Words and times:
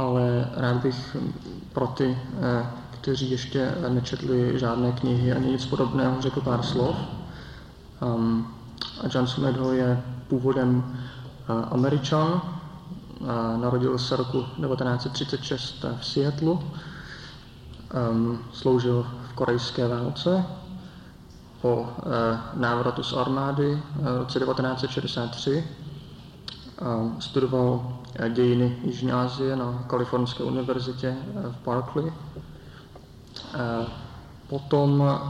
ale 0.00 0.48
rád 0.56 0.76
bych 0.76 1.16
pro 1.72 1.86
ty, 1.86 2.18
eh, 2.40 2.66
kteří 2.90 3.30
ještě 3.30 3.74
nečetli 3.88 4.58
žádné 4.58 4.92
knihy 4.92 5.32
ani 5.32 5.46
nic 5.50 5.66
podobného, 5.66 6.20
řekl 6.20 6.40
pár 6.40 6.62
slov. 6.62 6.96
A 9.00 9.08
John 9.14 9.26
Sumedho 9.26 9.72
je 9.72 10.02
původem 10.28 10.76
uh, 10.76 11.64
Američan, 11.70 12.42
narodil 13.56 13.98
se 13.98 14.16
roku 14.16 14.42
1936 14.42 15.84
v 16.00 16.06
Seattleu, 16.06 16.52
um, 18.12 18.38
sloužil 18.52 19.06
v 19.30 19.32
korejské 19.32 19.88
válce, 19.88 20.44
po 21.60 21.76
uh, 21.76 21.86
návratu 22.54 23.02
z 23.02 23.12
armády 23.12 23.82
v 23.94 24.18
roce 24.18 24.38
1963 24.40 25.56
uh, 25.56 25.89
studoval 27.18 27.98
dějiny 28.28 28.76
Jižní 28.84 29.12
Asie 29.12 29.56
na 29.56 29.84
Kalifornské 29.86 30.44
univerzitě 30.44 31.16
v 31.34 31.64
Berkeley. 31.64 32.12
Potom 34.48 35.20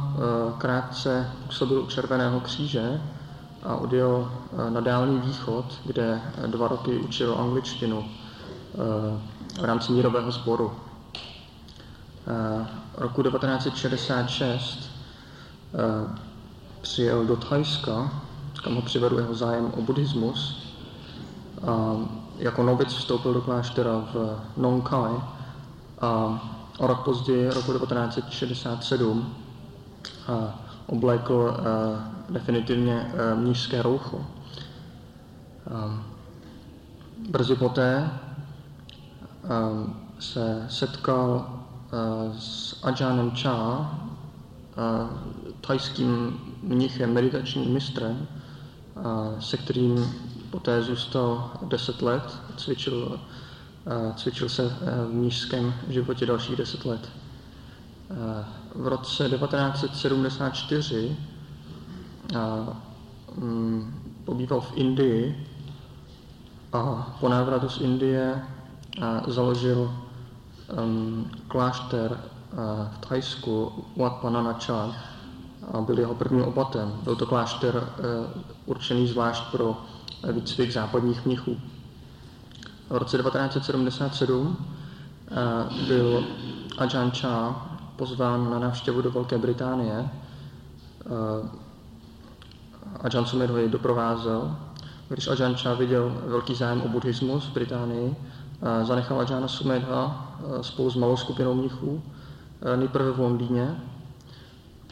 krátce 0.59 1.31
působil 1.47 1.83
u 1.83 1.87
Červeného 1.87 2.41
kříže 2.41 3.03
a 3.63 3.75
odjel 3.77 4.33
na 4.69 4.81
Dálný 4.81 5.19
východ, 5.19 5.65
kde 5.85 6.21
dva 6.47 6.69
roky 6.69 6.99
učil 6.99 7.37
angličtinu 7.39 8.05
v 9.61 9.65
rámci 9.65 9.93
mírového 9.93 10.31
sboru. 10.33 10.73
Roku 12.95 13.23
1966 13.23 14.91
přijel 16.81 17.25
do 17.25 17.37
Thajska, 17.37 18.11
kam 18.65 18.75
ho 18.75 18.83
přivedl 18.83 19.19
jeho 19.19 19.35
zájem 19.35 19.73
o 19.77 19.83
buddhismus 19.83 20.70
jako 22.39 22.63
novic 22.63 22.89
vstoupil 22.89 23.35
do 23.35 23.41
kláštera 23.41 23.99
v 24.13 24.41
Nong 24.57 24.89
Khai 24.89 25.13
a 26.01 26.41
o 26.79 26.87
rok 26.87 27.05
později, 27.05 27.51
roku 27.51 27.73
1967, 27.73 29.35
a 30.29 30.59
oblékl 30.87 31.51
a, 31.51 31.63
definitivně 32.31 33.13
a, 33.13 33.35
mnížské 33.35 33.83
roucho. 33.83 34.27
A, 35.75 36.05
brzy 37.29 37.57
poté 37.57 38.11
a, 39.49 39.71
se 40.19 40.67
setkal 40.69 41.57
s 42.39 42.77
Ajanem 42.83 43.31
Cha, 43.31 43.53
a, 43.53 43.91
thajským 45.61 46.41
mnichem, 46.63 47.13
meditačním 47.13 47.73
mistrem, 47.73 48.27
se 49.39 49.57
kterým 49.57 50.15
Poté 50.51 50.83
zůstal 50.83 51.51
10 51.63 52.03
let, 52.03 52.39
cvičil, 52.57 53.21
cvičil 54.17 54.49
se 54.49 54.63
e, 54.63 54.71
v 55.07 55.15
nížském 55.15 55.75
životě 55.89 56.27
dalších 56.27 56.57
10 56.57 56.85
let. 56.85 57.09
E, 57.09 58.45
v 58.75 58.87
roce 58.89 59.29
1974 59.29 61.17
mm, 63.37 64.03
pobýval 64.25 64.61
v 64.61 64.73
Indii 64.75 65.47
a 66.73 67.17
po 67.21 67.29
návratu 67.29 67.69
z 67.69 67.81
Indie 67.81 68.43
založil 69.27 69.95
klášter 71.49 72.21
v 72.93 72.99
Thajsku 72.99 73.85
Wat 73.97 74.13
Pananacha 74.13 74.95
a 75.73 75.81
byl 75.81 75.99
jeho 75.99 76.15
prvním 76.15 76.45
opatem. 76.45 76.93
Byl 77.03 77.17
to 77.17 77.27
klášter 77.27 77.89
určený 78.67 79.07
zvlášť 79.07 79.51
pro 79.51 79.77
výcvik 80.33 80.73
západních 80.73 81.27
mnichů. 81.27 81.57
V 82.91 82.97
roce 82.97 83.19
1977 83.19 84.57
eh, 85.31 85.35
byl 85.87 86.25
Ajahn 86.79 87.11
Chah 87.11 87.71
pozván 87.97 88.51
na 88.51 88.59
návštěvu 88.59 89.03
do 89.03 89.11
Velké 89.11 89.39
Británie. 89.39 90.09
Eh, 91.07 91.49
Ajahn 93.01 93.27
Sumir 93.27 93.51
ho 93.51 93.57
jej 93.57 93.69
doprovázel. 93.69 94.57
Když 95.09 95.29
Ajahn 95.29 95.55
Chah 95.55 95.79
viděl 95.79 96.23
velký 96.27 96.55
zájem 96.55 96.83
o 96.83 96.89
buddhismus 96.89 97.45
v 97.45 97.53
Británii, 97.53 98.17
eh, 98.63 98.85
zanechal 98.85 99.21
Ajahna 99.21 99.49
Sumedha 99.49 100.27
spolu 100.61 100.91
s 100.91 100.97
malou 100.97 101.17
skupinou 101.17 101.55
mnichů 101.55 102.03
nejprve 102.77 103.11
v 103.11 103.21
Londýně 103.21 103.77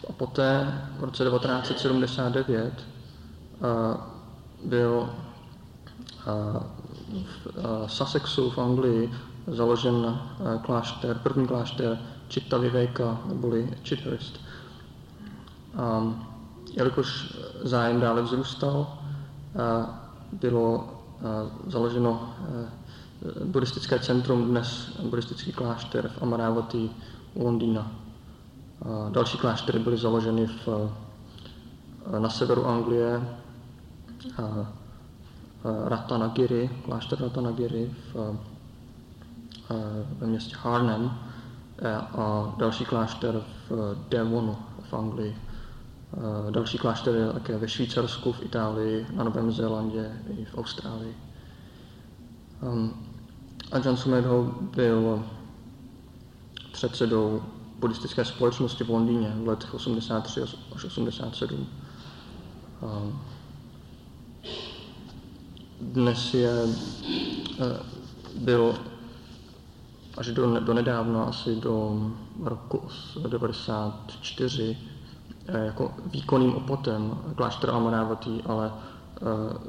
a 0.08 0.12
poté 0.12 0.80
v 0.98 1.04
roce 1.04 1.24
1979 1.24 2.72
byl 4.64 5.10
v 7.24 7.46
Sussexu 7.86 8.50
v 8.50 8.58
Anglii 8.58 9.10
založen 9.46 10.20
klášter, 10.62 11.18
první 11.22 11.46
klášter 11.46 11.98
Chitta 12.28 12.58
Viveka, 12.58 13.20
neboli 13.26 13.70
Chitterist. 13.84 14.40
A 15.76 16.14
jelikož 16.72 17.34
zájem 17.62 18.00
dále 18.00 18.22
vzrůstal, 18.22 18.98
bylo 20.32 20.88
založeno 21.66 22.34
buddhistické 23.44 23.98
centrum, 23.98 24.44
dnes 24.44 24.98
buddhistický 25.02 25.52
klášter 25.52 26.08
v 26.08 26.22
Amaravati 26.22 26.90
u 27.34 27.44
Londýna. 27.44 27.92
Další 29.08 29.38
kláštery 29.38 29.78
byly 29.78 29.96
založeny 29.96 30.46
v, 30.46 30.90
na 32.18 32.30
severu 32.30 32.66
Anglie, 32.66 33.38
Ratanagiri, 35.84 36.70
klášter 36.84 37.20
Ratanagiri 37.20 37.90
v, 38.14 38.36
ve 40.18 40.26
městě 40.26 40.56
Harnem 40.60 41.18
a 42.18 42.54
další 42.58 42.84
klášter 42.84 43.42
v 43.70 43.96
Devonu 44.08 44.56
v 44.82 44.94
Anglii. 44.94 45.36
Další 46.50 46.78
klášter 46.78 47.14
je 47.14 47.32
také 47.32 47.58
ve 47.58 47.68
Švýcarsku, 47.68 48.32
v 48.32 48.42
Itálii, 48.42 49.06
na 49.14 49.24
Novém 49.24 49.52
Zélandě 49.52 50.12
i 50.38 50.44
v 50.44 50.58
Austrálii. 50.58 51.16
Um, 52.62 52.94
Ajahn 53.72 53.96
Sumedho 53.96 54.54
byl 54.60 55.24
předsedou 56.72 57.42
buddhistické 57.78 58.24
společnosti 58.24 58.84
v 58.84 58.90
Londýně 58.90 59.32
v 59.44 59.48
letech 59.48 59.74
83 59.74 60.42
až 60.74 60.84
87. 60.84 61.66
Dnes 65.80 66.34
je, 66.34 66.50
eh, 67.60 67.80
byl 68.40 68.74
až 70.16 70.26
do, 70.26 70.60
do 70.60 70.74
nedávna, 70.74 71.24
asi 71.24 71.56
do 71.56 72.02
roku 72.42 72.82
94, 73.28 74.78
eh, 75.46 75.64
jako 75.64 75.92
výkonným 76.06 76.54
opotem 76.54 77.18
kláštera 77.34 77.72
Amaravati, 77.72 78.42
ale 78.46 78.72
eh, 78.72 79.22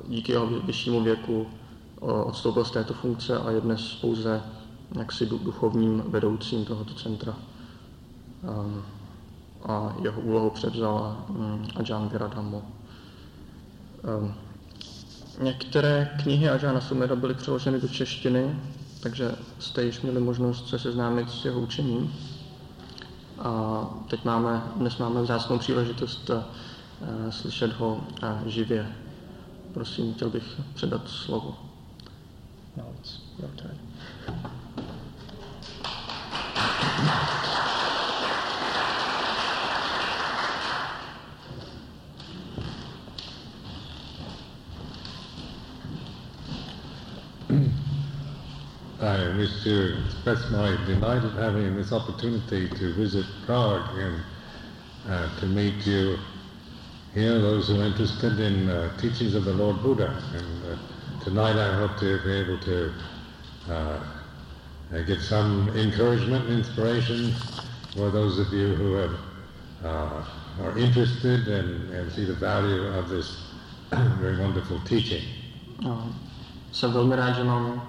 díky 0.08 0.32
jeho 0.32 0.48
vyššímu 0.48 1.04
věku 1.04 1.48
odstoupil 2.02 2.66
z 2.66 2.72
této 2.72 2.94
funkce 2.94 3.38
a 3.38 3.52
je 3.52 3.62
dnes 3.62 3.96
pouze 4.02 4.42
jaksi 4.96 5.26
duchovním 5.26 6.04
vedoucím 6.08 6.66
tohoto 6.66 6.94
centra. 6.94 7.36
A 9.66 9.96
jeho 10.02 10.22
úlohu 10.22 10.50
převzal 10.50 11.18
mm, 11.30 11.68
Ajahn 11.76 12.08
Viradhammo. 12.08 12.64
Některé 15.40 16.10
knihy 16.24 16.50
Ažána 16.50 16.82
Sumera 16.82 17.16
byly 17.16 17.34
přeloženy 17.34 17.82
do 17.82 17.88
češtiny, 17.88 18.60
takže 19.00 19.32
jste 19.60 19.84
již 19.84 20.02
měli 20.02 20.20
možnost 20.20 20.70
se 20.70 20.80
seznámit 20.80 21.32
s 21.32 21.46
jeho 21.46 21.60
učením. 21.60 22.14
A 23.40 23.82
teď 24.10 24.26
máme, 24.26 24.62
dnes 24.76 24.98
máme 24.98 25.22
vzácnou 25.22 25.58
příležitost 25.58 26.30
uh, 26.30 26.42
slyšet 27.30 27.74
ho 27.74 27.96
uh, 28.24 28.48
živě. 28.48 28.88
Prosím, 29.74 30.14
chtěl 30.14 30.30
bych 30.30 30.44
předat 30.74 31.10
slovo. 31.10 31.56
Now 32.78 32.86
it's 33.00 33.22
your 33.40 33.52
turn. 33.56 33.78
I 49.02 49.34
wish 49.38 49.64
to 49.64 50.04
express 50.06 50.52
my 50.52 50.72
delight 50.86 51.24
at 51.24 51.32
having 51.32 51.74
this 51.74 51.94
opportunity 51.94 52.68
to 52.68 52.94
visit 52.96 53.26
Prague 53.46 53.98
and 53.98 54.22
uh, 55.08 55.40
to 55.40 55.46
meet 55.46 55.86
you 55.88 56.18
here, 57.14 57.40
those 57.40 57.70
who 57.70 57.80
are 57.80 57.86
interested 57.86 58.42
in 58.42 58.70
uh, 58.70 58.98
teachings 58.98 59.36
of 59.36 59.46
the 59.46 59.54
Lord 59.54 59.82
Buddha. 59.82 60.22
And 60.36 60.74
uh, 60.74 61.24
tonight 61.24 61.56
I 61.56 61.78
hope 61.78 61.98
to 62.00 62.22
be 62.26 62.32
able 62.34 62.60
to 62.60 62.94
uh, 63.70 64.04
uh, 64.94 65.02
get 65.04 65.22
some 65.22 65.70
encouragement 65.78 66.50
and 66.50 66.60
inspiration 66.60 67.34
for 67.96 68.12
those 68.12 68.38
of 68.38 68.52
you 68.52 68.76
who 68.76 68.94
have, 68.96 69.16
uh, 69.86 70.26
are 70.62 70.78
interested 70.78 71.48
and, 71.48 71.90
and 71.92 72.12
see 72.12 72.26
the 72.26 72.36
value 72.36 72.86
of 72.88 73.08
this 73.08 73.48
very 74.20 74.38
wonderful 74.38 74.78
teaching. 74.82 75.24
No, 75.82 76.14
jsem 76.72 76.92
velmi 76.92 77.16
rád, 77.16 77.36
že 77.36 77.44
mám 77.44 77.82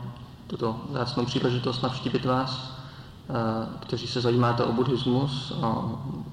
tuto 0.51 0.81
zácnou 0.93 1.25
příležitost 1.25 1.83
navštívit 1.83 2.25
vás, 2.25 2.77
kteří 3.81 4.07
se 4.07 4.21
zajímáte 4.21 4.65
o 4.65 4.73
buddhismus 4.73 5.53
a 5.63 5.69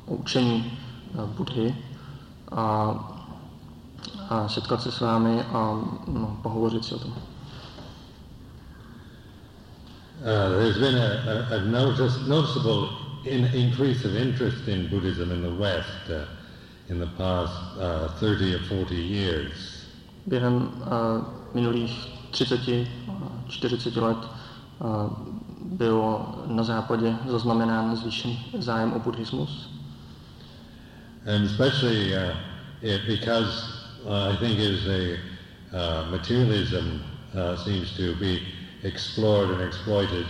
o 0.06 0.16
učení 0.16 0.80
Budhy 1.26 1.76
a, 2.52 2.96
a 4.30 4.48
setkat 4.48 4.82
se 4.82 4.92
s 4.92 5.00
vámi 5.00 5.42
a 5.42 5.82
no, 6.08 6.40
pohovořit 6.44 6.86
si 6.86 6.96
o 6.96 7.00
tom. 7.00 7.12
Uh, 7.12 7.16
there's 10.58 10.78
been 10.78 10.96
a, 10.96 11.08
a, 11.32 11.56
a 11.56 11.60
notice, 11.66 12.20
noticeable 12.28 12.90
in, 13.26 13.46
increase 13.54 14.08
of 14.08 14.16
interest 14.16 14.68
in 14.68 14.88
Buddhism 14.90 15.32
in 15.32 15.42
the 15.42 15.62
West 15.62 16.10
uh, 16.10 16.26
in 16.90 17.00
the 17.00 17.06
past 17.18 17.54
uh, 17.80 18.20
30 18.20 18.56
or 18.56 18.60
40 18.60 18.96
years. 18.96 19.86
Během 20.26 20.56
uh, 20.56 21.24
minulých 21.54 22.08
30, 22.32 22.88
40 23.50 24.02
let 24.02 24.18
uh, 24.18 25.12
bylo 25.66 26.36
na 26.48 26.64
západě 26.64 27.16
zaznamenán 27.28 28.02
zájem 28.60 28.94
o 28.94 29.00
buddhismus. 29.00 29.70
And 31.26 31.46
especially 31.46 32.16
uh, 32.16 32.36
it, 32.82 33.02
because 33.08 33.64
uh, 34.06 34.32
I 34.32 34.38
think 34.40 34.60
as 34.60 34.88
a 34.88 35.18
uh, 35.74 36.12
materialism 36.12 37.02
uh, 37.36 37.58
seems 37.58 37.92
to 37.98 38.16
be 38.16 38.40
explored 38.84 39.50
and 39.50 39.62
exploited 39.62 40.26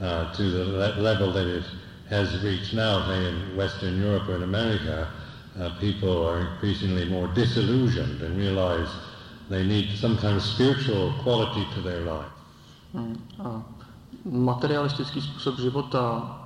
uh, 0.00 0.32
to 0.32 0.50
the 0.50 0.64
le- 0.64 1.02
level 1.02 1.32
that 1.32 1.46
it 1.46 1.64
has 2.08 2.42
reached 2.44 2.74
now, 2.74 3.06
say 3.06 3.28
in 3.28 3.56
Western 3.56 4.00
Europe 4.00 4.28
in 4.28 4.42
America, 4.42 5.08
uh, 5.58 5.70
people 5.80 6.26
are 6.26 6.40
increasingly 6.40 7.04
more 7.04 7.28
disillusioned 7.34 8.22
and 8.22 8.36
realize 8.38 8.88
they 9.48 9.64
need 9.64 9.96
some 9.98 10.16
kind 10.16 10.36
of 10.36 10.42
spiritual 10.42 11.12
quality 11.22 11.66
to 11.74 11.80
their 11.80 12.00
life. 12.00 12.30
Mm, 12.94 13.18
a 13.44 13.62
materialistický 14.24 15.20
způsob 15.20 15.58
života, 15.58 16.36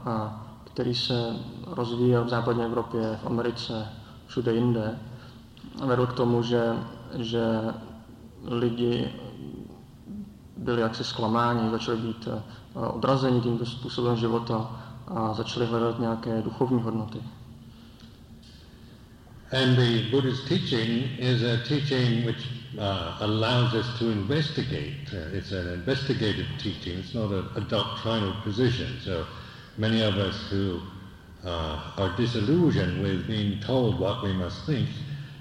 který 0.64 0.94
se 0.94 1.36
rozvíjel 1.66 2.24
v 2.24 2.28
západní 2.28 2.64
Evropě, 2.64 3.18
v 3.22 3.26
Americe, 3.26 3.88
všude 4.26 4.54
jinde, 4.54 4.98
vedl 5.86 6.06
k 6.06 6.12
tomu, 6.12 6.42
že, 6.42 6.72
že 7.18 7.44
lidi 8.44 9.12
byli 10.56 10.80
jaksi 10.80 11.04
zklamáni, 11.04 11.70
začali 11.70 11.98
být 11.98 12.28
eh, 12.32 12.42
odrazeni 12.78 13.40
tímto 13.40 13.66
způsobem 13.66 14.16
života 14.16 14.70
a 15.06 15.34
začali 15.34 15.66
hledat 15.66 15.98
nějaké 15.98 16.42
duchovní 16.42 16.82
hodnoty. 16.82 17.18
And 19.52 19.76
the 19.76 20.10
Buddhist 20.10 20.48
teaching 20.48 21.18
is 21.18 21.42
a 21.42 21.68
teaching 21.68 22.26
which 22.26 22.63
uh, 22.78 23.18
allows 23.20 23.74
us 23.74 23.98
to 23.98 24.10
investigate. 24.10 25.08
Uh, 25.12 25.36
it's 25.36 25.52
an 25.52 25.68
investigative 25.68 26.46
teaching. 26.58 26.98
It's 26.98 27.14
not 27.14 27.30
a, 27.30 27.44
a, 27.56 27.60
doctrinal 27.60 28.34
position. 28.42 28.98
So 29.04 29.26
many 29.78 30.02
of 30.02 30.14
us 30.16 30.36
who 30.50 30.80
uh, 31.44 31.92
are 31.98 32.16
disillusioned 32.16 33.02
with 33.02 33.26
being 33.26 33.60
told 33.60 34.00
what 34.00 34.22
we 34.22 34.32
must 34.32 34.66
think 34.66 34.88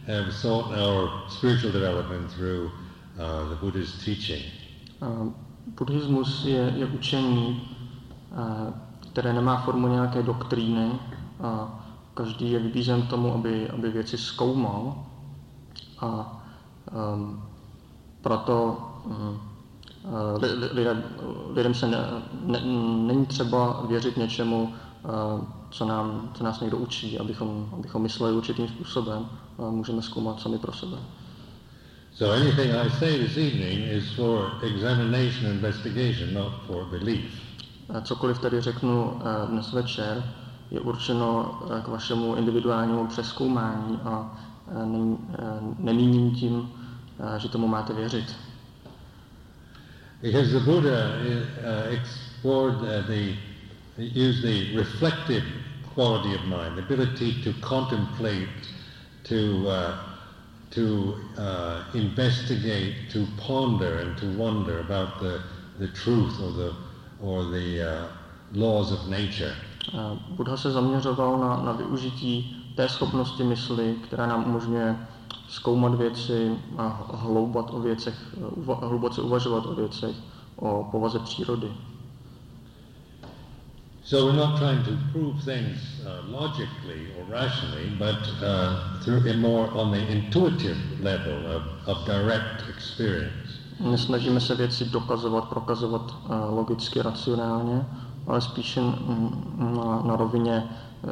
have 0.06 0.32
sought 0.34 0.74
our 0.74 1.30
spiritual 1.30 1.72
development 1.72 2.32
through 2.32 2.72
uh, 3.20 3.50
the 3.50 3.56
Buddhist 3.56 4.04
teaching. 4.06 4.44
buddhismus 5.78 6.46
je, 6.46 6.74
je 6.76 6.86
učení, 6.86 7.62
které 9.12 9.34
nemá 9.34 9.62
formu 9.62 9.88
nějaké 9.88 10.24
doktríny. 10.24 10.92
Každý 12.14 12.52
je 12.52 12.60
vybízen 12.60 13.02
tomu, 13.08 13.34
aby, 13.34 13.70
aby 13.70 13.90
věci 13.92 14.18
zkoumal. 14.18 15.06
A 16.00 16.43
proto 18.22 18.78
um, 19.06 19.40
lidem, 20.72 21.04
lidem 21.54 21.74
se 21.74 21.88
ne, 21.88 21.98
ne, 22.46 22.62
není 23.08 23.26
třeba 23.26 23.86
věřit 23.88 24.18
něčemu, 24.18 24.64
uh, 24.64 25.44
co, 25.70 25.86
nám, 25.86 26.32
co 26.34 26.44
nás 26.44 26.60
někdo 26.60 26.78
učí, 26.78 27.20
abychom, 27.20 27.70
abychom 27.74 28.02
mysleli 28.02 28.34
určitým 28.34 28.68
způsobem. 28.68 29.30
A 29.58 29.70
můžeme 29.70 30.02
zkoumat 30.02 30.42
sami 30.42 30.58
pro 30.58 30.74
sebe. 30.74 30.98
So 32.14 32.36
anything 32.36 32.76
I 32.76 32.90
say 32.90 33.18
this 33.18 33.38
evening 33.38 33.92
is 33.92 34.16
for 34.16 34.52
examination 34.62 35.46
and 35.46 35.56
investigation, 35.56 36.34
not 36.34 36.54
for 36.68 36.86
belief. 36.86 37.26
Cokoliv 38.04 38.40
tady 38.40 38.62
řeknu 38.62 39.22
eh, 39.22 39.48
dnes 39.48 39.74
večer, 39.74 40.24
je 40.72 40.80
určeno 40.80 41.60
eh, 41.78 41.82
k 41.82 41.88
vašemu 41.88 42.36
individuálnímu 42.36 43.08
přeskoumání 43.08 44.00
a 44.04 44.32
eh, 44.36 44.53
nemíním 45.80 46.36
tím, 46.36 46.70
že 47.38 47.50
tomu 47.50 47.68
máte 47.68 47.94
věřit. 47.94 48.36
Because 50.22 50.60
the 50.60 50.60
Buddha 50.60 50.90
uh, 50.90 51.94
explored 51.94 52.80
the, 53.08 53.36
used 53.98 54.42
the 54.42 54.78
reflective 54.78 55.44
quality 55.94 56.36
of 56.36 56.42
mind, 56.46 56.76
the 56.76 56.82
ability 56.82 57.44
to 57.44 57.52
contemplate, 57.68 58.48
to 59.24 59.68
uh, 59.68 60.14
to 60.76 61.16
uh, 61.38 61.84
investigate, 61.94 62.96
to 63.12 63.28
ponder 63.38 64.00
and 64.00 64.18
to 64.18 64.26
wonder 64.38 64.80
about 64.80 65.20
the, 65.20 65.42
the 65.80 65.88
truth 65.90 66.42
or 66.42 66.52
the, 66.52 66.74
or 67.22 67.44
the 67.44 67.82
uh, 67.82 68.08
laws 68.54 68.92
of 68.92 69.08
nature. 69.08 69.54
Buddha 70.30 70.58
se 70.58 70.72
zaměřoval 70.72 71.40
na, 71.40 71.64
na 71.64 71.72
využití 71.72 72.63
té 72.76 72.90
schopnosti 72.90 73.44
mysli, 73.44 73.96
která 74.04 74.28
nám 74.28 74.46
umožňuje 74.48 74.98
zkoumat 75.50 75.96
věci 75.96 76.56
a 76.78 77.12
hloubat 77.14 77.66
o 77.72 77.80
věcech, 77.80 78.16
uva, 78.38 78.76
hluboce 78.76 79.22
uvažovat 79.22 79.66
o 79.66 79.76
věcech, 79.76 80.16
o 80.56 80.88
povaze 80.92 81.20
přírody. 81.20 81.68
So 84.04 84.26
we're 84.26 84.48
not 84.48 84.60
trying 84.60 84.84
to 84.84 84.92
prove 85.12 85.42
things 85.46 85.80
uh, 86.04 86.42
logically 86.42 87.08
or 87.18 87.26
rationally, 87.30 87.90
but 87.98 88.20
uh, 88.44 89.02
through 89.04 89.26
a 89.32 89.38
more 89.38 89.72
on 89.72 89.92
the 89.92 90.12
intuitive 90.12 90.78
level 91.02 91.56
of, 91.56 91.64
of 91.88 92.06
direct 92.06 92.70
experience. 92.70 93.54
Nesnažíme 93.80 94.40
se 94.40 94.56
věci 94.56 94.86
dokazovat, 94.86 95.46
prokazovat 95.50 96.02
uh, 96.02 96.56
logicky, 96.56 97.02
racionálně, 97.02 97.86
ale 98.28 98.42
spíše 98.42 98.82
na, 99.58 100.02
na 100.06 100.16
rovině 100.16 100.64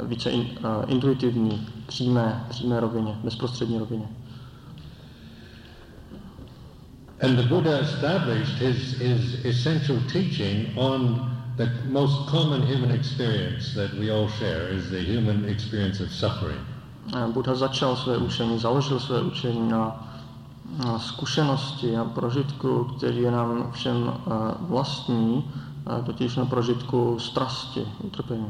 více 0.04 0.30
in, 0.30 0.42
uh, 0.42 0.46
intuitivní, 0.88 1.68
přímé, 1.88 2.46
přímé 2.50 2.80
rovině, 2.80 3.16
bezprostřední 3.24 3.80
rovině. 3.80 4.08
And 7.22 7.36
the 7.36 7.44
Buddha 7.44 7.78
established 7.78 8.58
his, 8.58 8.98
his 8.98 9.46
essential 9.46 9.98
teaching 10.12 10.68
on 10.76 11.32
the 11.58 11.70
most 11.92 12.30
common 12.30 12.62
human 12.62 12.92
experience 12.92 13.76
that 13.76 13.94
we 14.00 14.10
all 14.10 14.28
share 14.28 14.70
is 14.70 14.90
the 14.90 15.16
human 15.16 15.46
experience 15.46 16.04
of 16.04 16.12
suffering. 16.12 16.60
Buddha 17.34 17.56
začal 17.56 17.96
své 17.96 18.18
učení, 18.18 18.60
založil 18.60 19.00
své 19.00 19.22
učení 19.22 19.70
na, 19.70 20.14
na 20.86 21.00
zkušenosti 21.00 21.98
a 21.98 22.06
prožitku, 22.06 22.84
který 22.84 23.18
je 23.18 23.32
nám 23.32 23.72
všem 23.72 23.98
uh, 23.98 24.14
vlastní, 24.60 25.52
totiž 26.06 26.36
na 26.36 26.46
prožitku 26.46 27.20
strasti, 27.20 27.88
utrpení. 28.04 28.48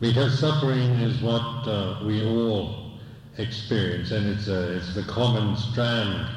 Because 0.00 0.38
suffering 0.38 0.90
is 1.00 1.20
what 1.22 1.66
uh, 1.66 2.00
we 2.04 2.24
all 2.24 2.92
experience, 3.38 4.10
and 4.10 4.26
it's, 4.26 4.48
a, 4.48 4.76
it's 4.76 4.94
the 4.94 5.02
common 5.04 5.56
strand 5.56 6.28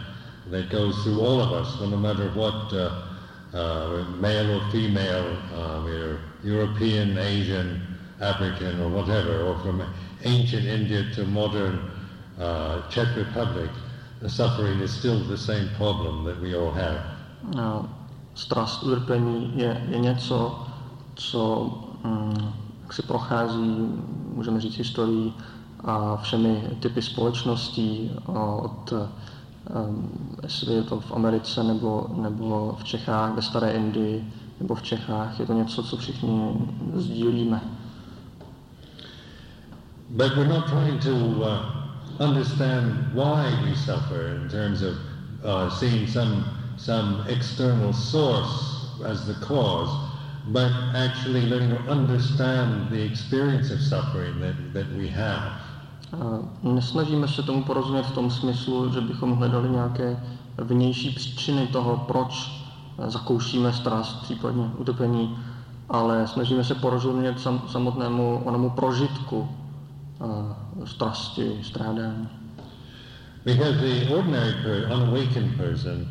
that 0.52 0.70
goes 0.70 0.96
through 1.04 1.20
all 1.20 1.42
of 1.42 1.52
us, 1.52 1.80
no 1.82 1.98
matter 1.98 2.30
what 2.32 2.72
uh, 2.74 3.08
uh, 3.54 4.06
male 4.20 4.60
or 4.60 4.72
female, 4.72 5.38
uh, 5.54 5.82
we're 5.84 6.20
European, 6.44 7.18
Asian, 7.18 7.82
African, 8.22 8.80
or 8.82 8.90
whatever, 8.90 9.42
or 9.42 9.60
from 9.60 9.84
ancient 10.24 10.66
India 10.66 11.04
to 11.16 11.26
modern 11.26 11.92
uh, 12.40 12.88
Czech 12.90 13.16
Republic, 13.16 13.70
the 14.22 14.30
suffering 14.30 14.80
is 14.80 14.92
still 14.92 15.20
the 15.26 15.38
same 15.38 15.70
problem 15.78 16.24
that 16.26 16.40
we 16.42 16.56
all 16.56 16.72
have. 16.72 17.02
No, 17.56 17.90
strast, 18.36 18.84
je, 19.56 19.82
je 19.90 20.00
něco, 20.00 20.66
co 21.32 21.72
mm, 22.04 22.54
jak 22.88 22.94
si 22.94 23.01
prochází, 23.01 23.89
můžeme 24.34 24.62
říct, 24.62 24.77
historií 24.77 25.34
a 25.84 26.17
všemi 26.17 26.70
typy 26.79 27.01
společností 27.01 28.12
od 28.25 28.94
jestli 30.44 30.74
je 30.74 30.84
to 30.84 31.00
v 31.00 31.12
Americe 31.12 31.63
nebo, 31.63 32.08
nebo 32.22 32.77
v 32.79 32.84
Čechách, 32.84 33.36
ve 33.36 33.41
Staré 33.41 33.72
Indii 33.72 34.34
nebo 34.60 34.75
v 34.75 34.82
Čechách, 34.82 35.39
je 35.39 35.46
to 35.46 35.53
něco, 35.53 35.84
co 35.84 35.98
všichni 35.98 36.53
sdílíme. 36.96 37.62
But 40.10 40.36
we're 40.36 40.48
not 40.48 40.65
trying 40.65 41.03
to 41.03 41.12
uh, 41.12 42.27
understand 42.29 43.13
why 43.13 43.51
we 43.65 43.75
suffer 43.75 44.39
in 44.41 44.50
terms 44.50 44.82
of 44.82 44.96
uh, 45.44 45.70
seeing 45.79 46.10
some, 46.10 46.46
some 46.77 47.25
external 47.27 47.94
source 47.94 48.77
as 49.06 49.25
the 49.25 49.34
cause, 49.46 50.07
but 50.48 50.72
actually 50.96 51.46
learning 51.46 51.72
to 51.72 51.92
understand 51.92 52.89
the 52.89 53.04
experience 53.04 53.72
of 53.72 53.80
suffering 53.82 54.39
that, 54.39 54.56
that 54.74 54.88
we 54.98 55.08
have. 55.08 55.51
Nesnažíme 56.63 57.27
se 57.27 57.44
tomu 57.44 57.63
porozumět 57.63 58.04
v 58.04 58.12
tom 58.12 58.32
smyslu, 58.32 58.94
že 58.94 59.01
bychom 59.01 59.36
hledali 59.36 59.70
nějaké 59.70 60.18
vnější 60.58 61.10
příčiny 61.10 61.68
toho, 61.68 61.98
proč 62.08 62.51
zakoušíme 63.08 63.74
strast, 63.74 64.22
případně 64.22 64.72
utrpení, 64.77 65.38
ale 65.89 66.27
snažíme 66.27 66.63
se 66.63 66.75
porozumět 66.75 67.39
sam, 67.39 67.62
samotnému 67.68 68.42
onomu 68.46 68.70
prožitku 68.70 69.50
strasti, 70.86 71.60
strádání. 71.63 72.30
Because 73.46 73.80
the 73.80 74.16
ordinary, 74.16 74.54
per, 74.63 74.92
unawakened 74.92 75.58
person 75.58 76.08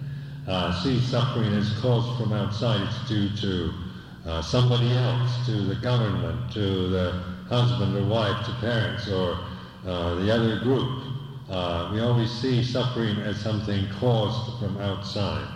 uh, 0.49 0.83
sees 0.83 1.11
suffering 1.11 1.53
as 1.55 1.69
caused 1.83 2.17
from 2.17 2.33
outside. 2.33 2.81
It's 2.83 3.09
due 3.09 3.29
to 3.29 3.86
uh, 4.27 4.43
somebody 4.43 4.91
else, 4.93 5.47
to 5.47 5.53
the 5.53 5.77
government, 5.77 6.53
to 6.53 6.89
the 6.89 7.13
husband 7.49 7.97
or 7.97 8.05
wife, 8.05 8.45
to 8.47 8.53
parents, 8.61 9.09
or 9.09 9.39
uh, 9.87 10.15
the 10.17 10.31
other 10.35 10.59
group. 10.61 11.03
Uh, 11.49 11.91
we 11.93 12.01
always 12.01 12.31
see 12.31 12.63
suffering 12.63 13.17
as 13.19 13.37
something 13.41 13.87
caused 14.01 14.59
from 14.59 14.77
outside. 14.79 15.47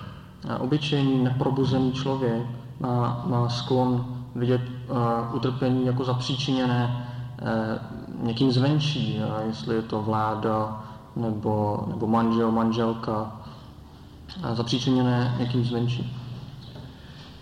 A 0.48 0.58
obyčejný 0.58 1.24
neprobuzený 1.24 1.92
člověk 1.92 2.42
má, 2.80 3.24
má 3.26 3.48
sklon 3.48 4.16
vidět 4.34 4.60
uh, 4.60 5.34
utrpení 5.34 5.86
jako 5.86 6.04
zapříčiněné 6.04 7.06
uh, 7.42 8.26
někým 8.26 8.52
zvenčí, 8.52 9.18
uh, 9.18 9.46
jestli 9.46 9.74
je 9.74 9.82
to 9.82 10.02
vláda 10.02 10.84
nebo, 11.16 11.84
nebo 11.88 12.06
manžel, 12.06 12.50
manželka, 12.50 13.32
uh, 14.42 14.54
zapříčiněné 14.54 15.36
někým 15.38 15.64
zvenčí. 15.64 16.19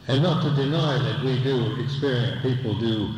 And 0.08 0.22
not 0.22 0.42
to 0.42 0.50
deny 0.56 0.96
that 1.02 1.22
we 1.22 1.38
do 1.42 1.78
experience, 1.82 2.40
people 2.40 2.74
do 2.80 3.10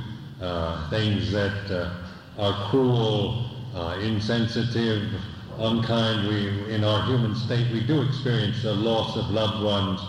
uh, 0.42 0.90
things 0.90 1.30
that 1.30 1.70
uh, 1.70 1.88
are 2.36 2.68
cruel, 2.68 3.48
uh, 3.76 3.96
insensitive, 4.02 5.08
unkind. 5.58 6.26
We, 6.26 6.74
in 6.74 6.82
our 6.82 7.06
human 7.06 7.36
state, 7.36 7.70
we 7.72 7.86
do 7.86 8.02
experience 8.02 8.64
the 8.64 8.74
loss 8.74 9.16
of 9.16 9.30
loved 9.30 9.62
ones. 9.62 10.00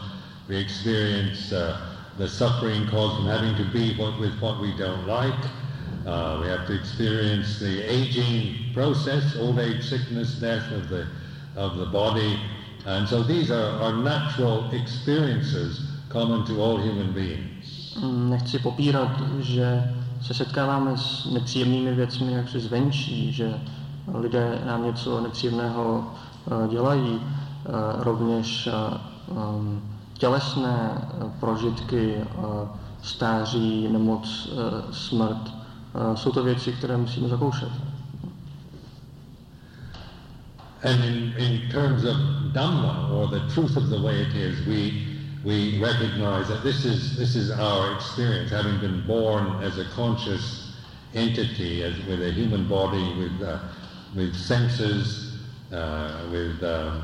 We 0.47 0.57
experience 0.57 1.51
uh, 1.51 1.87
the 2.17 2.27
suffering 2.27 2.87
caused 2.87 3.17
from 3.17 3.27
having 3.27 3.55
to 3.63 3.71
be 3.71 3.95
what, 3.95 4.19
with 4.19 4.41
what 4.41 4.59
we 4.59 4.75
don't 4.75 5.05
like. 5.05 5.39
Uh, 6.07 6.39
we 6.41 6.47
have 6.47 6.65
to 6.65 6.73
experience 6.73 7.59
the 7.59 7.83
aging 7.83 8.73
process, 8.73 9.35
old 9.35 9.59
age, 9.59 9.83
sickness, 9.83 10.33
death 10.39 10.71
of 10.71 10.89
the, 10.89 11.07
of 11.55 11.77
the 11.77 11.85
body. 11.85 12.39
And 12.87 13.07
so 13.07 13.21
these 13.21 13.51
are, 13.51 13.79
are 13.83 13.93
natural 13.93 14.71
experiences 14.71 15.90
common 16.11 16.43
to 16.43 16.63
all 16.63 16.77
human 16.77 17.13
beings. 17.13 17.95
Mm, 18.01 18.29
nechci 18.29 18.59
popírat, 18.59 19.21
že 19.39 19.93
se 20.21 20.33
setkáváme 20.33 20.97
s 20.97 21.31
nepříjemnými 21.33 21.93
věcmi 21.93 22.33
jak 22.33 22.49
se 22.49 22.59
zvenčí, 22.59 23.31
že 23.33 23.53
lidé 24.13 24.61
nám 24.65 24.85
něco 24.85 25.21
nepříjemného 25.21 26.03
eh, 26.47 26.67
dělají, 26.67 27.19
eh, 27.19 27.69
rovněž 27.97 28.67
eh, 28.67 28.71
mm, 29.33 29.81
tělesné 30.13 31.07
prožitky, 31.39 32.15
stáří, 33.01 33.87
nemoc, 33.87 34.49
smrt. 34.91 35.53
Jsou 36.15 36.31
to 36.31 36.43
věci, 36.43 36.71
které 36.71 36.97
musíme 36.97 37.27
zakoušet. 37.27 37.69
And 40.83 41.03
in, 41.03 41.33
in 41.37 41.71
terms 41.71 42.03
of 42.03 42.17
Dhamma, 42.53 43.07
or 43.11 43.29
the 43.29 43.39
truth 43.53 43.77
of 43.77 43.83
the 43.83 43.97
way 43.97 44.21
it 44.21 44.35
is, 44.35 44.59
we 44.67 45.10
we 45.43 45.79
recognize 45.79 46.47
that 46.49 46.63
this 46.63 46.85
is, 46.85 47.17
this 47.17 47.35
is 47.35 47.51
our 47.51 47.95
experience, 47.95 48.51
having 48.51 48.79
been 48.79 49.05
born 49.07 49.63
as 49.63 49.77
a 49.79 49.85
conscious 49.85 50.73
entity, 51.15 51.83
as 51.83 51.97
with 52.05 52.21
a 52.21 52.31
human 52.31 52.67
body, 52.67 53.03
with, 53.17 53.41
uh, 53.41 53.59
with 54.15 54.35
senses, 54.35 55.39
uh, 55.71 56.27
with 56.31 56.61
uh, 56.63 57.01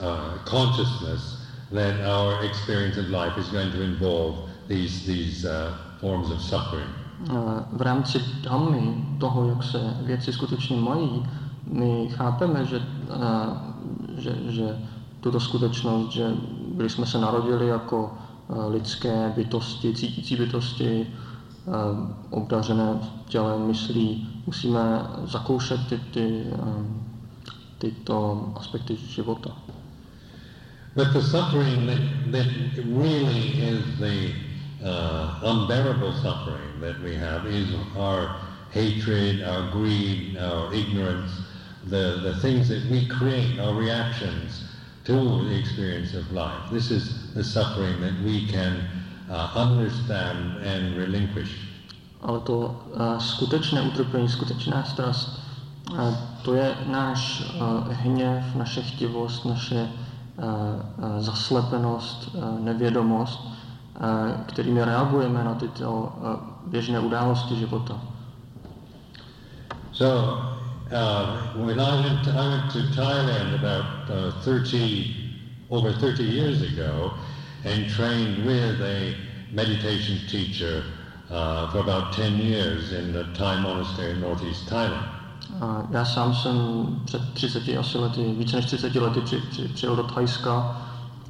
uh 0.00 0.38
consciousness, 0.44 1.46
that 1.72 2.00
our 2.04 2.44
experience 2.44 2.96
of 2.96 3.08
life 3.08 3.36
is 3.38 3.48
going 3.48 3.70
to 3.72 3.82
involve 3.82 4.48
these, 4.68 5.06
these 5.06 5.44
uh, 5.44 5.76
forms 6.00 6.30
of 6.30 6.40
suffering. 6.40 6.88
Uh, 7.30 7.64
v 7.72 7.82
rámci 7.82 8.18
dhammy, 8.42 9.04
toho, 9.18 9.48
jak 9.48 9.62
se 9.62 9.78
věci 10.02 10.32
skutečně 10.32 10.76
mají, 10.76 11.26
my 11.66 12.08
chápeme, 12.12 12.64
že, 12.64 12.80
že, 14.18 14.34
že 14.48 14.78
tuto 15.20 15.40
skutečnost, 15.40 16.12
že 16.12 16.34
byli 16.74 16.90
jsme 16.90 17.06
se 17.06 17.18
narodili 17.18 17.68
jako 17.68 18.12
eh, 18.50 18.66
lidské 18.68 19.32
bytosti, 19.36 19.94
cítící 19.94 20.36
bytosti, 20.36 21.06
eh, 21.06 21.70
obdařené 22.30 22.98
tělem, 23.28 23.66
myslí, 23.66 24.28
musíme 24.46 25.06
zakoušet 25.24 25.80
ty, 25.88 25.98
ty, 25.98 26.44
eh, 26.52 26.84
tyto 27.78 28.52
aspekty 28.56 28.96
života. 28.96 29.50
But 30.96 31.12
the 31.12 31.22
suffering 31.22 31.86
that, 31.86 32.00
that 32.30 32.46
really 32.76 33.48
is 33.58 33.82
the 33.98 34.30
uh, 34.80 35.42
unbearable 35.42 36.12
suffering 36.22 36.80
that 36.80 37.00
we 37.02 37.16
have 37.16 37.46
is 37.46 37.66
our 37.96 38.36
hatred, 38.70 39.42
our 39.42 39.72
greed, 39.72 40.38
our 40.38 40.72
ignorance, 40.72 41.32
the, 41.90 42.20
the 42.22 42.34
things 42.40 42.68
that 42.68 42.88
we 42.90 43.06
create, 43.06 43.58
our 43.58 43.74
reactions 43.74 44.63
to 45.04 45.44
the 45.44 45.58
experience 45.58 46.14
of 46.14 46.32
life. 46.32 46.70
This 46.72 46.90
is 46.90 47.32
the 47.34 47.44
suffering 47.44 48.00
that 48.00 48.14
we 48.24 48.46
can 48.48 48.88
uh, 49.30 49.52
understand 49.54 50.64
and 50.64 50.96
relinquish. 50.96 51.52
Ale 52.22 52.40
to 52.40 52.72
uh, 52.96 53.18
skutečné 53.20 53.82
utrpení, 53.82 54.28
skutečná 54.28 54.84
strast, 54.84 55.40
uh, 55.92 56.14
to 56.42 56.54
je 56.54 56.74
náš 56.86 57.44
uh, 57.60 57.92
hněv, 57.92 58.54
naše 58.54 58.82
chtivost, 58.82 59.44
naše 59.44 59.84
uh, 59.84 60.44
uh, 60.44 61.20
zaslepenost, 61.20 62.34
uh, 62.34 62.60
nevědomost, 62.60 63.44
uh, 63.44 64.40
kterými 64.46 64.84
reagujeme 64.84 65.44
na 65.44 65.54
tyto 65.54 65.92
uh, 65.92 66.70
běžné 66.70 67.00
události 67.00 67.56
života. 67.56 68.00
So 69.92 70.53
uh, 70.94 71.36
when 71.56 71.80
I 71.80 72.00
went, 72.00 72.24
to, 72.24 72.30
I 72.30 72.48
went 72.48 72.70
to 72.72 72.78
Thailand 73.00 73.54
about 73.54 74.10
uh, 74.10 74.30
30, 74.42 75.14
over 75.70 75.92
30 75.92 76.22
years 76.22 76.62
ago 76.62 77.12
and 77.64 77.88
trained 77.88 78.44
with 78.44 78.80
a 78.80 79.16
meditation 79.52 80.18
teacher 80.28 80.84
uh, 81.30 81.70
for 81.70 81.78
about 81.78 82.12
10 82.12 82.38
years 82.38 82.92
in 82.92 83.12
the 83.12 83.24
Thai 83.34 83.60
monastery 83.60 84.10
in 84.12 84.20
northeast 84.20 84.68
Thailand. 84.68 85.06
Uh, 85.60 85.82
já 85.90 86.04
sám 86.04 86.34
jsem 86.34 86.86
před 87.04 87.22
30 87.34 87.62
asi 87.78 87.98
lety, 87.98 88.34
více 88.38 88.56
než 88.56 88.64
30 88.64 88.94
lety 88.94 89.20
při, 89.20 89.36
při, 89.50 89.68
přijel 89.68 89.96
do 89.96 90.02
Thajska 90.02 90.80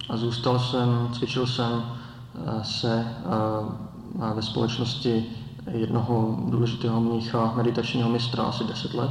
a 0.09 0.17
zůstal 0.17 0.59
jsem, 0.59 1.09
cvičil 1.13 1.47
jsem 1.47 1.73
uh, 1.73 2.63
se 2.63 3.07
uh, 3.25 4.35
ve 4.35 4.43
společnosti 4.43 5.27
jednoho 5.71 6.39
důležitého 6.49 7.01
mnicha, 7.01 7.53
meditačního 7.57 8.09
mistra 8.09 8.45
asi 8.45 8.65
10 8.65 8.95
let. 8.95 9.11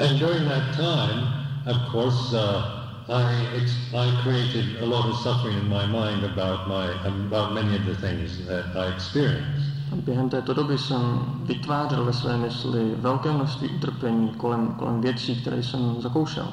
And 0.00 0.18
during 0.18 0.48
that 0.48 0.72
time, 0.74 1.28
of 1.66 1.76
course, 1.92 2.32
uh, 2.32 3.04
I, 3.10 3.60
I 3.92 4.22
created 4.22 4.80
a 4.80 4.86
lot 4.86 5.04
of 5.04 5.16
suffering 5.20 5.58
in 5.58 5.68
my 5.68 5.84
mind 5.84 6.24
about, 6.24 6.68
my, 6.68 6.88
about 7.04 7.52
many 7.52 7.76
of 7.76 7.84
the 7.84 7.94
things 7.96 8.46
that 8.46 8.64
I 8.74 8.94
experienced. 8.94 9.66
Během 10.04 10.28
této 10.28 10.54
doby 10.54 10.78
jsem 10.78 11.20
vytvářel 11.44 12.04
ve 12.04 12.12
své 12.12 12.36
mysli 12.36 12.94
velké 12.96 13.32
množství 13.32 13.68
utrpení 13.68 14.28
kolem, 14.28 14.74
kolem 14.78 15.00
věcí, 15.00 15.36
které 15.36 15.62
jsem 15.62 15.96
zakoušel. 16.00 16.48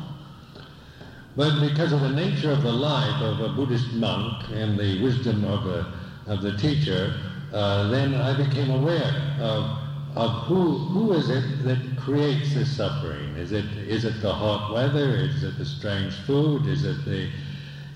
But 1.36 1.54
because 1.60 1.96
of 1.96 2.02
the 2.02 2.16
nature 2.16 2.54
of 2.54 2.60
the 2.64 2.72
life 2.72 3.22
of 3.32 3.40
a 3.40 3.54
Buddhist 3.54 3.94
monk 3.94 4.44
and 4.64 4.78
the 4.78 5.04
wisdom 5.04 5.46
of 5.46 5.64
the, 5.64 5.86
of 6.34 6.42
the 6.42 6.52
teacher, 6.52 7.14
uh, 7.54 7.92
then 7.92 8.16
I 8.16 8.34
became 8.34 8.72
aware 8.72 9.14
of 9.42 9.87
of 10.18 10.32
who, 10.48 10.78
who 10.94 11.14
is 11.14 11.30
it 11.30 11.64
that 11.64 11.78
creates 11.98 12.54
this 12.56 12.76
suffering? 12.76 13.36
Is 13.38 13.52
it, 13.52 13.66
is 13.88 14.04
it 14.04 14.20
the 14.22 14.34
hot 14.34 14.74
weather? 14.74 15.16
Is 15.16 15.44
it 15.44 15.58
the 15.58 15.66
strange 15.66 16.14
food? 16.26 16.66
Is 16.66 16.84
it 16.86 17.06
the 17.06 17.30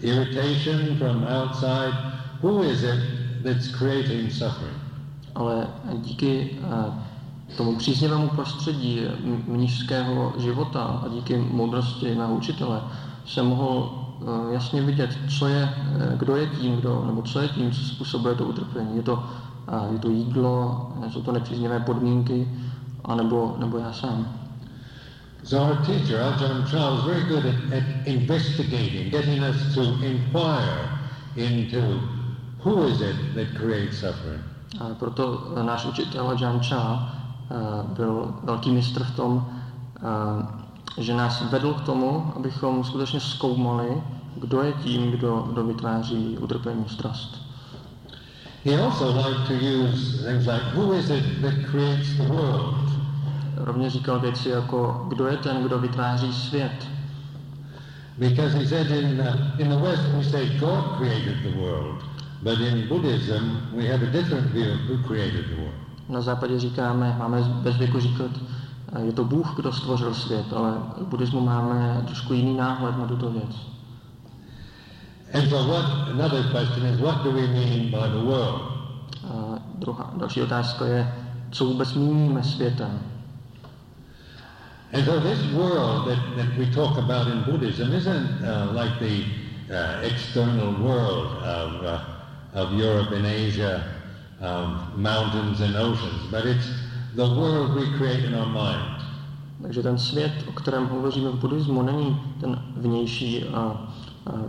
irritation 0.03 0.97
from 0.99 1.25
outside? 1.25 1.93
Who 2.41 2.61
is 2.61 2.83
it 2.83 2.99
that's 3.43 3.67
creating 3.75 4.29
suffering? 4.29 4.77
Ale 5.35 5.67
díky 5.95 6.49
uh, 6.63 6.93
tomu 7.57 7.75
příznivému 7.75 8.29
prostředí 8.29 9.01
mnižského 9.47 10.33
života 10.37 10.83
a 10.83 11.07
díky 11.07 11.37
moudrosti 11.37 12.15
mého 12.15 12.35
učitele 12.35 12.81
jsem 13.25 13.45
mohl 13.45 13.91
uh, 14.19 14.53
jasně 14.53 14.81
vidět, 14.81 15.17
co 15.37 15.47
je, 15.47 15.63
uh, 15.63 16.17
kdo 16.17 16.35
je 16.35 16.47
tím, 16.47 16.75
kdo, 16.75 17.03
nebo 17.05 17.21
co 17.21 17.39
je 17.39 17.47
tím, 17.47 17.71
co 17.71 17.81
způsobuje 17.81 18.35
to 18.35 18.45
utrpení. 18.45 18.95
Je 18.95 19.03
to 19.03 19.23
je 19.93 19.99
to 19.99 20.09
jídlo, 20.09 20.87
jsou 21.09 21.21
to 21.21 21.31
nepříznivé 21.31 21.79
podmínky, 21.79 22.47
anebo, 23.05 23.55
nebo 23.57 23.77
já 23.77 23.93
sám. 23.93 24.27
So 25.43 25.71
our 25.71 25.85
teacher, 25.85 26.21
Ajahn 26.21 26.63
Chah, 26.63 26.91
was 26.91 27.03
very 27.03 27.23
good 27.23 27.45
at, 27.45 27.73
at 27.77 27.83
investigating, 28.05 29.11
getting 29.11 29.43
us 29.43 29.75
to 29.75 29.81
inquire 30.05 30.89
into 31.35 31.99
who 32.63 32.87
is 32.87 33.01
it 33.01 33.15
that 33.35 33.47
creates 33.57 33.99
suffering. 33.99 34.43
A 34.79 34.93
proto 34.99 35.53
náš 35.61 35.85
učitel 35.85 36.29
Ajahn 36.29 36.59
Chah 36.59 37.15
byl 37.95 38.33
velký 38.43 38.71
mistr 38.71 39.03
v 39.03 39.15
tom, 39.15 39.47
že 40.97 41.13
nás 41.13 41.51
vedl 41.51 41.73
k 41.73 41.81
tomu, 41.81 42.33
abychom 42.35 42.83
skutečně 42.83 43.19
zkoumali, 43.19 44.03
kdo 44.35 44.61
je 44.61 44.73
tím, 44.73 45.11
kdo, 45.11 45.47
kdo 45.51 45.63
vytváří 45.63 46.37
utrpení, 46.37 46.85
strast. 46.87 47.40
He 48.63 48.75
also 48.75 49.11
liked 49.11 49.47
to 49.47 49.55
use 49.55 50.23
things 50.23 50.45
like, 50.45 50.61
who 50.73 50.93
is 50.93 51.09
it 51.09 51.41
that 51.41 51.65
creates 51.71 52.13
the 52.17 52.23
world? 52.23 52.75
Rovně 53.57 53.89
říkal 53.89 54.19
věci 54.19 54.49
jako, 54.49 55.05
kdo 55.09 55.27
je 55.27 55.37
ten, 55.37 55.63
kdo 55.63 55.79
vytváří 55.79 56.33
svět. 56.33 56.87
Because 58.17 58.57
he 58.57 58.67
said 58.67 58.91
in, 58.91 59.19
uh, 59.19 59.61
in 59.61 59.69
the 59.69 59.77
West 59.77 60.03
we 60.17 60.23
say 60.23 60.59
God 60.59 60.97
created 60.97 61.37
the 61.43 61.59
world, 61.59 62.03
but 62.43 62.59
in 62.59 62.87
Buddhism 62.87 63.57
we 63.73 63.87
have 63.87 64.03
a 64.03 64.11
different 64.11 64.51
view 64.51 64.73
of 64.73 64.79
who 64.89 65.07
created 65.07 65.45
the 65.47 65.55
world. 65.55 65.75
Na 66.09 66.21
západě 66.21 66.59
říkáme, 66.59 67.15
máme 67.19 67.41
bez 67.41 67.77
věku 67.77 67.99
říkat, 67.99 68.31
je 68.99 69.11
to 69.11 69.23
Bůh, 69.23 69.53
kdo 69.55 69.73
stvořil 69.73 70.13
svět, 70.13 70.53
ale 70.55 70.73
v 70.97 71.07
buddhismu 71.07 71.41
máme 71.41 72.01
trošku 72.05 72.33
jiný 72.33 72.57
náhled 72.57 72.97
na 72.97 73.07
tuto 73.07 73.29
věc. 73.29 73.70
And 75.33 75.49
so 75.49 75.67
what, 75.67 76.09
another 76.09 76.43
question 76.51 76.85
is, 76.85 76.99
what 76.99 77.23
do 77.23 77.31
we 77.31 77.47
mean 77.47 77.91
by 77.91 78.07
the 78.07 78.19
world? 78.19 78.61
A 79.23 79.59
druhá, 79.79 80.13
další 80.17 80.41
otázka 80.41 80.85
je, 80.85 81.13
co 81.51 81.65
vůbec 81.65 81.93
míníme 81.93 82.43
světem. 82.43 82.99
And 84.93 85.05
so 85.05 85.19
this 85.19 85.39
world 85.53 86.05
that, 86.07 86.19
that 86.35 86.57
we 86.57 86.65
talk 86.65 86.97
about 86.97 87.27
in 87.27 87.43
Buddhism 87.43 87.93
isn't 87.93 88.27
uh, 88.43 88.73
like 88.73 88.99
the 88.99 89.23
uh, 89.71 90.03
external 90.03 90.73
world 90.83 91.27
of, 91.43 91.83
uh, 91.83 92.61
of 92.61 92.73
Europe 92.73 93.15
and 93.15 93.25
Asia, 93.25 93.83
um, 94.41 94.91
mountains 94.97 95.61
and 95.61 95.75
oceans, 95.77 96.27
but 96.29 96.45
it's 96.45 96.67
the 97.15 97.23
world 97.23 97.75
we 97.75 97.97
create 97.97 98.25
in 98.25 98.35
our 98.35 98.47
mind. 98.47 99.01
Takže 99.61 99.83
ten 99.83 99.97
svět, 99.97 100.31
o 100.49 100.51
kterém 100.51 100.87
hovoříme 100.87 101.29
v 101.29 101.35
buddhismu, 101.35 101.81
není 101.81 102.21
ten 102.41 102.61
vnější 102.77 103.43
a, 103.43 103.59
a 103.59 103.90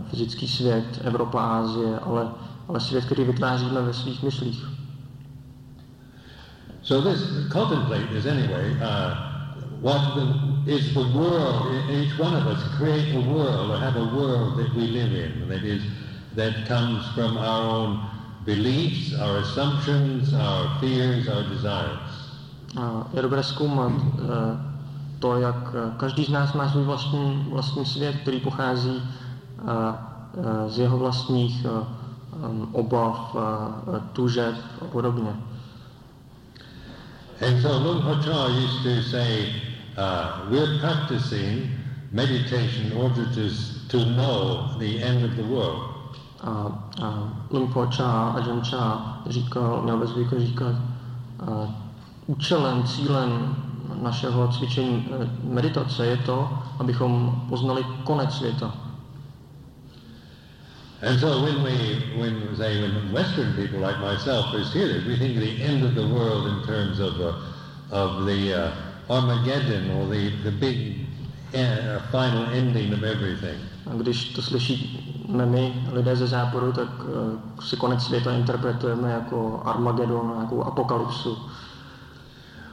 fyzický 0.09 0.47
svět, 0.47 1.01
Evropa, 1.03 1.41
Ázie, 1.41 1.99
ale, 1.99 2.27
ale 2.67 2.79
svět, 2.79 3.05
který 3.05 3.23
vytváříme 3.23 3.81
ve 3.81 3.93
svých 3.93 4.23
myslích. 4.23 4.65
So 6.83 7.09
this 7.09 7.21
contemplate 7.51 8.11
is 8.17 8.25
anyway 8.25 8.71
uh, 8.81 9.15
what 9.81 10.15
the, 10.15 10.71
is 10.71 10.93
the 10.93 11.03
world. 11.03 11.71
e- 11.71 12.03
Each 12.03 12.19
one 12.19 12.35
of 12.35 12.45
us 12.47 12.63
create 12.77 13.15
a 13.15 13.19
world 13.19 13.71
or 13.71 13.77
have 13.77 13.95
a 13.95 14.05
world 14.15 14.57
that 14.57 14.73
we 14.75 14.83
live 14.91 15.13
in 15.13 15.47
that 15.47 15.63
is 15.63 15.81
that 16.35 16.53
comes 16.67 17.05
from 17.15 17.37
our 17.37 17.63
own 17.63 17.99
beliefs, 18.45 19.13
our 19.19 19.37
assumptions, 19.37 20.33
our 20.33 20.67
fears, 20.79 21.27
our 21.27 21.43
desires. 21.43 21.99
A 22.77 23.07
je 23.13 23.21
dobré 23.21 23.43
zkoumat 23.43 23.91
eh, 23.91 24.73
to, 25.19 25.37
jak 25.39 25.55
eh, 25.75 25.91
každý 25.97 26.25
z 26.25 26.29
nás 26.29 26.53
má 26.53 26.69
svůj 26.69 26.83
vlastní, 26.83 27.45
vlastní 27.49 27.85
svět, 27.85 28.15
který 28.21 28.39
pochází 28.39 28.91
eh, 28.95 29.01
eh, 29.01 29.22
z 30.67 30.77
jeho 30.77 30.97
vlastních 30.97 31.65
em, 31.65 32.67
obav, 32.71 33.35
tužeb 34.13 34.55
a 34.81 34.85
podobně. 34.85 35.35
And 37.41 37.61
so 37.61 38.01
Por 38.01 38.23
Chah 38.23 38.49
used 38.51 38.83
to 38.83 39.01
say, 39.09 39.61
uh, 39.97 40.49
we're 40.49 40.79
practicing 40.79 41.67
meditation 42.11 42.91
in 42.91 42.97
order 42.97 43.25
to, 43.25 43.49
to 43.89 44.05
know 44.05 44.69
the 44.79 45.03
end 45.03 45.25
of 45.25 45.35
the 45.35 45.43
world. 45.43 45.81
A, 46.41 46.49
a 47.01 47.07
Luang 47.51 47.73
Por 47.73 47.87
Chah, 47.91 48.35
Ajahn 48.35 48.61
Chah 48.61 49.21
říkal, 49.29 49.81
měl 49.83 49.97
ve 49.97 50.07
zvyku 50.07 50.39
říkat, 50.39 50.75
a, 51.39 51.67
účelem, 52.27 52.83
cílem 52.83 53.55
našeho 54.01 54.47
cvičení 54.47 55.07
eh, 55.11 55.29
meditace 55.43 56.05
je 56.05 56.17
to, 56.17 56.49
abychom 56.79 57.41
poznali 57.49 57.83
konec 58.03 58.33
světa. 58.33 58.73
And 61.03 61.19
so 61.19 61.43
when 61.43 61.61
we, 61.63 61.99
when 62.15 62.55
say, 62.55 62.81
when 62.81 63.11
Western 63.11 63.53
people 63.57 63.79
like 63.79 63.99
myself 63.99 64.53
first 64.53 64.71
hear 64.71 64.87
this, 64.87 65.05
we 65.05 65.17
think 65.17 65.35
of 65.35 65.41
the 65.41 65.61
end 65.61 65.83
of 65.83 65.95
the 65.95 66.07
world 66.07 66.47
in 66.47 66.63
terms 66.65 67.01
of, 67.01 67.19
uh, 67.19 67.35
of 67.91 68.25
the 68.25 68.53
uh, 68.53 68.71
Armageddon 69.09 69.91
or 69.97 70.07
the, 70.07 70.31
the 70.43 70.51
big 70.51 71.05
uh, 71.53 71.99
final 72.09 72.45
ending 72.55 72.93
of 72.93 73.03
everything. 73.03 73.59
A 73.91 73.95
když 73.95 74.33
to 74.33 74.41
slyšíme 74.41 75.45
my, 75.45 75.73
lidé 75.91 76.15
ze 76.15 76.27
západu, 76.27 76.71
tak 76.71 76.89
uh, 76.99 77.63
si 77.63 77.75
konec 77.75 78.01
světa 78.01 78.31
interpretujeme 78.31 79.11
jako 79.11 79.61
Armagedon, 79.65 80.31
nějakou 80.35 80.63
apokalypsu. 80.63 81.37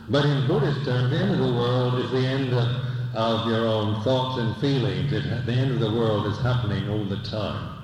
But 0.09 0.25
in 0.25 0.47
Buddhist 0.47 0.85
terms, 0.85 1.11
the 1.11 1.17
end 1.17 1.31
of 1.33 1.39
the 1.39 1.53
world 1.53 2.05
is 2.05 2.11
the 2.11 2.27
end 2.27 2.53
of, 2.53 2.69
of 3.15 3.47
your 3.47 3.67
own 3.67 4.03
thoughts 4.03 4.39
and 4.39 4.57
feelings. 4.57 5.13
It, 5.13 5.25
the 5.47 5.53
end 5.53 5.73
of 5.73 5.81
the 5.81 5.99
world 5.99 6.27
is 6.27 6.39
happening 6.39 6.89
all 6.89 7.05
the 7.05 7.29
time. 7.29 7.80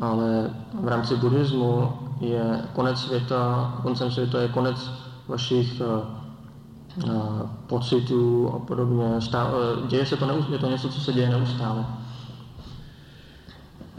Ale 0.00 0.50
v 0.80 0.88
rámci 0.88 1.16
buddhismu 1.16 1.92
je 2.20 2.62
konec 2.72 2.98
světa, 2.98 3.74
koncem 3.82 4.10
světa 4.10 4.42
je 4.42 4.48
konec 4.48 4.90
vašich 5.28 5.80
uh, 5.80 7.06
uh, 7.10 7.42
pocitů 7.66 8.52
a 8.54 8.58
podobně. 8.58 9.04
Uh, 9.04 9.88
děje 9.88 10.06
se 10.06 10.16
to, 10.16 10.26
neustále, 10.26 10.52
je 10.52 10.58
to 10.58 10.70
něco, 10.70 10.88
co 10.88 11.00
se 11.00 11.12
děje 11.12 11.30
neustále. 11.30 11.84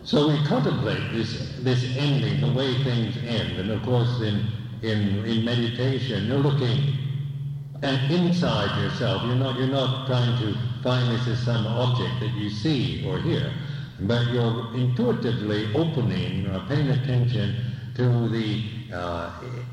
So 0.04 0.28
we 0.28 0.50
contemplate 0.50 1.12
this, 1.14 1.38
this 1.64 1.96
ending, 1.96 2.42
the 2.42 2.52
way 2.54 2.74
things 2.84 3.16
end. 3.18 3.60
And 3.60 3.72
of 3.72 3.84
course, 3.84 4.22
in, 4.22 4.48
in, 4.82 5.26
in 5.26 5.46
meditation, 5.46 6.26
you're 6.26 6.42
looking 6.42 6.98
at 7.84 8.10
inside 8.10 8.82
yourself. 8.82 9.22
You're 9.24 9.36
not, 9.36 9.60
you're 9.60 9.72
not 9.72 10.08
trying 10.08 10.38
to 10.40 10.58
find 10.82 11.08
this 11.12 11.28
as 11.28 11.40
some 11.40 11.68
object 11.68 12.20
that 12.20 12.34
you 12.34 12.50
see 12.50 13.06
or 13.08 13.20
hear, 13.20 13.54
but 14.02 14.28
you're 14.34 14.74
intuitively 14.76 15.74
opening 15.76 16.48
or 16.48 16.60
paying 16.68 16.90
attention 16.90 17.56
to 17.96 18.30
the 18.30 18.64
uh, 18.94 19.30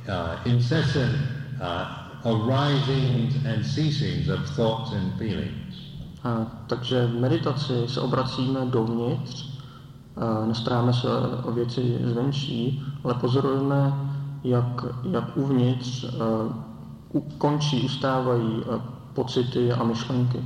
uh, 0.09 0.41
incessant 0.45 1.17
uh, 1.61 2.21
arisings 2.25 3.35
and 3.47 3.65
ceasings 3.65 4.29
of 4.29 4.41
thoughts 4.51 4.93
and 4.93 5.19
feelings. 5.19 5.75
A, 6.25 6.47
takže 6.67 7.07
v 7.07 7.21
meditaci 7.21 7.75
se 7.87 8.01
obracíme 8.01 8.67
dovnitř, 8.67 9.47
nestaráme 10.47 10.93
se 10.93 11.09
o 11.45 11.53
věci 11.53 11.99
zvenčí, 12.05 12.83
ale 13.05 13.15
pozorujeme, 13.15 13.93
jak, 14.45 14.85
jak 15.11 15.37
uvnitř 15.37 16.05
a, 16.05 16.09
u, 17.13 17.21
končí, 17.21 17.81
ustávají 17.81 18.63
a, 18.71 18.79
pocity 19.15 19.73
a 19.73 19.85
myšlenky. 19.85 20.39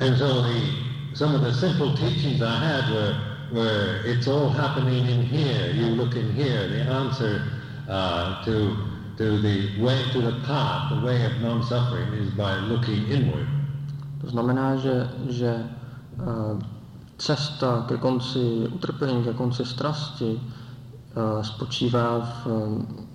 And 0.00 0.16
so 0.16 0.42
the, 0.42 0.91
some 1.14 1.34
of 1.34 1.42
the 1.42 1.52
simple 1.52 1.94
teachings 1.96 2.42
I 2.42 2.56
had 2.56 2.90
were, 2.90 3.14
were 3.52 4.00
it's 4.04 4.26
all 4.26 4.48
happening 4.48 5.06
in 5.06 5.22
here. 5.22 5.72
You 5.72 5.86
look 5.94 6.16
in 6.16 6.32
here. 6.32 6.68
The 6.68 6.80
answer 6.80 7.42
uh, 7.88 8.44
to, 8.44 8.76
to 9.18 9.38
the 9.42 9.82
way, 9.82 10.02
to 10.12 10.20
the 10.20 10.40
path, 10.46 10.90
the 10.90 11.04
way 11.04 11.24
of 11.24 11.32
non-suffering 11.40 12.12
is 12.14 12.30
by 12.34 12.56
looking 12.56 13.08
inward. 13.08 13.46
To 14.22 14.30
znamená, 14.30 14.76
že, 14.76 15.10
že 15.28 15.50
a, 15.58 16.58
cesta 17.18 17.84
ke 17.88 17.96
konci 17.98 18.70
utrpení, 18.70 19.24
ke 19.24 19.34
konci 19.34 19.66
strasti 19.66 20.38
a, 20.38 21.42
spočívá 21.42 22.20
v 22.20 22.46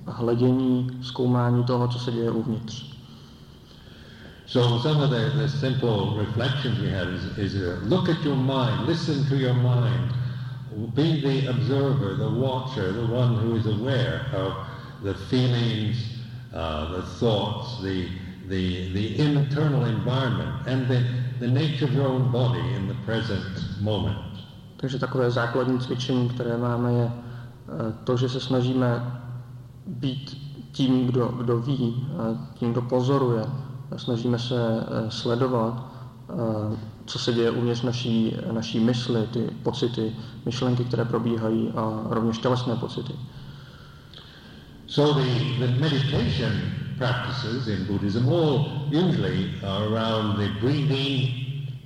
a, 0.07 0.11
hledění, 0.11 0.99
zkoumání 1.01 1.63
toho, 1.63 1.87
co 1.87 1.99
se 1.99 2.11
děje 2.11 2.31
uvnitř. 2.31 2.86
So 4.47 4.79
some 4.79 5.01
of 5.01 5.09
the, 5.09 5.29
the 5.35 5.49
simple 5.49 6.15
reflections 6.15 6.79
we 6.79 6.87
have 6.89 7.09
is, 7.09 7.37
is 7.37 7.61
uh, 7.61 7.81
look 7.83 8.07
at 8.07 8.21
your 8.23 8.37
mind, 8.37 8.87
listen 8.87 9.27
to 9.27 9.35
your 9.35 9.53
mind, 9.53 10.13
be 10.95 11.19
the 11.19 11.47
observer, 11.47 12.15
the 12.15 12.29
watcher, 12.29 12.93
the 12.93 13.07
one 13.07 13.35
who 13.35 13.57
is 13.57 13.65
aware 13.65 14.25
of 14.31 14.53
the 15.03 15.15
feelings, 15.15 15.97
uh, 16.53 16.91
the 16.93 17.01
thoughts, 17.19 17.81
the, 17.83 18.07
the, 18.47 18.93
the 18.93 19.19
internal 19.19 19.83
environment, 19.83 20.65
and 20.65 20.87
the, 20.87 21.03
the 21.41 21.47
nature 21.47 21.83
of 21.83 21.93
your 21.93 22.07
own 22.07 22.31
body 22.31 22.73
in 22.73 22.87
the 22.87 22.95
present 23.05 23.43
moment. 23.81 24.17
Takže 24.77 24.99
takové 24.99 25.31
základní 25.31 25.79
cvičení, 25.79 26.29
které 26.29 26.57
máme, 26.57 26.93
je 26.93 27.11
to, 28.03 28.17
že 28.17 28.29
se 28.29 28.39
snažíme 28.39 29.21
být 29.87 30.37
tím, 30.71 31.07
kdo, 31.07 31.27
kdo 31.27 31.59
ví, 31.59 32.07
tím, 32.53 32.71
kdo 32.71 32.81
pozoruje. 32.81 33.43
Snažíme 33.95 34.39
se 34.39 34.55
eh, 34.55 35.11
sledovat, 35.11 35.91
eh, 36.29 36.77
co 37.05 37.19
se 37.19 37.33
děje 37.33 37.51
uvnitř 37.51 37.81
naší, 37.81 38.37
naší 38.51 38.79
mysli, 38.79 39.27
ty 39.27 39.49
pocity, 39.63 40.15
myšlenky, 40.45 40.83
které 40.83 41.05
probíhají 41.05 41.71
a 41.75 42.03
rovněž 42.09 42.37
tělesné 42.37 42.75
pocity. 42.75 43.13
So 44.87 45.21
the, 45.21 45.29
the 45.59 45.79
meditation 45.79 46.51
practices 46.97 47.67
in 47.67 47.85
Buddhism 47.85 48.27
all 48.27 48.87
usually 48.91 49.51
are 49.63 49.85
around 49.85 50.37
the 50.37 50.49
breathing, 50.59 51.29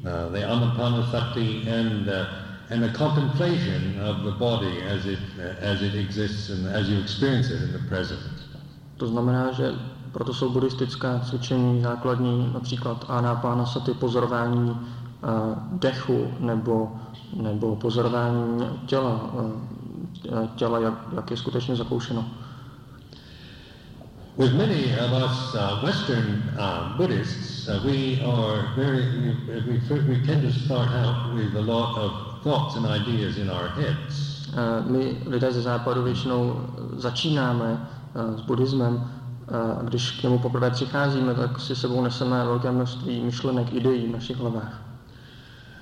uh, 0.05 0.31
the 0.31 0.45
anapanasati, 0.45 1.67
and 1.67 2.07
uh, 2.07 2.25
and 2.69 2.85
a 2.85 2.93
contemplation 2.93 3.99
of 3.99 4.23
the 4.23 4.31
body 4.31 4.81
as 4.81 5.05
it 5.05 5.19
uh, 5.37 5.71
as 5.71 5.81
it 5.81 5.95
exists 5.95 6.49
and 6.49 6.65
as 6.67 6.89
you 6.89 6.99
experience 6.99 7.49
it 7.49 7.61
in 7.61 7.73
the 7.73 7.83
present. 7.89 8.21
To 8.97 9.07
znamená, 9.07 9.51
že 9.51 9.73
proto 10.11 10.33
jsou 10.33 10.49
buddhistická 10.49 11.19
cvičení 11.19 11.81
základní, 11.81 12.51
například 12.53 13.05
anapánasati, 13.07 13.93
pozorování 13.93 14.77
eh, 14.77 15.27
dechu 15.71 16.27
nebo 16.39 16.91
nebo 17.35 17.75
pozorování 17.75 18.67
těla, 18.85 19.21
eh, 20.29 20.47
těla 20.55 20.79
jak, 20.79 20.93
jak 21.15 21.31
je 21.31 21.37
skutečně 21.37 21.75
zakoušeno. 21.75 22.25
With 24.37 24.53
many 24.53 24.97
of 24.99 25.11
us 25.11 25.55
uh, 25.55 25.85
Western 25.85 26.43
uh, 26.57 26.97
Buddhists, 26.97 27.67
uh, 27.67 27.83
we 27.83 28.17
are 28.23 28.63
very, 28.75 29.03
we, 29.47 29.79
we, 29.89 29.99
we 30.07 30.25
tend 30.25 30.41
to 30.41 30.59
start 30.65 30.87
out 31.05 31.35
with 31.35 31.55
a 31.55 31.61
lot 31.61 31.97
of 31.97 32.11
thoughts 32.43 32.75
and 32.75 32.85
ideas 32.85 33.37
in 33.37 33.49
our 33.49 33.67
heads. 33.67 34.47
Uh, 34.53 34.91
my 34.91 35.17
lidé 35.25 35.51
ze 35.51 35.61
západu 35.61 36.03
většinou 36.03 36.61
začínáme 36.95 37.87
uh, 38.15 38.37
s 38.37 38.41
buddhismem 38.41 39.11
a 39.51 39.83
když 39.83 40.11
k 40.11 40.23
němu 40.23 40.39
poprvé 40.39 40.71
přicházíme, 40.71 41.33
tak 41.33 41.59
si 41.59 41.75
sebou 41.75 42.01
neseme 42.03 42.45
velké 42.45 42.71
množství 42.71 43.21
myšlenek, 43.21 43.73
ideí 43.73 44.07
v 44.07 44.11
našich 44.11 44.37
hlavách. 44.37 44.81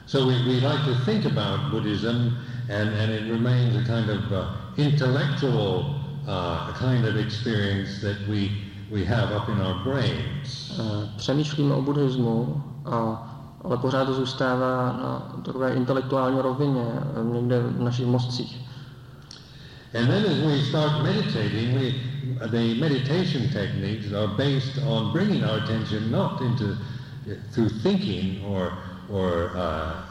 So 0.06 0.32
we, 0.32 0.40
we 0.40 0.54
like 0.54 0.84
to 0.86 1.06
think 1.06 1.26
about 1.26 1.72
Buddhism 1.72 2.34
and, 2.70 2.90
and 3.00 3.12
it 3.12 3.32
remains 3.32 3.76
a 3.76 3.84
kind 3.84 4.10
of 4.10 4.32
uh, 4.32 4.46
intellectual 4.78 5.96
uh, 6.28 6.74
kind 6.80 7.06
of 7.06 7.16
experience 7.16 8.02
that 8.02 8.18
we, 8.28 8.50
we 8.92 9.06
have 9.06 9.32
up 9.36 9.50
in 9.50 9.62
our 9.62 9.84
brains. 9.84 10.80
Přemýšlíme 11.18 11.76
o 11.76 11.82
buddhismu, 11.82 12.64
a, 12.86 13.26
ale 13.64 13.78
pořád 13.78 14.06
to 14.06 14.14
zůstává 14.14 14.86
na 15.04 15.42
takové 15.46 15.74
intelektuální 15.74 16.42
rovině, 16.42 16.86
někde 17.32 17.60
v 17.60 17.82
našich 17.82 18.06
mozcích. 18.06 18.69
And 19.93 20.08
then 20.08 20.25
as 20.25 20.39
we 20.45 20.62
start 20.69 21.04
meditating, 21.04 21.73
we, 21.73 22.02
the 22.49 22.80
meditation 22.80 23.49
techniques 23.49 24.13
are 24.13 24.28
based 24.38 24.78
on 24.80 25.12
bringing 25.12 25.43
our 25.43 25.58
attention 25.58 26.12
not 26.12 26.41
into 26.41 26.78
through 27.52 27.69
thinking 27.69 28.43
or 28.45 28.78
or 29.12 29.52
uh, 29.56 30.06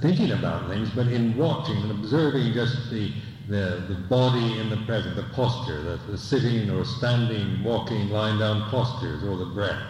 thinking 0.00 0.32
about 0.32 0.68
things, 0.68 0.90
but 0.90 1.08
in 1.08 1.36
watching 1.36 1.76
and 1.82 1.90
observing 1.90 2.52
just 2.52 2.90
the, 2.90 3.12
the, 3.48 3.82
the 3.88 3.94
body 4.08 4.58
in 4.58 4.70
the 4.70 4.76
present, 4.86 5.16
the 5.16 5.26
posture, 5.34 5.82
the, 5.82 5.98
the 6.10 6.18
sitting 6.18 6.70
or 6.70 6.84
standing, 6.84 7.62
walking, 7.64 8.10
lying 8.10 8.38
down 8.38 8.62
postures, 8.70 9.22
or 9.24 9.36
the 9.36 9.46
breath. 9.54 9.82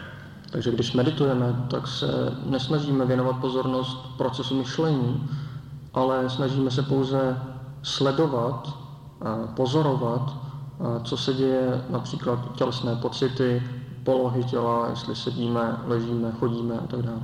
Takže 0.51 0.71
když 0.71 0.93
meditujeme, 0.93 1.47
tak 1.71 1.87
se 1.87 2.07
nesnažíme 2.47 3.07
věnovat 3.07 3.37
pozornost 3.37 4.17
procesu 4.17 4.59
myšlení, 4.59 5.29
ale 5.95 6.31
snažíme 6.31 6.71
se 6.71 6.83
pouze 6.83 7.37
sledovat, 7.83 8.79
pozorovat, 9.57 10.37
co 11.05 11.17
se 11.17 11.35
děje, 11.35 11.85
například 11.91 12.57
tělesné 12.57 12.97
pocity, 12.97 13.63
polohy 14.05 14.45
těla, 14.45 14.87
jestli 14.91 15.17
sedíme, 15.17 15.77
ležíme, 15.87 16.33
chodíme 16.39 16.75
a 16.75 16.87
tak 16.87 17.03
dále. 17.03 17.23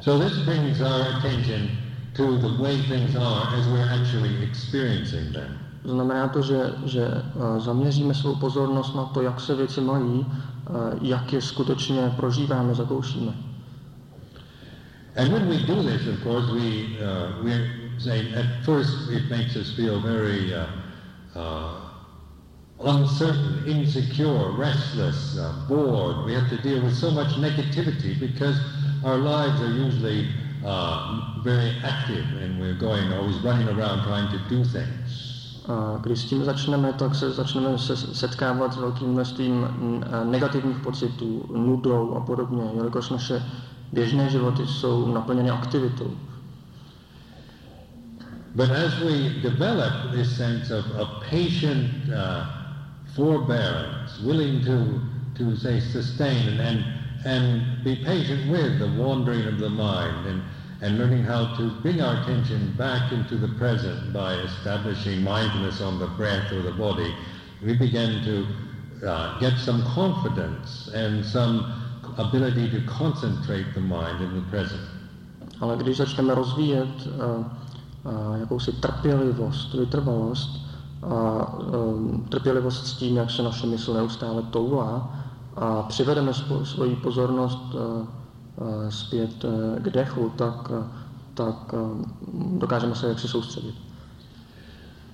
So 0.00 0.24
this 0.24 0.38
brings 0.38 0.80
our 0.80 1.02
attention 1.16 1.68
to 2.16 2.36
the 2.36 2.62
way 2.62 2.82
things 2.88 3.16
are 3.16 3.56
as 3.58 3.66
we're 3.66 3.90
actually 4.00 4.42
experiencing 4.42 5.32
them. 5.32 5.58
Znamená 5.84 6.28
to, 6.28 6.42
že, 6.42 6.72
že 6.84 7.06
eh, 7.06 7.60
zaměříme 7.60 8.14
svou 8.14 8.34
pozornost 8.36 8.94
na 8.94 9.04
to, 9.04 9.22
jak 9.22 9.40
se 9.40 9.54
věci 9.54 9.80
mají, 9.80 10.26
eh, 10.26 10.72
jak 11.02 11.32
je 11.32 11.40
skutečně 11.40 12.12
prožíváme, 12.16 12.74
zakoušíme. 12.74 13.32
And 15.16 15.32
when 15.32 15.48
we 15.48 15.56
do 15.56 15.82
this, 15.82 16.06
of 16.06 16.22
course, 16.22 16.52
we, 16.52 16.58
uh, 16.58 17.44
we 17.44 17.79
say 18.00 18.32
at 18.32 18.64
first 18.64 19.10
it 19.10 19.28
makes 19.30 19.56
us 19.56 19.72
feel 19.76 20.00
very 20.00 20.54
uh, 20.54 20.66
uh, 21.34 21.90
uncertain, 22.80 23.64
insecure, 23.66 24.52
restless, 24.56 25.38
uh, 25.38 25.52
bored. 25.68 26.24
We 26.24 26.32
have 26.32 26.48
to 26.48 26.58
deal 26.62 26.82
with 26.82 26.96
so 26.96 27.10
much 27.10 27.28
negativity 27.36 28.18
because 28.18 28.58
our 29.04 29.18
lives 29.18 29.60
are 29.60 29.72
usually 29.72 30.28
uh, 30.64 31.42
very 31.44 31.76
active 31.84 32.24
and 32.40 32.58
we're 32.58 32.78
going, 32.78 33.12
always 33.12 33.36
running 33.44 33.68
around 33.68 34.04
trying 34.04 34.30
to 34.32 34.38
do 34.48 34.64
things. 34.64 35.36
Když 36.00 36.18
s 36.18 36.24
tím 36.24 36.44
začneme, 36.44 36.92
tak 36.92 37.14
se 37.14 37.30
začneme 37.30 37.78
se 37.78 37.96
setkávat 37.96 38.72
s 38.72 38.76
velkým 38.76 39.08
množstvím 39.08 39.68
negativních 40.24 40.78
pocitů, 40.78 41.44
nudou 41.54 42.14
a 42.16 42.20
podobně, 42.20 42.62
jelikož 42.74 43.10
naše 43.10 43.42
běžné 43.92 44.30
životy 44.30 44.66
jsou 44.66 45.14
naplněny 45.14 45.50
aktivitou. 45.50 46.10
But 48.54 48.70
as 48.70 48.98
we 49.00 49.40
develop 49.42 50.12
this 50.12 50.36
sense 50.36 50.70
of, 50.70 50.84
of 50.92 51.22
patient 51.22 52.12
uh, 52.12 52.46
forbearance, 53.14 54.20
willing 54.20 54.64
to, 54.64 55.00
to 55.36 55.56
say 55.56 55.80
sustain 55.80 56.48
and, 56.48 56.60
and 56.60 57.00
and 57.24 57.84
be 57.84 57.96
patient 57.96 58.50
with 58.50 58.78
the 58.78 58.88
wandering 59.00 59.46
of 59.46 59.58
the 59.58 59.68
mind 59.68 60.26
and, 60.26 60.42
and 60.80 60.98
learning 60.98 61.22
how 61.22 61.54
to 61.56 61.70
bring 61.82 62.00
our 62.00 62.22
attention 62.22 62.72
back 62.78 63.12
into 63.12 63.36
the 63.36 63.48
present 63.58 64.12
by 64.12 64.34
establishing 64.34 65.22
mindfulness 65.22 65.80
on 65.80 65.98
the 65.98 66.06
breath 66.06 66.50
or 66.52 66.62
the 66.62 66.72
body, 66.72 67.14
we 67.62 67.74
begin 67.76 68.24
to 68.24 69.06
uh, 69.06 69.38
get 69.38 69.58
some 69.58 69.82
confidence 69.82 70.88
and 70.94 71.24
some 71.24 71.76
ability 72.16 72.70
to 72.70 72.80
concentrate 72.86 73.66
the 73.74 73.80
mind 73.80 74.22
in 74.22 74.34
the 74.34 74.50
present. 74.50 74.80
Ale 75.60 75.76
když 75.76 75.96
začneme 75.96 76.34
rozvíjet 76.34 77.06
uh, 77.06 77.44
jakousi 78.40 78.72
trpělivost, 78.72 79.74
vytrvalost 79.74 80.60
a 81.02 81.46
um, 81.58 82.26
trpělivost 82.28 82.86
s 82.86 82.92
tím, 82.92 83.16
jak 83.16 83.30
se 83.30 83.42
naše 83.42 83.66
mysl 83.66 83.94
neustále 83.94 84.42
toulá, 84.42 85.20
a 85.56 85.82
přivedeme 85.82 86.32
svoji 86.64 86.96
pozornost 86.96 87.74
eh, 87.74 88.06
eh, 88.58 88.90
zpět 88.90 89.44
eh, 89.44 89.80
k 89.80 89.90
dechu, 89.90 90.32
tak, 90.36 90.70
tak 91.34 91.74
dokážeme 92.58 92.94
se 92.94 93.08
jaksi 93.08 93.28
soustředit. 93.28 93.74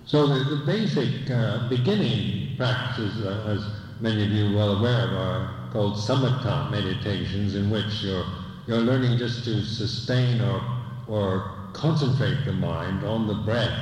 So 0.07 0.35
the, 0.35 0.45
the 0.45 0.65
basic 0.65 1.31
uh, 1.31 1.69
beginning 1.69 2.57
practices, 2.57 3.25
uh, 3.25 3.51
as 3.51 3.61
many 4.01 4.23
of 4.23 4.31
you 4.31 4.57
well 4.57 4.77
aware 4.77 5.05
of, 5.05 5.13
are 5.13 5.49
called 5.73 5.99
samatha 5.99 6.71
meditations, 6.71 7.55
in 7.55 7.71
which 7.71 8.05
you're, 8.05 8.25
you're 8.69 8.85
learning 8.85 9.19
just 9.19 9.45
to 9.45 9.51
sustain 9.63 10.41
or, 10.41 10.63
or 11.09 11.56
concentrate 11.81 12.45
the 12.45 12.53
mind 12.53 13.05
on 13.05 13.27
the 13.27 13.35
breath 13.35 13.79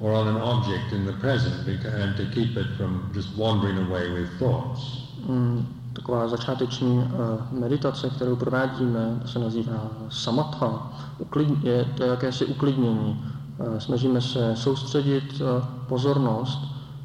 or 0.00 0.12
on 0.12 0.28
an 0.28 0.36
object 0.36 0.92
in 0.92 1.04
the 1.04 1.12
present 1.12 1.68
and 1.68 2.16
to 2.16 2.24
keep 2.34 2.56
it 2.56 2.66
from 2.76 3.10
just 3.14 3.28
wandering 3.36 3.78
away 3.78 4.10
with 4.10 4.28
thoughts. 4.38 5.08
Mm, 5.26 5.66
taková 5.92 6.28
začáteční 6.28 7.04
eh, 7.04 7.08
meditace, 7.50 8.10
kterou 8.10 8.36
provádíme, 8.36 9.20
se 9.26 9.38
nazývá 9.38 9.90
samatha. 10.08 10.92
Je 11.62 11.84
to 11.84 12.04
jakési 12.04 12.44
uklidnění. 12.44 13.24
Eh, 13.60 13.80
snažíme 13.80 14.20
se 14.20 14.56
soustředit 14.56 15.40
eh, 15.40 15.64
pozornost 15.88 16.58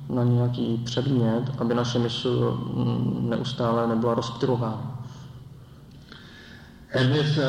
na 0.10 0.24
nějaký 0.24 0.82
předmět, 0.86 1.52
aby 1.58 1.74
naše 1.76 2.00
mysl 2.00 2.60
mm, 2.76 3.30
neustále 3.30 3.88
nebyla 3.88 4.14
rozptylována. 4.14 5.00
And 7.00 7.12
this, 7.14 7.38
uh, 7.38 7.44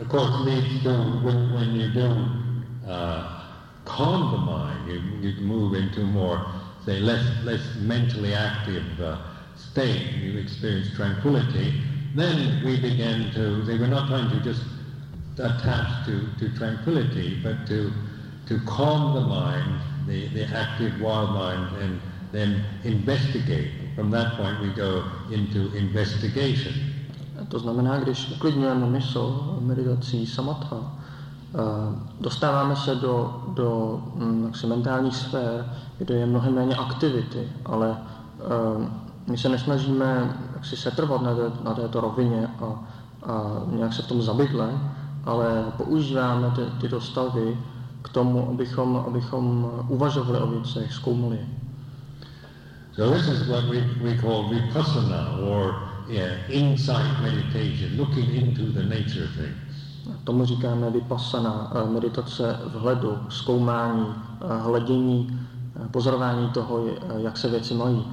of 0.00 0.08
course, 0.08 0.30
leads 0.40 0.82
to 0.82 0.92
when, 1.24 1.54
when 1.54 1.74
you 1.74 1.92
do 1.92 2.90
uh, 2.90 3.42
calm 3.84 4.32
the 4.32 4.38
mind, 4.38 4.90
you, 4.90 5.28
you 5.28 5.40
move 5.40 5.74
into 5.74 6.00
more, 6.00 6.44
say, 6.84 7.00
less, 7.00 7.24
less 7.44 7.76
mentally 7.76 8.34
active 8.34 8.84
uh, 9.00 9.18
state, 9.56 10.12
you 10.16 10.38
experience 10.38 10.94
tranquility, 10.94 11.80
then 12.14 12.64
we 12.64 12.80
begin 12.80 13.32
to, 13.32 13.62
they 13.62 13.78
were 13.78 13.86
not 13.86 14.08
trying 14.08 14.30
to 14.30 14.40
just 14.42 14.62
attach 15.38 16.06
to, 16.06 16.28
to 16.38 16.54
tranquility, 16.56 17.40
but 17.42 17.66
to, 17.66 17.90
to 18.46 18.60
calm 18.66 19.14
the 19.14 19.20
mind, 19.20 19.80
the, 20.06 20.28
the 20.28 20.44
active 20.56 21.00
wild 21.00 21.30
mind, 21.30 21.76
and 21.82 22.00
then 22.32 22.64
investigate. 22.84 23.70
From 23.94 24.10
that 24.10 24.34
point 24.36 24.60
we 24.60 24.70
go 24.74 25.10
into 25.30 25.74
investigation. 25.74 26.95
To 27.48 27.58
znamená, 27.58 27.98
když 27.98 28.30
uklidňujeme 28.30 28.86
mysl 28.86 29.56
meditací 29.60 30.26
samatha, 30.26 30.76
eh, 30.76 31.58
dostáváme 32.20 32.76
se 32.76 32.94
do, 32.94 33.42
do 33.54 34.00
hm, 34.14 34.44
jaksi, 34.46 34.66
mentálních 34.66 35.16
sfér, 35.16 35.72
kde 35.98 36.14
je 36.14 36.26
mnohem 36.26 36.54
méně 36.54 36.76
aktivity, 36.76 37.52
ale 37.64 37.96
eh, 37.96 38.90
my 39.26 39.38
se 39.38 39.48
nesnažíme 39.48 40.36
si 40.62 40.76
setrvat 40.76 41.22
na, 41.22 41.34
té, 41.34 41.52
na 41.64 41.74
této 41.74 42.00
rovině 42.00 42.48
a, 42.60 42.64
a 43.32 43.62
nějak 43.66 43.92
se 43.92 44.02
v 44.02 44.06
tom 44.06 44.22
zabydle, 44.22 44.70
ale 45.24 45.64
používáme 45.76 46.50
ty, 46.50 46.62
tyto 46.80 47.00
stavy 47.00 47.58
k 48.02 48.08
tomu, 48.08 48.48
abychom, 48.50 49.04
abychom 49.06 49.70
uvažovali 49.88 50.38
o 50.38 50.46
věcech, 50.46 50.92
zkoumali 50.92 51.38
So 52.96 53.10
this 53.10 53.28
is 53.28 53.46
what 53.46 53.68
we, 53.68 53.84
we 54.00 54.16
call 54.16 54.48
vipassana 54.48 55.36
or 55.44 55.85
yeah, 56.08 56.48
insight 56.48 57.22
meditation, 57.22 57.96
looking 57.96 58.34
into 58.34 58.72
the 58.72 58.82
nature 58.82 59.24
of 59.24 59.30
things. 59.36 59.66
Tomu 60.24 60.44
říkáme 60.44 60.90
vipassana, 60.90 61.72
eh, 61.74 61.90
meditace 61.90 62.60
vhledu, 62.66 63.18
zkoumání, 63.28 64.06
eh, 64.40 64.62
hledění, 64.62 65.38
eh, 65.84 65.88
pozorování 65.88 66.50
toho, 66.50 66.86
jak 67.18 67.36
se 67.36 67.48
věci 67.48 67.74
mají. 67.74 68.04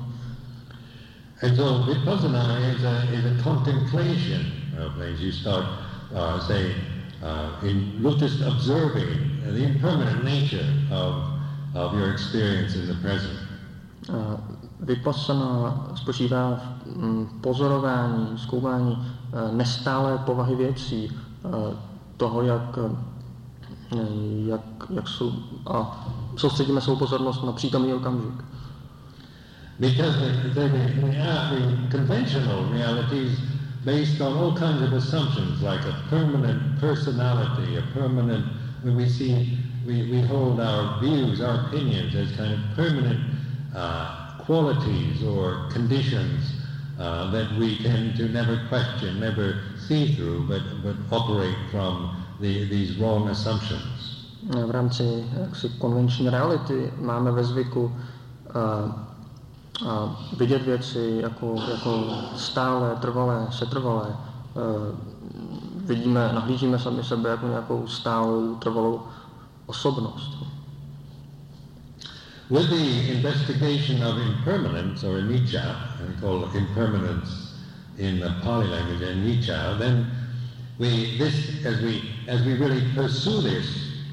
And 1.43 1.55
so 1.55 1.91
vipassana 1.93 2.57
is 2.57 2.83
a, 2.85 3.03
is 3.13 3.25
a 3.25 3.43
contemplation 3.43 4.41
of 4.85 4.95
things. 4.97 5.19
You 5.19 5.31
start, 5.31 5.65
uh, 6.15 6.39
say, 6.39 6.75
uh, 7.21 7.67
in 7.67 8.01
just 8.19 8.41
observing 8.41 9.41
the 9.43 9.63
impermanent 9.63 10.23
nature 10.23 10.65
of, 10.91 11.15
of 11.75 11.93
your 11.93 12.11
experience 12.11 12.75
in 12.75 12.87
the 12.87 12.93
present. 13.01 13.39
Uh, 14.09 14.37
Vipassana 14.83 15.87
spočívá 15.95 16.61
v 16.85 16.97
mm, 16.97 17.27
pozorování, 17.41 18.27
zkoumání 18.37 18.91
uh, 18.91 19.55
nestálé 19.55 20.17
povahy 20.17 20.55
věcí, 20.55 21.11
uh, 21.43 21.51
toho, 22.17 22.41
jak, 22.41 22.79
jak, 24.45 24.61
jak 24.89 25.07
jsou, 25.07 25.33
a 25.73 26.07
soustředíme 26.35 26.81
svou 26.81 26.95
pozornost 26.95 27.43
na 27.43 27.51
přítomný 27.51 27.93
okamžik. 27.93 28.43
Because 29.79 30.19
the, 30.53 30.69
the 30.69 31.87
conventional 31.91 32.69
realities 32.71 33.39
based 33.85 34.21
on 34.21 34.37
all 34.37 34.53
kinds 34.53 34.81
of 34.81 34.93
assumptions, 34.93 35.61
like 35.61 35.81
a 35.85 35.95
permanent 36.09 36.79
personality, 36.79 37.77
a 37.77 37.81
permanent, 37.99 38.45
when 38.83 38.95
we 38.95 39.09
see, 39.09 39.57
we, 39.85 40.11
we 40.11 40.21
hold 40.21 40.59
our 40.59 40.99
views, 41.01 41.41
our 41.41 41.65
opinions 41.67 42.15
as 42.15 42.31
kind 42.37 42.53
of 42.53 42.59
permanent 42.75 43.19
uh, 43.75 44.22
qualities 44.45 45.23
or 45.23 45.69
conditions 45.73 46.53
uh, 46.99 47.31
that 47.31 47.47
we 47.59 47.77
tend 47.83 48.15
to 48.17 48.23
never 48.29 48.59
question, 48.69 49.19
never 49.19 49.61
see 49.87 50.15
through, 50.15 50.47
but, 50.47 50.61
but 50.83 50.95
operate 51.11 51.57
from 51.71 52.15
the, 52.39 52.65
these 52.69 52.97
wrong 52.97 53.29
assumptions. 53.29 54.09
V 54.67 54.71
rámci 54.71 55.23
jaksi 55.41 55.69
konvenční 55.69 56.29
reality 56.29 56.93
máme 56.99 57.31
ve 57.31 57.43
zvyku 57.43 57.83
uh, 57.85 58.91
a 59.87 60.15
vidět 60.37 60.61
věci 60.61 61.19
jako, 61.21 61.55
jako 61.71 62.03
stále, 62.35 62.95
trvalé, 62.95 63.47
setrvalé. 63.51 64.07
E, 64.09 64.15
vidíme, 65.85 66.31
nahlížíme 66.33 66.79
sami 66.79 67.03
sebe 67.03 67.29
jako 67.29 67.47
nějakou 67.47 67.87
stálou, 67.87 68.55
trvalou 68.55 69.01
osobnost. 69.65 70.42
With 72.53 72.69
the 72.69 73.11
investigation 73.11 74.03
of 74.03 74.15
impermanence, 74.19 75.03
or 75.03 75.17
anicca, 75.17 75.99
and 75.99 76.21
called 76.21 76.55
impermanence 76.55 77.55
in 77.97 78.19
the 78.19 78.29
Pali 78.43 78.67
language, 78.67 78.99
anicca, 78.99 79.79
then 79.79 80.05
we, 80.77 81.17
this, 81.17 81.65
as 81.65 81.81
we, 81.81 82.11
as 82.27 82.45
we 82.45 82.53
really 82.53 82.83
pursue 82.93 83.41
this 83.41 83.65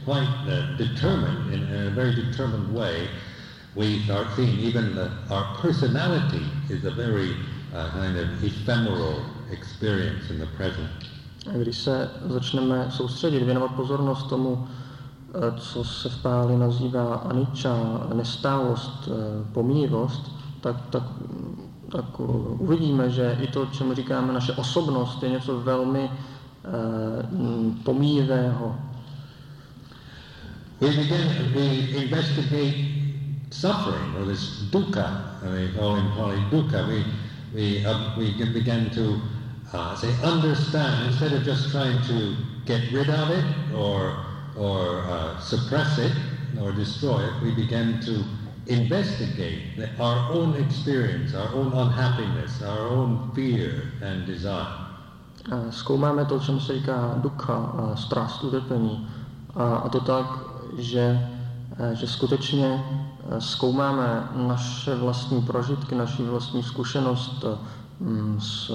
quite 0.06 0.24
uh, 0.48 0.74
determined, 0.78 1.52
in, 1.52 1.68
in 1.68 1.88
a 1.88 1.90
very 1.90 2.14
determined 2.14 2.74
way, 2.74 3.08
we 3.74 4.02
start 4.04 4.26
seeing 4.34 4.58
even 4.58 4.94
the, 4.94 5.10
our 5.28 5.58
personality 5.58 6.46
is 6.70 6.86
a 6.86 6.90
very 6.92 7.36
uh, 7.74 7.90
kind 7.90 8.16
of 8.16 8.42
ephemeral 8.42 9.22
experience 9.52 10.30
in 10.30 10.38
the 10.38 10.46
present. 10.56 10.88
Když 11.62 11.76
se 11.76 12.10
začneme 12.26 12.86
soustředit, 12.90 13.42
věnovat 13.42 13.72
pozornost 13.72 14.28
tomu, 14.28 14.68
co 15.56 15.84
se 15.84 16.08
v 16.08 16.22
Páli 16.22 16.56
nazývá 16.56 17.14
anicca, 17.14 17.76
nestálost, 18.14 19.08
eh, 19.08 19.44
pomíjivost, 19.52 20.32
tak, 20.60 20.76
tak, 20.90 21.02
tak 21.92 22.20
uvidíme, 22.58 23.10
že 23.10 23.38
i 23.40 23.46
to, 23.46 23.66
čemu 23.66 23.94
říkáme 23.94 24.32
naše 24.32 24.52
osobnost, 24.52 25.22
je 25.22 25.30
něco 25.30 25.60
velmi 25.60 26.04
uh, 26.04 27.74
pomíjivého. 27.84 28.76
We 30.80 30.88
investigate 32.04 32.74
suffering, 33.50 34.16
or 34.20 34.26
this 34.26 34.62
dukkha, 34.70 35.36
in 35.56 36.12
Pali 36.16 36.44
dukkha, 36.50 36.82
we, 36.86 37.04
we, 37.54 37.86
uh, 37.86 38.18
we 38.18 38.44
begin 38.52 38.90
to 38.94 39.20
uh, 39.72 39.94
say 39.94 40.10
understand, 40.22 41.06
instead 41.06 41.32
of 41.32 41.42
just 41.42 41.70
trying 41.70 41.98
to 42.06 42.36
get 42.66 42.92
rid 42.92 43.08
of 43.08 43.30
it 43.30 43.74
or, 43.74 44.29
or 44.56 45.04
uh, 45.08 45.40
suppress 45.40 45.98
it 45.98 46.12
or 46.60 46.72
destroy 46.72 47.20
it, 47.20 47.32
we 47.42 47.54
begin 47.54 48.00
to 48.00 48.24
investigate 48.66 49.76
the, 49.76 49.88
our 49.98 50.32
own 50.32 50.54
experience, 50.56 51.34
our 51.34 51.54
own 51.54 51.72
unhappiness, 51.72 52.62
our 52.62 52.88
own 52.88 53.30
fear 53.34 53.92
and 54.02 54.26
desire. 54.26 54.90
Zkoumáme 55.70 56.24
to, 56.24 56.38
čemu 56.38 56.60
se 56.60 56.74
říká 56.74 57.14
dukkha, 57.16 57.72
strast, 57.94 58.44
utrpení. 58.44 59.08
A 59.56 59.88
to 59.88 60.00
tak, 60.00 60.26
že, 60.78 61.28
že 61.92 62.06
skutečně 62.06 62.84
zkoumáme 63.38 64.28
naše 64.34 64.94
vlastní 64.94 65.42
prožitky, 65.42 65.94
naši 65.94 66.22
vlastní 66.22 66.62
zkušenost 66.62 67.44
mm, 67.44 67.58
s, 68.38 68.70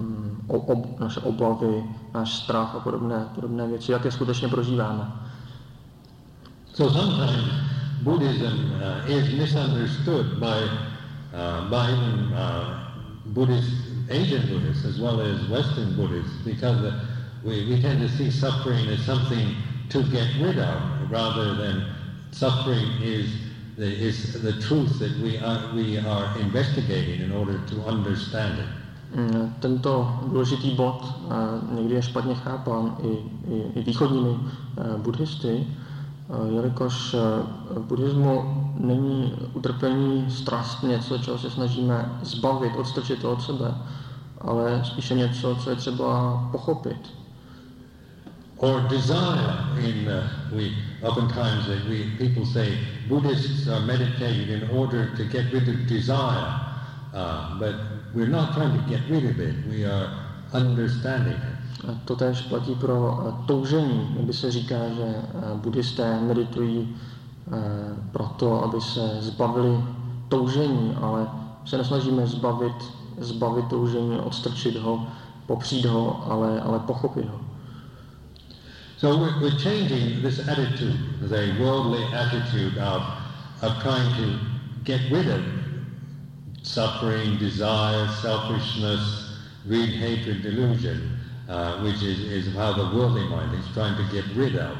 mm, 0.00 0.44
ob, 0.46 1.00
naše 1.00 1.20
obavy, 1.20 1.84
náš 2.14 2.34
strach 2.34 2.74
a 2.74 2.80
podobné, 2.80 3.26
podobné 3.34 3.66
věci, 3.66 3.92
jak 3.92 4.04
je 4.04 4.10
skutečně 4.10 4.48
prožíváme. 4.48 5.12
So 6.74 7.00
sometimes 7.00 7.52
Buddhism 8.02 8.72
is 9.06 9.38
misunderstood 9.38 10.26
by, 10.38 10.58
uh, 11.34 11.68
by 11.70 11.92
uh, 12.34 12.82
Buddhist, 13.26 13.70
Asian 14.10 14.42
Buddhists 14.48 14.84
as 14.84 14.98
well 14.98 15.20
as 15.20 15.48
Western 15.48 15.94
Buddhists 15.94 16.32
because 16.44 16.78
uh, 16.82 17.04
we, 17.44 17.66
we 17.68 17.80
tend 17.80 18.00
to 18.00 18.08
see 18.08 18.30
suffering 18.30 18.88
as 18.88 19.04
something 19.04 19.54
to 19.90 20.02
get 20.04 20.26
rid 20.40 20.58
of 20.58 21.10
rather 21.10 21.54
than 21.54 21.86
suffering 22.30 22.86
is 23.02 23.30
is 23.78 24.42
the 24.42 24.52
truth 24.52 24.98
that 24.98 25.16
we 25.22 25.38
are, 25.38 25.60
we 25.74 25.98
are 25.98 26.40
investigating 26.40 27.20
in 27.20 27.32
order 27.32 27.58
to 27.68 27.76
understand 27.88 28.58
it. 28.58 28.66
Mm, 29.14 29.54
tento 29.60 30.20
důležitý 30.26 30.70
bod 30.70 31.14
někdy 31.74 31.94
je 31.94 32.02
špatně 32.02 32.34
chápán 32.34 32.96
i, 33.02 33.08
i, 33.52 33.62
i 33.74 33.82
východními 33.82 34.36
buddhisty, 34.96 35.66
jelikož 36.54 37.14
v 37.70 37.80
buddhismu 37.80 38.62
není 38.78 39.32
utrpení 39.54 40.30
strast 40.30 40.82
něco, 40.82 41.18
čeho 41.18 41.38
se 41.38 41.50
snažíme 41.50 42.18
zbavit, 42.22 42.72
odstrčit 42.76 43.20
to 43.20 43.32
od 43.32 43.42
sebe, 43.42 43.74
ale 44.40 44.82
spíše 44.84 45.14
něco, 45.14 45.56
co 45.56 45.70
je 45.70 45.76
třeba 45.76 46.38
pochopit. 46.52 47.21
Or 48.62 48.80
desire 48.88 49.58
in 49.82 50.06
uh, 50.06 50.22
we 50.54 50.72
oftentimes 51.02 51.68
uh, 51.68 51.82
we 51.90 52.06
people 52.16 52.46
say 52.46 52.78
Buddhists 53.08 53.68
are 53.68 53.80
meditating 53.80 54.48
in 54.48 54.70
order 54.70 55.10
to 55.16 55.24
get 55.24 55.52
rid 55.52 55.68
of 55.68 55.86
desire, 55.88 56.60
uh, 57.12 57.58
but 57.58 57.74
we're 58.14 58.30
not 58.30 58.54
trying 58.54 58.72
to 58.72 58.88
get 58.88 59.02
rid 59.10 59.24
of 59.24 59.40
it. 59.40 59.54
We 59.68 59.84
are 59.84 60.06
understanding 60.52 61.34
it. 61.34 61.58
To 62.04 62.16
tež 62.16 62.40
platí 62.40 62.74
pro 62.74 62.94
uh, 62.94 63.46
toužení. 63.46 64.08
Kdyby 64.14 64.32
se 64.32 64.50
říká, 64.50 64.88
že 64.88 65.02
uh, 65.02 65.58
buddhisté 65.58 66.20
meditují 66.20 66.78
uh, 66.86 67.54
proto, 68.12 68.64
aby 68.64 68.80
se 68.80 69.16
zbavili 69.20 69.84
toužení, 70.28 70.94
ale 71.00 71.26
se 71.64 71.78
nesnažíme 71.78 72.26
zbavit, 72.26 72.78
zbavit 73.18 73.66
toužení, 73.66 74.18
odstrčit 74.18 74.76
ho, 74.76 75.06
popřít 75.46 75.84
ho, 75.84 76.32
ale, 76.32 76.60
ale 76.60 76.78
pochopit 76.78 77.24
ho. 77.24 77.51
So 79.02 79.18
we're, 79.18 79.40
we're 79.40 79.58
changing 79.58 80.22
this 80.22 80.38
attitude, 80.46 80.96
the 81.22 81.56
worldly 81.58 82.04
attitude 82.14 82.78
of, 82.78 83.02
of 83.60 83.82
trying 83.82 84.14
to 84.14 84.38
get 84.84 85.00
rid 85.10 85.26
of 85.26 85.44
suffering, 86.62 87.36
desire, 87.36 88.06
selfishness, 88.22 89.40
greed, 89.66 89.98
hatred, 89.98 90.42
delusion, 90.42 91.18
uh, 91.48 91.80
which 91.80 92.00
is, 92.04 92.20
is 92.20 92.54
how 92.54 92.74
the 92.74 92.96
worldly 92.96 93.28
mind 93.28 93.52
is 93.58 93.66
trying 93.74 93.96
to 93.96 94.12
get 94.12 94.24
rid 94.36 94.54
of. 94.54 94.78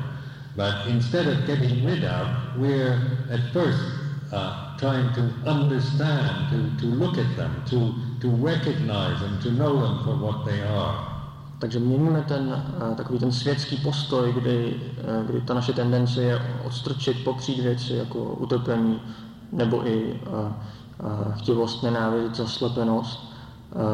But 0.54 0.86
instead 0.86 1.26
of 1.26 1.44
getting 1.44 1.84
rid 1.84 2.04
of, 2.04 2.60
we're 2.60 3.26
at 3.28 3.52
first 3.52 3.82
uh, 4.30 4.78
trying 4.78 5.12
to 5.14 5.50
understand, 5.50 6.78
to, 6.78 6.80
to 6.82 6.86
look 6.86 7.18
at 7.18 7.36
them, 7.36 7.60
to, 7.70 7.92
to 8.20 8.28
recognize 8.36 9.20
them, 9.20 9.40
to 9.42 9.50
know 9.50 9.82
them 9.82 10.04
for 10.04 10.14
what 10.14 10.46
they 10.46 10.62
are. 10.62 11.11
Takže 11.62 11.78
měníme 11.78 12.24
ten 12.28 12.62
eh, 12.92 12.94
takový 12.94 13.18
ten 13.18 13.32
světský 13.32 13.76
postoj, 13.76 14.32
kdy, 14.32 14.74
eh, 14.98 15.24
kdy 15.26 15.40
ta 15.40 15.54
naše 15.54 15.72
tendence 15.72 16.22
je 16.22 16.42
odstrčit, 16.64 17.24
popřít 17.24 17.58
věci 17.58 17.92
jako 17.92 18.18
utrpení 18.18 19.00
nebo 19.52 19.86
i 19.86 20.20
eh, 20.26 20.52
chtivost, 21.32 21.82
nenávist, 21.82 22.34
zaslepenost 22.34 23.32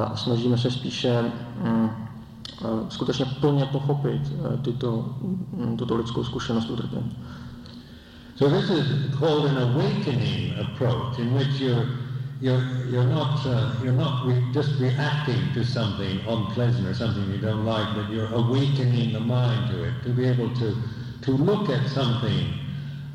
a 0.06 0.16
snažíme 0.16 0.58
se 0.58 0.70
spíše 0.70 1.32
mm, 1.62 1.90
skutečně 2.88 3.24
plně 3.24 3.66
pochopit 3.66 4.22
tyto, 4.62 5.04
mm, 5.52 5.76
tuto 5.76 5.96
lidskou 5.96 6.24
zkušenost 6.24 6.70
utrpení. 6.70 7.16
So 8.36 8.60
this 8.60 8.70
is 8.70 8.86
called 9.18 9.50
an 9.50 9.58
awakening 9.58 10.52
approach 10.60 11.18
in 11.18 11.34
which 11.34 11.60
you're 11.60 11.86
you're, 12.40 12.62
you're 12.88 13.04
not, 13.04 13.44
uh, 13.46 13.74
you're 13.82 13.92
not 13.92 14.26
re- 14.26 14.44
just 14.52 14.78
reacting 14.80 15.52
to 15.54 15.64
something 15.64 16.20
unpleasant 16.26 16.86
or 16.86 16.94
something 16.94 17.30
you 17.30 17.38
don't 17.38 17.64
like, 17.64 17.94
but 17.94 18.10
you're 18.10 18.32
awakening 18.32 19.12
the 19.12 19.20
mind 19.20 19.70
to 19.70 19.84
it, 19.84 19.94
to 20.04 20.10
be 20.10 20.26
able 20.26 20.54
to, 20.56 20.76
to 21.22 21.30
look 21.32 21.68
at 21.68 21.88
something 21.88 22.52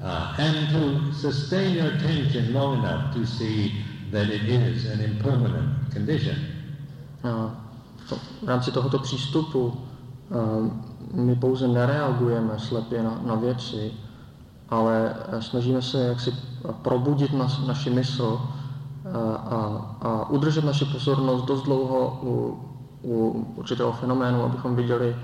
uh, 0.04 0.36
and 0.38 0.70
to 0.70 1.14
sustain 1.14 1.76
your 1.76 1.88
attention 1.94 2.54
long 2.54 2.80
enough 2.80 3.14
to 3.14 3.26
see 3.26 3.84
that 4.12 4.30
it 4.30 4.44
is 4.44 4.86
an 4.86 5.02
impermanent 5.02 5.92
condition. 5.92 6.36
Uh, 7.24 7.50
v 8.44 8.48
rámci 8.48 8.72
tohoto 8.72 9.00
přístupu 9.00 9.78
My 11.14 11.36
pouze 11.36 11.68
nereagujeme 11.68 12.60
slepě 12.60 13.04
na, 13.04 13.22
na 13.26 13.36
věci, 13.36 13.92
ale 14.70 15.16
snažíme 15.40 15.82
se 15.82 16.08
jaksi 16.08 16.34
probudit 16.82 17.34
na, 17.34 17.48
naši 17.68 17.90
mysl 17.90 18.42
a, 19.12 19.60
a 20.02 20.30
udržet 20.30 20.66
naši 20.66 20.86
pozornost 20.86 21.46
dost 21.46 21.64
dlouho 21.64 22.20
u, 22.24 22.60
u 23.04 23.46
určitého 23.56 23.92
fenoménu, 23.92 24.44
abychom 24.44 24.76
viděli, 24.76 25.16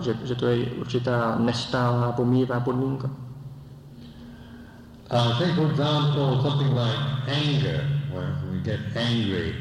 že, 0.00 0.16
že 0.24 0.34
to 0.34 0.46
je 0.46 0.66
určitá 0.66 1.36
nestálá, 1.38 2.12
pomíjivá 2.12 2.60
podmínka. 2.60 3.10
Uh, 5.10 5.38
take 5.38 5.54
for 5.54 5.70
example 5.70 6.42
something 6.42 6.74
like 6.74 6.98
anger, 7.28 7.86
where 8.10 8.34
we 8.50 8.58
get 8.58 8.80
angry, 8.96 9.54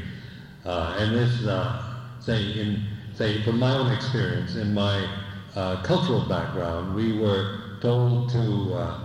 uh, 0.66 0.98
and 0.98 1.14
this, 1.14 1.46
uh, 1.46 1.70
say, 2.20 2.42
in 2.58 2.82
say 3.14 3.44
from 3.44 3.60
my 3.60 3.72
own 3.78 3.92
experience, 3.92 4.56
in 4.56 4.74
my 4.74 5.06
uh, 5.56 5.84
cultural 5.84 6.26
background, 6.28 6.96
we 6.96 7.14
were 7.20 7.78
told 7.80 8.28
to 8.30 8.74
uh, 8.74 8.98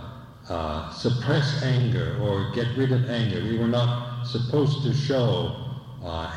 uh, 0.49 0.89
suppress 0.89 1.61
anger 1.63 2.17
or 2.23 2.49
get 2.55 2.67
rid 2.75 2.91
of 2.91 3.07
anger. 3.07 3.39
We 3.43 3.59
were 3.59 3.69
not 3.69 4.10
supposed 4.31 4.83
to 4.83 4.93
show 4.93 5.51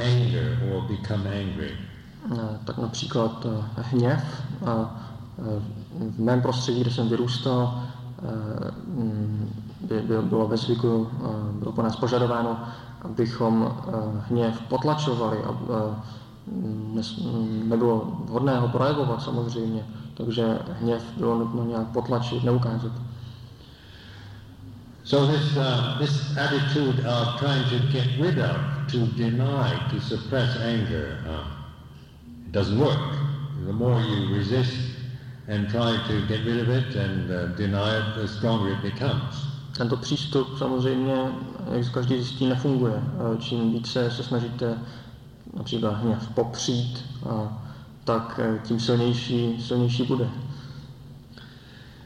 anger 0.01 0.59
or 0.73 0.83
become 0.83 1.25
angry. 1.31 1.71
Tak 2.65 2.79
například 2.79 3.47
hněv. 3.77 4.43
V 5.99 6.19
mém 6.19 6.43
prostředí, 6.43 6.81
kde 6.81 6.91
jsem 6.91 7.09
vyrůstal, 7.09 7.83
by, 9.81 10.01
by 10.01 10.23
bylo 10.23 10.49
ve 10.49 10.57
zvyku, 10.57 11.09
bylo 11.59 11.73
po 11.73 11.83
nás 11.83 11.97
požadováno, 11.97 12.59
abychom 13.03 13.75
hněv 14.29 14.61
potlačovali, 14.69 15.39
a, 15.45 15.55
nebylo 17.65 18.13
vhodné 18.25 18.59
ho 18.59 18.69
projevovat 18.69 19.23
samozřejmě, 19.23 19.87
takže 20.15 20.59
hněv 20.81 21.03
bylo 21.17 21.39
nutno 21.39 21.65
nějak 21.65 21.87
potlačit, 21.87 22.45
neukázat. 22.45 22.93
So 25.05 25.27
this, 25.27 25.55
uh, 25.57 25.99
this 26.01 26.35
attitude 26.39 27.05
of 27.05 27.39
trying 27.39 27.69
to 27.69 27.79
get 27.93 28.09
rid 28.19 28.39
of, 28.39 28.57
to 28.89 29.07
deny, 29.17 29.89
to 29.91 30.01
suppress 30.01 30.57
anger, 30.61 31.19
uh, 31.29 31.45
doesn't 32.51 32.79
work. 32.79 32.99
The 33.67 33.73
more 33.73 34.01
you 34.01 34.35
resist 34.35 34.73
and 35.47 35.69
try 35.69 35.99
to 36.09 36.27
get 36.27 36.47
rid 36.47 36.59
of 36.59 36.71
it 36.71 36.97
and 36.97 37.31
uh, 37.31 37.47
deny 37.49 37.99
it, 37.99 38.17
the 38.17 38.29
stronger 38.29 38.73
it 38.73 38.83
becomes. 38.83 39.47
Tento 39.77 39.97
přístup 39.97 40.59
samozřejmě, 40.59 41.33
jak 41.73 41.93
každý 41.93 42.15
zjistí, 42.15 42.47
nefunguje. 42.47 43.03
Čím 43.39 43.73
více 43.73 44.11
se 44.11 44.23
snažíte 44.23 44.79
například 45.57 45.91
hněv 45.91 46.29
popřít, 46.35 47.05
tak 48.05 48.41
tím 48.63 48.81
silnější, 48.81 49.63
silnější 49.63 50.03
bude. 50.03 50.29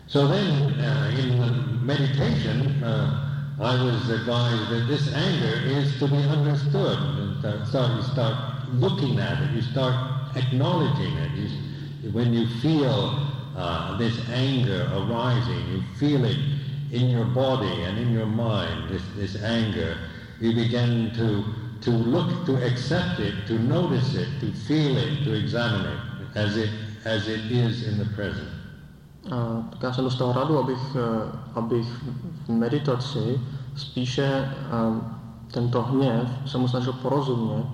So 0.08 0.26
then, 0.26 0.80
uh, 0.80 1.14
in 1.18 1.86
meditation, 1.86 2.82
uh, 2.82 3.54
I 3.60 3.82
was 3.84 4.08
advised 4.08 4.70
that 4.70 4.86
this 4.88 5.12
anger 5.12 5.60
is 5.66 5.98
to 5.98 6.08
be 6.08 6.16
understood. 6.16 6.98
And 7.44 7.68
so 7.68 7.94
you 7.94 8.02
start 8.02 8.68
looking 8.72 9.18
at 9.18 9.42
it, 9.42 9.50
you 9.50 9.60
start 9.60 9.94
acknowledging 10.34 11.12
it. 11.18 11.30
You, 11.32 12.10
when 12.12 12.32
you 12.32 12.48
feel 12.60 13.28
uh, 13.54 13.98
this 13.98 14.18
anger 14.30 14.90
arising, 14.94 15.68
you 15.68 15.82
feel 15.98 16.24
it 16.24 16.38
in 16.90 17.10
your 17.10 17.26
body 17.26 17.82
and 17.82 17.98
in 17.98 18.10
your 18.10 18.26
mind, 18.26 18.88
this, 18.88 19.02
this 19.14 19.42
anger, 19.42 19.98
you 20.40 20.54
begin 20.54 21.12
to 21.16 21.44
to 21.80 21.90
look, 21.90 22.44
to 22.46 22.56
accept 22.66 23.20
it, 23.20 23.46
to 23.46 23.58
notice 23.58 24.14
it, 24.14 24.28
to 24.40 24.52
feel 24.52 24.96
it, 24.96 25.22
to 25.24 25.32
examine 25.32 25.86
it 25.86 26.36
as 26.36 26.56
it, 26.56 26.70
as 27.04 27.28
it 27.28 27.52
is 27.52 27.86
in 27.86 27.98
the 27.98 28.04
present. 28.16 28.48
Tak 29.70 29.82
já 29.82 29.92
jsem 29.92 30.04
dostal 30.04 30.32
radu, 30.32 30.58
abych, 30.58 30.96
uh, 30.96 31.22
abych 31.54 32.04
v 32.46 32.48
meditaci 32.48 33.40
spíše 33.76 34.54
uh, 34.88 34.96
tento 35.50 35.82
hněv 35.82 36.28
se 36.46 36.58
mu 36.58 36.68
snažil 36.68 36.92
porozumět, 36.92 37.66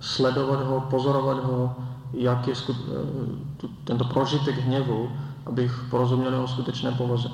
sledovat 0.00 0.66
ho, 0.66 0.80
pozorovat 0.80 1.44
ho, 1.44 1.76
jak 2.12 2.48
je 2.48 2.54
tento 3.84 4.04
prožitek 4.04 4.58
hněvu, 4.58 5.10
abych 5.46 5.84
porozuměl 5.90 6.32
jeho 6.32 6.48
skutečné 6.48 6.92
povaze. 6.92 7.28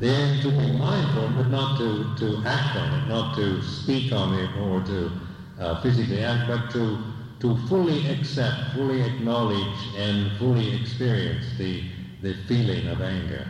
Then 0.00 0.42
to 0.42 0.50
be 0.50 0.66
mindful, 0.66 1.28
but 1.36 1.50
not 1.50 1.78
to, 1.78 2.04
to 2.18 2.48
act 2.48 2.76
on 2.76 2.98
it, 2.98 3.08
not 3.08 3.34
to 3.34 3.62
speak 3.62 4.12
on 4.12 4.34
it 4.34 4.50
or 4.60 4.82
to 4.82 4.92
uh, 4.92 5.80
physically 5.82 6.24
act, 6.24 6.46
but 6.46 6.72
to, 6.72 6.98
to 7.42 7.56
fully 7.68 8.06
accept, 8.08 8.54
fully 8.74 9.02
acknowledge 9.02 9.78
and 9.98 10.30
fully 10.38 10.80
experience 10.80 11.44
the, 11.58 11.82
the 12.22 12.34
feeling 12.46 12.88
of 12.88 13.00
anger. 13.00 13.46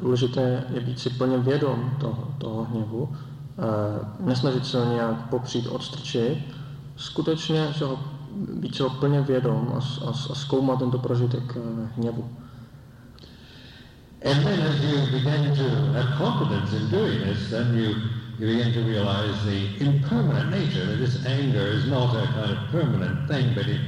Důležité 0.00 0.64
je 0.74 0.80
být 0.80 0.98
si 0.98 1.10
plně 1.10 1.38
vědom 1.38 1.96
toho, 2.00 2.34
toho 2.38 2.64
hněvu, 2.64 3.16
nesnažit 4.20 4.66
se 4.66 4.84
ho 4.84 4.92
nějak 4.94 5.28
popřít, 5.28 5.66
odstrčit, 5.66 6.38
skutečně 6.96 7.68
se 7.72 7.84
ho, 7.84 7.98
být 8.54 8.74
se 8.74 8.82
ho 8.82 8.90
plně 8.90 9.20
vědom 9.20 9.72
a, 9.74 10.06
a, 10.06 10.08
a 10.10 10.34
zkoumat 10.34 10.78
tento 10.78 10.98
prožitek 10.98 11.56
hněvu. 11.96 12.30
And 14.24 14.44
then 14.44 14.60
as 14.62 14.80
you 14.80 14.96
begin 15.12 15.56
to 15.56 15.68
have 15.92 16.18
confidence 16.18 16.76
in 16.76 16.90
doing 16.90 17.22
this, 17.22 17.50
then 17.50 17.78
you, 17.78 17.94
you 18.38 18.46
begin 18.46 18.72
to 18.72 18.80
realize 18.82 19.44
the 19.44 19.68
impermanent 19.80 20.50
nature, 20.50 20.84
that 20.84 20.96
this 20.96 21.24
anger 21.26 21.66
is 21.66 21.86
not 21.86 22.14
a 22.14 22.26
kind 22.26 22.50
of 22.50 22.58
permanent 22.70 23.28
thing, 23.28 23.54
but 23.54 23.66
it, 23.66 23.80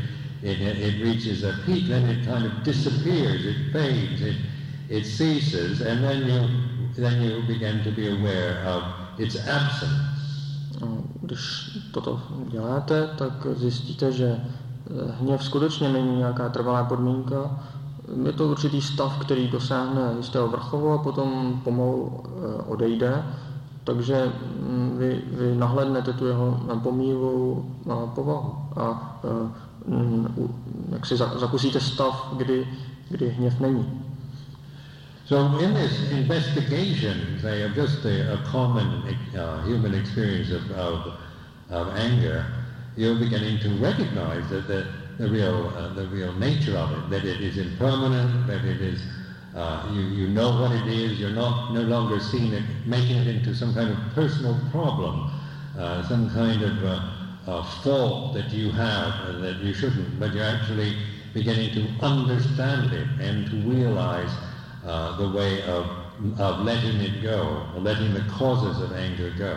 it, 0.42 0.60
it 0.60 1.02
reaches 1.02 1.44
a 1.44 1.54
peak, 1.66 1.88
then 1.88 2.08
it 2.08 2.24
kind 2.24 2.46
of 2.46 2.52
disappears, 2.64 3.44
it 3.44 3.72
fades, 3.72 4.22
it, 4.22 4.36
it 4.88 5.04
ceases, 5.04 5.80
and 5.80 6.02
then 6.02 6.26
you, 6.26 6.48
then 6.96 7.22
you 7.22 7.42
begin 7.46 7.84
to 7.84 7.90
be 7.90 8.08
aware 8.08 8.64
of 8.66 8.82
its 9.18 9.36
absence. 9.36 10.18
Když 11.22 11.70
toto 11.90 12.22
děláte, 12.50 13.08
tak 13.18 13.46
zjistíte, 13.56 14.12
že 14.12 14.40
hněv 15.20 15.44
skutečně 15.44 15.88
není 15.88 16.16
nějaká 16.16 16.48
trvalá 16.48 16.84
podmínka, 16.84 17.60
je 18.26 18.32
to 18.32 18.48
určitý 18.48 18.80
stav, 18.82 19.18
který 19.18 19.48
dosáhne 19.48 20.02
jistého 20.16 20.48
vrcholu 20.48 20.90
a 20.90 20.98
potom 20.98 21.60
pomalu 21.64 22.24
eh, 22.24 22.62
odejde. 22.62 23.22
Takže 23.88 24.32
mm, 24.60 24.98
vy, 24.98 25.22
vy 25.32 25.54
nahlednete 25.56 26.12
tu 26.12 26.26
jeho 26.26 26.60
pomíjivou 26.82 27.64
eh, 27.64 27.92
povahu 28.14 28.52
a 28.76 28.86
eh, 29.24 29.48
mm, 29.88 30.28
jak 30.92 31.06
si 31.06 31.16
zakusíte 31.16 31.80
stav, 31.80 32.34
kdy, 32.36 32.68
kdy 33.08 33.28
hněv 33.28 33.60
není. 33.60 33.86
So 35.24 35.60
in 35.60 35.74
this 35.74 36.10
investigation, 36.10 37.40
say, 37.40 37.64
of 37.64 37.76
just 37.76 38.04
a, 38.04 38.32
a 38.32 38.36
common 38.52 39.04
uh, 39.08 39.64
human 39.64 39.94
experience 39.94 40.52
of, 40.52 40.62
of, 40.70 41.12
of 41.70 41.88
anger, 41.96 42.44
you're 42.96 43.18
beginning 43.18 43.58
to 43.60 43.68
recognize 43.80 44.48
that 44.48 44.66
the, 44.68 44.84
the 45.18 45.28
real, 45.28 45.72
uh, 45.76 45.94
the 45.94 46.06
real 46.08 46.32
nature 46.38 46.76
of 46.76 46.92
it, 46.92 47.10
that 47.10 47.24
it 47.24 47.40
is 47.40 47.56
impermanent, 47.56 48.46
that 48.46 48.64
it 48.64 48.80
is, 48.80 49.00
uh, 49.58 49.92
you, 49.92 50.00
you 50.00 50.28
know 50.28 50.50
what 50.60 50.72
it 50.72 50.86
is, 50.86 51.18
you're 51.18 51.30
not 51.30 51.72
no 51.72 51.82
longer 51.82 52.20
seeing 52.20 52.52
it, 52.52 52.62
making 52.86 53.16
it 53.16 53.26
into 53.26 53.54
some 53.54 53.74
kind 53.74 53.90
of 53.90 53.98
personal 54.14 54.56
problem, 54.70 55.30
uh, 55.78 56.06
some 56.08 56.30
kind 56.30 56.62
of 56.62 56.84
uh, 56.84 57.62
fault 57.82 58.34
that 58.34 58.50
you 58.52 58.70
have 58.70 59.12
uh, 59.28 59.38
that 59.40 59.56
you 59.56 59.74
shouldn't, 59.74 60.20
but 60.20 60.32
you're 60.34 60.44
actually 60.44 60.94
beginning 61.34 61.74
to 61.74 62.04
understand 62.04 62.92
it 62.92 63.08
and 63.20 63.46
to 63.50 63.56
realize 63.68 64.30
uh, 64.86 65.16
the 65.16 65.28
way 65.28 65.62
of, 65.64 65.86
of 66.38 66.60
letting 66.60 67.00
it 67.00 67.22
go, 67.22 67.66
letting 67.78 68.14
the 68.14 68.24
causes 68.30 68.80
of 68.80 68.92
anger 68.92 69.32
go. 69.38 69.56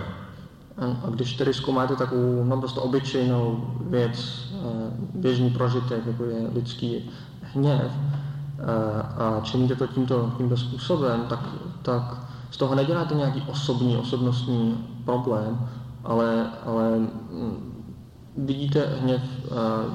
A 0.78 1.10
když 1.10 1.34
tedy 1.34 1.54
zkoumáte 1.54 1.96
takovou 1.96 2.44
naprosto 2.44 2.82
obyčejnou 2.82 3.68
věc, 3.90 4.46
eh, 4.54 4.92
běžný 5.16 5.50
prožitek, 5.50 6.06
jako 6.06 6.24
je 6.24 6.48
lidský 6.54 7.10
hněv, 7.42 7.92
a 9.18 9.42
činíte 9.44 9.76
to 9.76 9.88
tímto, 9.88 10.32
tímto 10.38 10.58
způsobem, 10.58 11.26
tak, 11.30 11.40
tak 11.82 12.04
z 12.52 12.58
toho 12.58 12.76
neděláte 12.76 13.16
nějaký 13.16 13.44
osobní, 13.48 13.98
osobnostní 13.98 14.88
problém, 15.06 15.70
ale, 16.04 16.52
ale 16.66 17.00
mm, 17.00 17.86
vidíte 18.38 18.86
hněv 19.02 19.22
eh, 19.22 19.50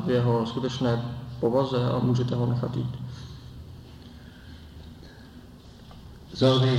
v 0.06 0.10
jeho 0.10 0.46
skutečné 0.46 1.04
povaze 1.40 1.90
a 1.92 1.98
můžete 1.98 2.34
ho 2.34 2.46
nechat 2.46 2.76
jít. 2.76 2.94
So 6.34 6.66
the 6.66 6.76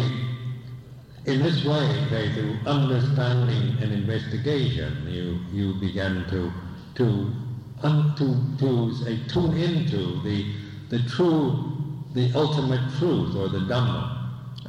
in 1.27 1.43
this 1.43 1.65
way, 1.65 1.83
okay, 2.07 2.33
through 2.33 2.55
understanding 2.65 3.81
and 3.83 3.91
investigation, 3.91 5.07
you, 5.07 5.39
you 5.51 5.73
begin 5.73 6.23
to, 6.29 6.51
to, 6.95 7.03
un, 7.83 8.15
to, 8.15 8.25
to 8.59 8.95
say, 8.95 9.19
tune 9.27 9.53
into 9.57 10.21
the, 10.23 10.45
the 10.89 10.99
true, 10.99 11.53
the 12.13 12.31
ultimate 12.35 12.81
truth 12.99 13.35
or 13.35 13.49
the 13.49 13.59
Dhamma. 13.59 14.13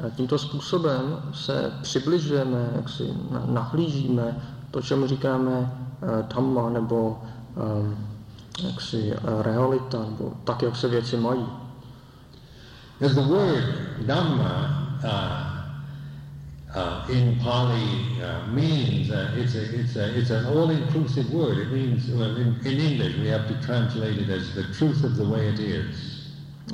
A 0.07 0.11
tímto 0.11 0.39
způsobem 0.39 1.23
se 1.33 1.73
přibližujeme, 1.83 2.71
jak 2.77 2.89
si 2.89 3.15
nahlížíme 3.47 4.37
to, 4.71 4.83
čemu 4.83 5.07
říkáme 5.07 5.59
uh, 5.61 6.29
Dhamma 6.29 6.71
nebo 6.71 7.23
um, 7.57 7.97
jaksi 8.63 9.13
eh, 9.13 9.43
realita, 9.43 9.99
nebo 9.99 10.33
tak, 10.45 10.63
jak 10.63 10.77
se 10.77 10.89
věci 10.89 11.17
mají. 11.17 11.47
Because 13.01 13.15
the 13.15 13.27
word 13.27 13.65
Dhamma 14.07 14.89
uh, 15.05 15.59
uh, 16.75 17.17
in 17.17 17.39
Pali 17.45 18.19
uh, 18.21 18.53
means 18.53 19.11
uh, 19.11 19.31
it's 19.37 19.55
a, 19.55 19.63
it's 19.75 19.97
a, 19.97 20.19
it's 20.19 20.31
an 20.31 20.47
all-inclusive 20.47 21.31
word. 21.33 21.59
It 21.59 21.73
means 21.73 22.09
well, 22.11 22.37
in, 22.37 22.59
in 22.65 22.81
English 22.81 23.17
we 23.19 23.29
have 23.29 23.47
to 23.49 23.55
translate 23.67 24.19
it 24.19 24.29
as 24.29 24.55
the 24.55 24.65
truth 24.75 25.05
of 25.05 25.17
the 25.17 25.25
way 25.25 25.49
it 25.49 25.61
is. 25.61 26.08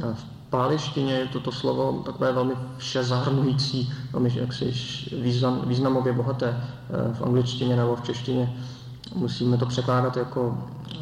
A 0.03 0.15
v 0.15 0.25
pálištině 0.51 1.13
je 1.15 1.27
toto 1.27 1.53
slovo 1.53 2.03
takové 2.07 2.33
velmi 2.33 2.55
všezahrnující, 2.77 3.93
velmi 4.13 4.33
jaksi 4.35 4.73
význam, 5.21 5.63
významově 5.67 6.13
bohaté 6.13 6.49
eh, 6.49 7.15
v 7.15 7.23
angličtině 7.23 7.77
nebo 7.77 7.97
v 7.97 8.03
češtině. 8.03 8.53
Musíme 9.15 9.57
to 9.59 9.67
překládat 9.67 10.17
jako 10.17 10.59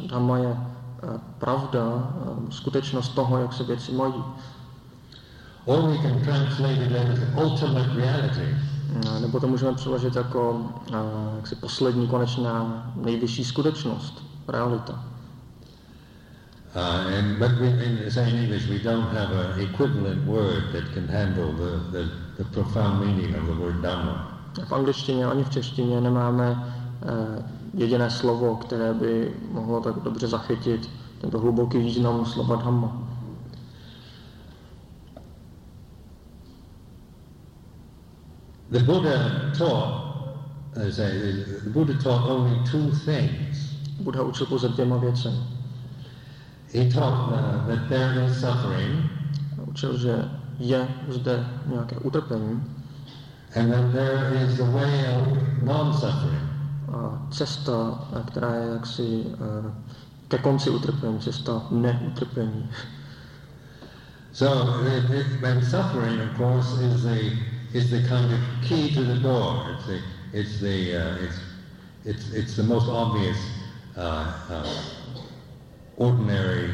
Dhamma 0.07 0.37
je 0.37 0.57
eh, 0.57 1.19
pravda, 1.37 1.81
eh, 2.15 2.51
skutečnost 2.51 3.09
toho, 3.09 3.37
jak 3.37 3.53
se 3.53 3.63
věci 3.63 3.91
mají. 3.91 4.23
Or 5.65 5.81
we 5.81 5.97
can 5.97 6.19
translate 6.19 6.85
it 6.85 6.91
as 6.91 7.19
ultimate 7.43 7.93
reality. 7.95 8.57
Eh, 9.05 9.19
Nebo 9.19 9.39
to 9.39 9.47
můžeme 9.47 9.73
přeložit 9.73 10.15
jako 10.15 10.61
eh, 10.93 10.97
jaksi 11.35 11.55
poslední, 11.55 12.07
konečná, 12.07 12.83
nejvyšší 12.95 13.43
skutečnost, 13.45 14.23
realita. 14.47 15.03
Uh, 16.75 17.05
and, 17.13 17.39
but 17.39 17.51
we, 17.61 17.67
in, 17.67 18.09
say 18.09 18.27
in 18.27 18.35
English, 18.35 18.67
we 18.67 18.79
don't 18.79 19.07
have 19.13 19.29
an 19.31 19.61
equivalent 19.61 20.25
word 20.25 20.73
that 20.73 20.91
can 20.93 21.07
handle 21.07 21.53
the, 21.53 21.77
the, 21.91 22.09
the 22.37 22.45
profound 22.45 23.05
meaning 23.05 23.35
of 23.35 23.45
the 23.45 23.53
word 23.53 23.81
Dhamma. 23.81 24.29
V 24.67 24.71
angličtině 24.71 25.25
ani 25.25 25.43
v 25.43 25.49
češtině 25.49 26.01
nemáme 26.01 26.73
eh, 27.03 27.43
jediné 27.73 28.09
slovo, 28.09 28.55
které 28.55 28.93
by 28.93 29.35
mohlo 29.51 29.81
tak 29.81 29.95
dobře 29.99 30.27
zachytit 30.27 30.89
tento 31.21 31.39
hluboký 31.39 31.77
význam 31.77 32.25
slova 32.25 32.55
Dhamma. 32.55 32.97
The 38.69 38.79
Buddha 38.79 39.51
taught, 39.57 39.93
uh, 40.75 40.89
say, 40.89 41.21
the 41.63 41.69
Buddha 41.69 41.93
taught 41.93 42.29
only 42.29 42.59
two 42.71 42.91
things. 43.05 43.75
Buddha 43.99 44.23
učil 44.23 44.45
pouze 44.45 44.69
dvěma 44.69 44.97
věcem. 44.97 45.52
He 46.73 46.89
taught 46.89 47.31
uh, 47.31 47.67
that 47.67 47.89
there 47.89 48.25
is 48.25 48.41
suffering 48.41 49.09
Učil, 49.67 49.97
že 49.97 50.29
je 50.59 50.87
zde 51.09 51.45
nějaké 51.65 51.95
utrpení 51.97 52.63
and 53.55 53.71
that 53.71 53.91
there 53.91 54.33
is 54.45 54.57
the 54.57 54.63
way 54.63 55.15
of 55.17 55.37
non-suffering. 55.63 56.53
a 56.93 57.27
cesta, 57.31 58.07
která 58.27 58.55
je 58.55 58.69
jaksi 58.73 59.25
eh, 59.33 59.71
ke 60.27 60.37
konci 60.37 60.69
utrpení, 60.69 61.19
cesta 61.19 61.61
neutrpení. 61.71 62.69
So, 64.31 64.47
it, 64.87 65.09
it, 65.09 65.43
and 65.43 65.63
suffering, 65.63 66.21
of 66.21 66.37
course, 66.37 66.81
is 66.81 67.03
the 67.03 67.37
is 67.73 67.89
the 67.89 68.01
kind 68.09 68.33
of 68.33 68.39
key 68.61 68.93
to 68.95 69.03
the 69.03 69.19
door. 69.21 69.61
It's 69.69 69.85
the 69.85 69.99
it's 70.33 70.59
the 70.59 70.97
uh, 70.97 71.23
it's 71.23 71.37
it's 72.05 72.33
it's 72.33 72.55
the 72.55 72.63
most 72.63 72.89
obvious 72.89 73.37
uh, 73.95 74.33
uh, 74.49 74.65
ordinary 75.97 76.71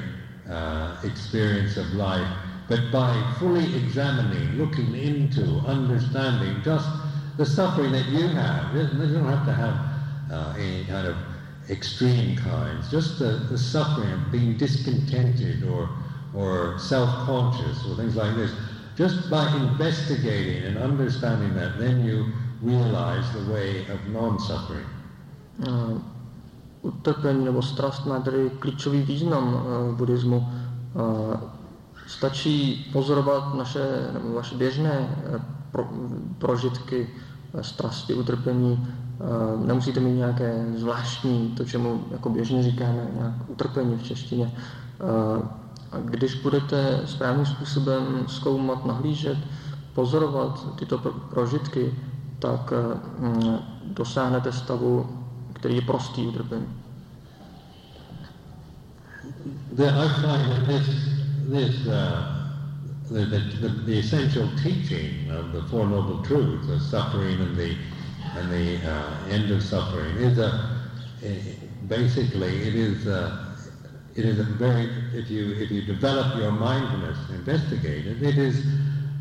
uh, 0.49 0.97
experience 1.03 1.77
of 1.77 1.85
life. 1.93 2.27
But 2.67 2.91
by 2.91 3.35
fully 3.39 3.75
examining, 3.75 4.57
looking 4.57 4.95
into, 4.95 5.43
understanding 5.65 6.61
just 6.63 6.87
the 7.37 7.45
suffering 7.45 7.91
that 7.93 8.05
you 8.09 8.27
have, 8.27 8.75
you 8.75 8.83
don't 8.83 9.25
have 9.25 9.45
to 9.45 9.53
have 9.53 10.31
uh, 10.31 10.53
any 10.57 10.85
kind 10.85 11.07
of 11.07 11.17
extreme 11.69 12.35
kinds, 12.37 12.89
just 12.91 13.19
the, 13.19 13.47
the 13.49 13.57
suffering 13.57 14.11
of 14.11 14.31
being 14.31 14.57
discontented 14.57 15.63
or, 15.63 15.89
or 16.35 16.77
self-conscious 16.79 17.85
or 17.87 17.95
things 17.95 18.15
like 18.15 18.35
this. 18.35 18.51
Just 18.95 19.29
by 19.29 19.47
investigating 19.55 20.63
and 20.63 20.77
understanding 20.77 21.53
that, 21.55 21.79
then 21.79 22.03
you 22.03 22.31
realize 22.61 23.31
the 23.33 23.51
way 23.51 23.85
of 23.87 24.05
non-suffering. 24.07 24.85
Eh, 25.65 25.99
utrpení 26.81 27.45
nebo 27.45 27.61
strast 27.61 28.05
má 28.05 28.19
tedy 28.19 28.51
klíčový 28.59 29.01
význam 29.01 29.55
eh, 29.55 29.91
v 29.91 29.95
buddhismu. 29.95 30.47
Eh, 30.95 31.59
Stačí 32.09 32.89
pozorovat 32.93 33.53
naše 33.53 34.09
nebo 34.13 34.33
vaše 34.33 34.55
běžné 34.55 35.09
eh, 35.35 35.39
pro, 35.71 35.89
prožitky 36.37 37.09
eh, 37.53 37.63
strasti, 37.63 38.13
utrpení. 38.13 38.87
Eh, 38.87 39.67
Nemusíte 39.67 39.99
mít 39.99 40.13
nějaké 40.13 40.65
zvláštní, 40.75 41.53
to 41.57 41.65
čemu 41.65 42.03
jako 42.11 42.29
běžně 42.29 42.63
říkáme, 42.63 43.07
nějak 43.15 43.33
utrpení 43.47 43.97
v 43.97 44.03
češtině. 44.03 44.51
A 45.91 45.97
když 45.99 46.35
budete 46.35 47.01
správným 47.05 47.45
způsobem 47.45 48.23
zkoumat, 48.27 48.85
nahlížet, 48.85 49.37
pozorovat 49.93 50.75
tyto 50.75 50.97
pro- 50.97 51.11
prožitky, 51.11 51.93
tak 52.39 52.73
mm, 53.19 53.57
dosáhnete 53.83 54.51
stavu, 54.51 55.09
který 55.59 55.75
je 55.75 55.81
prostý 55.81 56.27
utrpení. 56.27 56.67
The, 59.75 59.87
I 59.87 60.07
find 60.21 60.51
that 60.51 60.67
this, 61.49 61.87
uh, 61.87 62.39
the, 63.09 63.25
the, 63.25 63.39
the, 63.61 63.69
the 63.85 63.99
essential 63.99 64.49
teaching 64.63 65.29
of 65.31 65.51
the 65.51 65.61
Four 65.69 65.87
Noble 65.87 66.23
Truths, 66.23 66.69
of 66.69 66.81
suffering 66.81 67.39
and 67.41 67.55
the, 67.55 67.75
and 68.35 68.51
the 68.51 68.77
uh, 68.85 69.33
end 69.33 69.51
of 69.51 69.61
suffering, 69.63 70.17
is 70.17 70.37
a, 70.37 70.51
eh, 71.23 71.35
basically 71.87 72.67
it 72.67 72.75
is 72.75 73.07
a, 73.07 73.55
it 74.15 74.25
is 74.25 74.39
a 74.39 74.43
very, 74.43 74.89
if 75.13 75.29
you, 75.29 75.53
if 75.53 75.71
you 75.71 75.81
develop 75.85 76.37
your 76.37 76.51
mindfulness, 76.51 77.17
investigate 77.29 78.05
it, 78.07 78.21
it 78.23 78.37
is, 78.37 78.65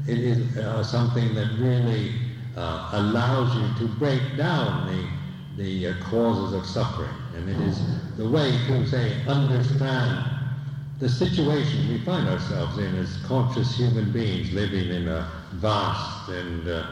it 0.07 0.19
is 0.19 0.57
uh, 0.57 0.83
something 0.83 1.35
that 1.35 1.49
really 1.59 2.15
uh, 2.57 2.91
allows 2.93 3.55
you 3.55 3.87
to 3.87 3.95
break 3.95 4.37
down 4.37 4.87
the, 4.87 5.18
the 5.59 5.89
uh, 5.89 5.95
causes 6.11 6.55
of 6.55 6.65
suffering. 6.67 7.11
And 7.37 7.49
it 7.51 7.61
is 7.69 7.79
the 8.17 8.29
way 8.29 8.51
to, 8.69 8.87
say, 8.87 9.13
understand 9.27 10.25
the 11.01 11.09
situation 11.09 11.89
we 11.89 11.99
find 11.99 12.29
ourselves 12.29 12.79
in 12.79 12.95
as 12.97 13.17
conscious 13.27 13.77
human 13.77 14.11
beings 14.13 14.53
living 14.53 14.89
in 14.91 15.09
a 15.09 15.29
vast 15.55 16.29
and, 16.31 16.69
uh, 16.69 16.87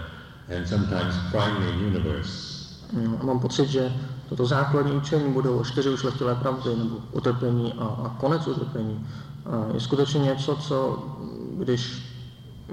and 0.48 0.68
sometimes 0.68 1.14
frightening 1.30 1.78
universe. 1.80 2.82
Mm, 2.92 3.18
Mám 3.26 3.40
pocit, 3.40 3.68
že 3.68 3.92
toto 4.28 4.46
základní 4.46 4.92
učení 4.92 5.32
budou 5.32 5.64
čtyři 5.64 5.90
ušlechtilé 5.90 6.34
pravdy, 6.34 6.70
nebo 6.76 6.96
utrpení 7.12 7.72
a, 7.72 7.84
a 7.84 8.16
konec 8.20 8.46
utrpení. 8.46 9.06
A 9.46 9.74
je 9.74 9.80
skutečně 9.80 10.20
něco, 10.20 10.56
co 10.56 11.06
když 11.58 12.02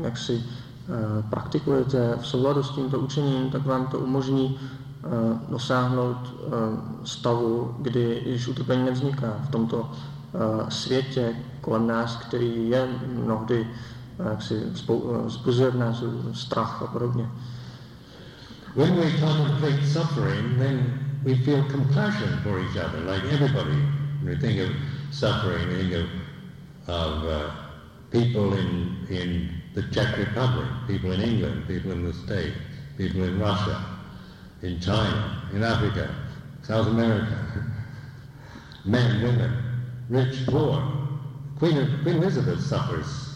jak 0.01 0.17
si 0.17 0.43
eh, 0.43 1.23
praktikujete 1.29 2.17
v 2.21 2.27
souladu 2.27 2.63
s 2.63 2.69
tímto 2.69 2.99
učením, 2.99 3.49
tak 3.49 3.65
vám 3.65 3.87
to 3.87 3.99
umožní 3.99 4.59
dosáhnout 5.49 6.17
eh, 6.17 6.51
stavu, 7.03 7.75
kdy 7.79 8.21
již 8.25 8.47
utrpení 8.47 8.85
nevzniká 8.85 9.39
v 9.47 9.49
tomto 9.51 9.91
eh, 9.91 10.71
světě 10.71 11.35
kolem 11.61 11.87
nás, 11.87 12.15
který 12.15 12.69
je 12.69 12.87
mnohdy 13.23 13.67
eh, 13.67 14.29
jak 14.29 14.41
si 14.41 14.55
eh, 14.55 15.25
vzbuzuje 15.25 15.71
v 15.71 15.77
nás 15.77 16.03
strach 16.33 16.81
a 16.81 16.87
podobně. 16.87 17.29
When 18.75 18.95
we 18.95 19.11
contemplate 19.19 19.85
suffering, 19.85 20.57
then 20.57 20.99
we 21.23 21.35
feel 21.35 21.63
compassion 21.71 22.39
for 22.43 22.59
each 22.59 22.75
other, 22.75 23.05
like 23.05 23.23
everybody. 23.33 23.77
When 24.23 24.33
we 24.33 24.35
think 24.35 24.59
of 24.59 24.69
suffering, 25.11 25.69
we 25.69 25.75
think 25.75 25.93
of, 25.93 26.09
of 26.87 27.23
uh, 27.23 27.51
people 28.09 28.57
in, 28.57 28.97
in 29.09 29.49
the 29.75 29.83
Czech 29.91 30.17
Republic, 30.17 30.65
people 30.87 31.11
in 31.11 31.21
England, 31.21 31.67
people 31.67 31.91
in 31.91 32.03
the 32.03 32.13
States, 32.13 32.57
people 32.97 33.23
in 33.23 33.39
Russia, 33.39 33.92
in 34.63 34.79
China, 34.79 35.49
in 35.53 35.61
Africa, 35.61 36.15
South 36.61 36.87
America, 36.87 37.37
men, 38.85 39.21
women, 39.21 39.51
rich, 40.09 40.45
poor. 40.47 40.81
Queen, 41.59 41.77
of, 41.77 41.89
Queen 42.03 42.15
Elizabeth 42.15 42.61
suffers. 42.61 43.35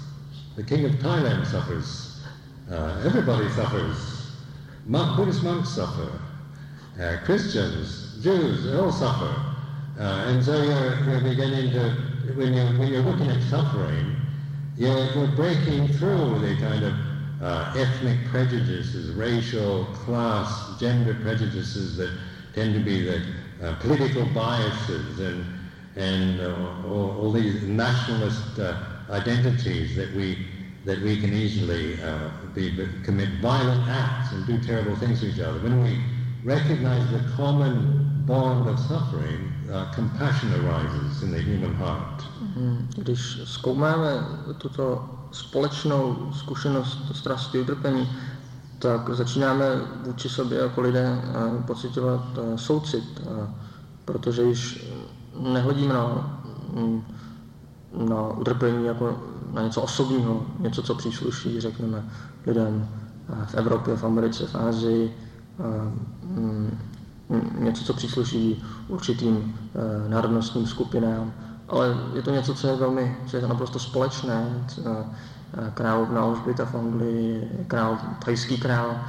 The 0.55 0.63
King 0.63 0.85
of 0.85 0.91
Thailand 0.93 1.45
suffers. 1.45 2.23
Uh, 2.71 3.03
everybody 3.05 3.47
suffers. 3.49 4.31
Monk, 4.85 5.17
Buddhist 5.17 5.43
monks 5.43 5.69
suffer. 5.69 6.19
Uh, 6.99 7.17
Christians, 7.25 8.23
Jews, 8.23 8.63
they 8.63 8.77
all 8.77 8.91
suffer. 8.91 9.33
Uh, 9.99 10.25
and 10.27 10.43
so 10.43 10.63
you're, 10.63 11.09
you're 11.09 11.21
beginning 11.21 11.71
to, 11.71 11.89
when 12.35 12.53
you're, 12.53 12.67
when 12.79 12.87
you're 12.87 13.01
looking 13.01 13.29
at 13.29 13.41
suffering, 13.49 14.15
you're, 14.77 15.05
you're 15.13 15.27
breaking 15.35 15.89
through 15.89 16.39
the 16.39 16.55
kind 16.57 16.85
of 16.85 16.93
uh, 17.41 17.73
ethnic 17.75 18.17
prejudices, 18.29 19.13
racial, 19.13 19.85
class, 19.85 20.66
gender 20.79 21.13
prejudices 21.21 21.97
that 21.97 22.11
tend 22.53 22.73
to 22.73 22.79
be 22.79 23.03
the 23.03 23.21
uh, 23.61 23.75
political 23.79 24.25
biases 24.33 25.19
and, 25.19 25.45
and 25.95 26.41
uh, 26.41 26.87
all, 26.87 27.17
all 27.19 27.31
these 27.31 27.63
nationalist 27.63 28.59
uh, 28.59 28.77
identities 29.09 29.95
that 29.95 30.13
we, 30.13 30.37
that 30.85 31.01
we 31.01 31.19
can 31.19 31.33
easily 31.33 32.01
uh, 32.01 32.29
be, 32.53 32.87
commit 33.03 33.29
violent 33.41 33.87
acts 33.87 34.31
and 34.31 34.45
do 34.45 34.57
terrible 34.61 34.95
things 34.95 35.19
to 35.21 35.27
each 35.27 35.39
other. 35.39 35.59
When 35.59 35.83
we 35.83 35.99
recognize 36.43 37.09
the 37.11 37.23
common 37.35 38.23
bond 38.25 38.69
of 38.69 38.79
suffering, 38.79 39.53
uh, 39.71 39.91
compassion 39.93 40.53
arises 40.53 41.23
in 41.23 41.31
the 41.31 41.41
human 41.41 41.73
heart. 41.75 42.23
Hmm, 42.55 42.87
když 42.97 43.39
společnou 45.31 46.31
utrpení, 47.59 48.07
tak 48.79 49.09
začínáme 49.09 49.65
vůči 50.05 50.29
sobě 50.29 50.59
jako 50.59 50.81
lidé 50.81 51.21
uh, 51.21 51.61
pocitovat 51.63 52.37
uh, 52.37 52.55
soucit, 52.55 53.21
protože 54.05 54.43
již 54.43 54.87
nehledíme 55.39 55.93
na, 55.93 56.39
mm, 56.73 57.03
na 58.07 58.27
utrpení 58.27 58.85
jako 58.85 59.19
na 59.53 59.61
něco 59.61 59.81
osobního, 59.81 60.45
něco, 60.59 60.83
co 60.83 60.95
přísluší, 60.95 61.61
řekneme, 61.61 62.05
lidem 62.45 62.87
v 63.45 63.55
Evropě, 63.55 63.95
v 63.95 64.03
Americe, 64.03 64.47
v 64.47 64.55
Ázii, 64.55 65.17
mm, 66.23 66.77
něco, 67.59 67.83
co 67.83 67.93
přísluší 67.93 68.63
určitým 68.87 69.59
národnostním 70.07 70.67
skupinám, 70.67 71.33
ale 71.69 71.97
je 72.13 72.21
to 72.21 72.31
něco, 72.31 72.53
co 72.53 72.67
je 72.67 72.75
velmi, 72.75 73.17
co 73.27 73.37
je 73.37 73.47
naprosto 73.47 73.79
společné. 73.79 74.65
E, 75.53 75.71
královna 75.73 76.21
Alžběta 76.21 76.65
v 76.65 76.75
Anglii, 76.75 77.49
král, 77.67 77.97
thajský 78.25 78.57
král, 78.57 78.99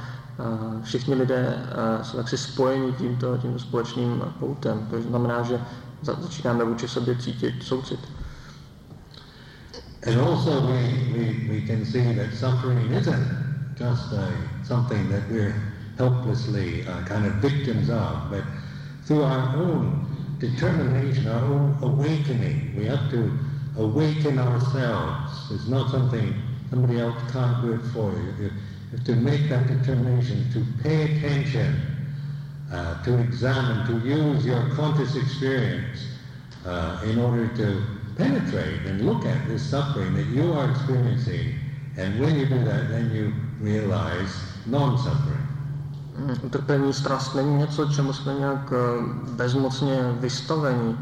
všichni 0.83 1.15
lidé 1.15 1.55
jsou 2.01 2.17
taksi 2.17 2.37
spojeni 2.37 2.93
tímto, 2.93 3.37
tímto 3.37 3.59
společným 3.59 4.23
poutem. 4.39 4.87
To 4.89 5.01
znamená, 5.01 5.43
že 5.43 5.59
začínáme 6.01 6.63
vůči 6.63 6.87
sobě 6.87 7.15
cítit 7.15 7.63
soucit. 7.63 7.99
And 10.07 10.17
also 10.17 10.61
we, 10.61 10.79
we, 11.11 11.25
we 11.49 11.61
can 11.67 11.85
see 11.85 12.15
that 12.15 12.33
suffering 12.33 12.91
isn't 12.91 13.27
just 13.75 14.13
a, 14.13 14.31
something 14.63 15.09
that 15.09 15.23
we're 15.29 15.53
helplessly 15.97 16.87
uh, 16.87 17.03
kind 17.03 17.25
of 17.25 17.33
victims 17.41 17.89
of, 17.89 18.29
but 18.29 18.43
through 19.05 19.23
our 19.23 19.55
own 19.57 20.07
determination, 20.39 21.27
our 21.27 21.43
own 21.43 21.77
awakening, 21.81 22.73
we 22.77 22.85
have 22.85 23.09
to 23.11 23.29
awaken 23.79 24.39
ourselves. 24.39 25.51
It's 25.51 25.67
not 25.67 25.89
something 25.89 26.33
somebody 26.69 26.99
else 26.99 27.15
can't 27.31 27.61
do 27.61 27.73
it 27.73 27.81
for 27.93 28.11
you. 28.11 28.43
You 28.43 28.51
have 28.91 29.03
to 29.05 29.15
make 29.15 29.49
that 29.49 29.67
determination 29.67 30.45
to 30.53 30.83
pay 30.83 31.17
attention, 31.17 31.75
uh, 32.71 33.03
to 33.03 33.17
examine, 33.19 33.87
to 33.87 34.07
use 34.07 34.45
your 34.45 34.69
conscious 34.75 35.15
experience 35.15 35.99
uh, 36.65 37.01
in 37.05 37.19
order 37.19 37.47
to 37.57 37.83
penetrate 38.17 38.81
and 38.85 39.05
look 39.05 39.25
at 39.25 39.47
this 39.47 39.63
suffering 39.63 40.13
that 40.15 40.27
you 40.27 40.51
are 40.53 40.69
experiencing. 40.69 41.55
And 41.97 42.19
when 42.19 42.37
you 42.37 42.45
do 42.45 42.63
that, 42.65 42.89
then 42.89 43.11
you 43.11 43.33
realize 43.59 44.29
non-suffering. 44.65 45.47
Mm, 46.17 46.35
utrpení, 46.43 46.93
strast 46.93 47.35
není 47.35 47.55
něco, 47.55 47.85
čemu 47.85 48.13
jsme 48.13 48.33
nějak 48.33 48.73
eh, 48.73 49.35
bezmocně 49.35 49.97
vystaveni. 50.19 50.95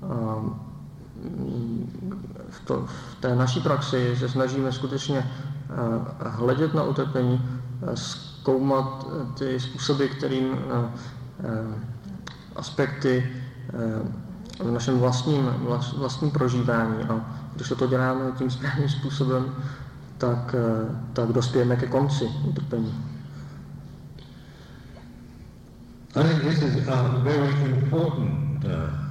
V, 0.00 0.64
to, 2.64 2.86
v 2.86 3.20
té 3.20 3.34
naší 3.34 3.60
praxi 3.60 4.16
se 4.16 4.28
snažíme 4.28 4.72
skutečně 4.72 5.18
eh, 5.18 6.28
hledět 6.28 6.74
na 6.74 6.82
utrpení, 6.82 7.40
eh, 7.82 7.96
zkoumat 7.96 9.06
ty 9.38 9.60
způsoby, 9.60 10.06
kterým 10.06 10.58
aspekty 12.56 13.30
v 14.58 14.70
našem 14.70 14.98
vlastním, 14.98 15.50
vlastním 15.96 16.30
prožívání. 16.30 17.04
A 17.04 17.20
když 17.54 17.72
to 17.78 17.86
děláme 17.86 18.32
tím 18.38 18.50
správným 18.50 18.88
způsobem, 18.88 19.54
tak, 20.18 20.54
eh, 20.54 20.96
tak 21.12 21.28
dospějeme 21.28 21.76
ke 21.76 21.86
konci 21.86 22.24
utrpení. 22.24 22.94
I 26.16 26.22
think 26.22 26.42
this 26.42 26.62
is 26.62 26.88
a 26.88 27.02
very 27.22 27.48
important 27.64 28.64
uh, 28.64 29.03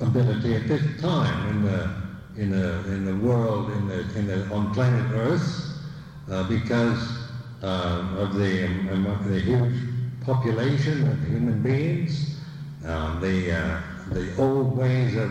ability 0.00 0.54
at 0.54 0.68
this 0.68 0.82
time 1.00 1.48
in 1.48 1.62
the 1.62 1.90
in 2.36 2.50
the 2.50 2.78
in 2.92 3.04
the 3.04 3.16
world 3.26 3.70
in 3.72 3.88
the 3.88 4.00
in 4.18 4.26
the 4.26 4.44
on 4.54 4.72
planet 4.72 5.10
Earth 5.12 5.80
uh, 6.30 6.42
because 6.48 7.18
uh, 7.62 8.16
of 8.18 8.34
the 8.34 8.64
um, 8.64 9.26
the 9.28 9.40
huge 9.40 9.74
population 10.24 11.08
of 11.08 11.18
human 11.28 11.62
beings 11.62 12.38
um, 12.84 13.20
the, 13.20 13.52
uh, 13.52 13.80
the 14.12 14.34
old 14.38 14.76
ways 14.76 15.16
of 15.16 15.30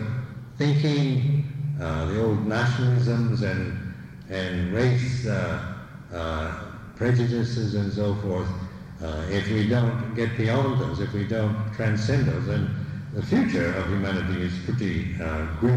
thinking, 0.58 1.44
uh, 1.80 2.04
the 2.06 2.22
old 2.22 2.46
nationalisms 2.46 3.42
and, 3.42 3.94
and 4.30 4.72
race 4.72 5.26
uh, 5.26 5.74
uh 6.12 6.64
prejudices 6.96 7.74
and 7.74 7.92
so 7.92 8.14
forth, 8.16 8.48
if 9.30 9.48
we 9.50 9.68
don't 9.68 10.14
get 10.16 10.36
beyond 10.36 10.80
those, 10.80 10.98
if 11.00 11.12
we 11.12 11.24
don't 11.24 11.56
transcend 11.74 12.26
those, 12.26 12.46
then 12.46 12.68
uh. 15.62 15.70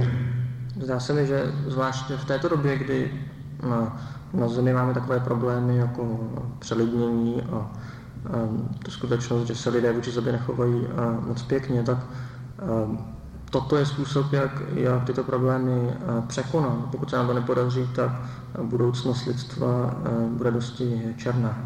Zdá 0.81 0.99
se 0.99 1.13
mi, 1.13 1.27
že 1.27 1.51
zvláště 1.67 2.17
v 2.17 2.25
této 2.25 2.49
době, 2.49 2.77
kdy 2.77 3.11
na, 3.69 4.01
na 4.33 4.47
Zemi 4.47 4.73
máme 4.73 4.93
takové 4.93 5.19
problémy 5.19 5.77
jako 5.77 6.29
přelidnění 6.59 7.41
a 7.41 7.71
Ehm, 8.25 8.69
tu 8.83 8.91
skutečnost, 8.91 9.47
že 9.47 9.55
se 9.55 9.69
lidé 9.69 9.93
vůči 9.93 10.11
sobě 10.11 10.31
nechovají 10.31 10.87
eh, 10.87 11.27
moc 11.27 11.41
pěkně, 11.41 11.83
tak 11.83 11.97
ehm, 12.59 12.97
toto 13.49 13.77
je 13.77 13.85
způsob, 13.85 14.33
jak, 14.33 14.61
jak 14.73 15.03
tyto 15.03 15.23
problémy 15.23 15.89
eh, 15.89 15.97
překonat. 16.27 16.77
Pokud 16.91 17.09
se 17.09 17.15
nám 17.15 17.27
to 17.27 17.33
nepodaří, 17.33 17.89
tak 17.95 18.11
budoucnost 18.63 19.25
lidstva 19.25 19.95
bude 20.29 20.51
dosti 20.51 21.01
černá. 21.17 21.57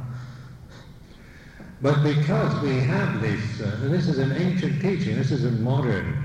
But 1.82 2.04
because 2.04 2.62
we 2.62 2.80
have 2.80 3.22
this, 3.22 3.62
uh, 3.62 3.78
this 3.84 4.08
is 4.08 4.18
an 4.18 4.32
ancient 4.32 4.82
teaching, 4.82 5.16
this 5.16 5.32
is 5.32 5.46
a 5.46 5.52
modern 5.52 6.16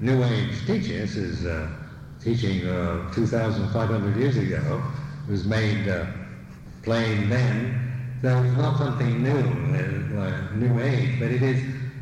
New 0.00 0.22
Age 0.24 0.66
teaching, 0.66 0.98
this 0.98 1.16
is 1.16 1.44
uh, 1.46 1.68
teaching 2.22 2.66
uh, 2.66 3.12
2,500 3.12 4.16
years 4.16 4.36
ago, 4.36 4.82
it 5.26 5.30
was 5.30 5.44
made 5.46 5.88
uh, 5.88 6.06
plain 6.82 7.28
then, 7.28 7.90
So 8.22 8.28
it's 8.42 8.56
not 8.56 8.76
something 8.76 9.22
new, 9.22 9.40
uh, 10.18 10.54
new 10.54 10.78
age, 10.80 11.18
but 11.18 11.30
it 11.30 11.42
is, 11.42 11.58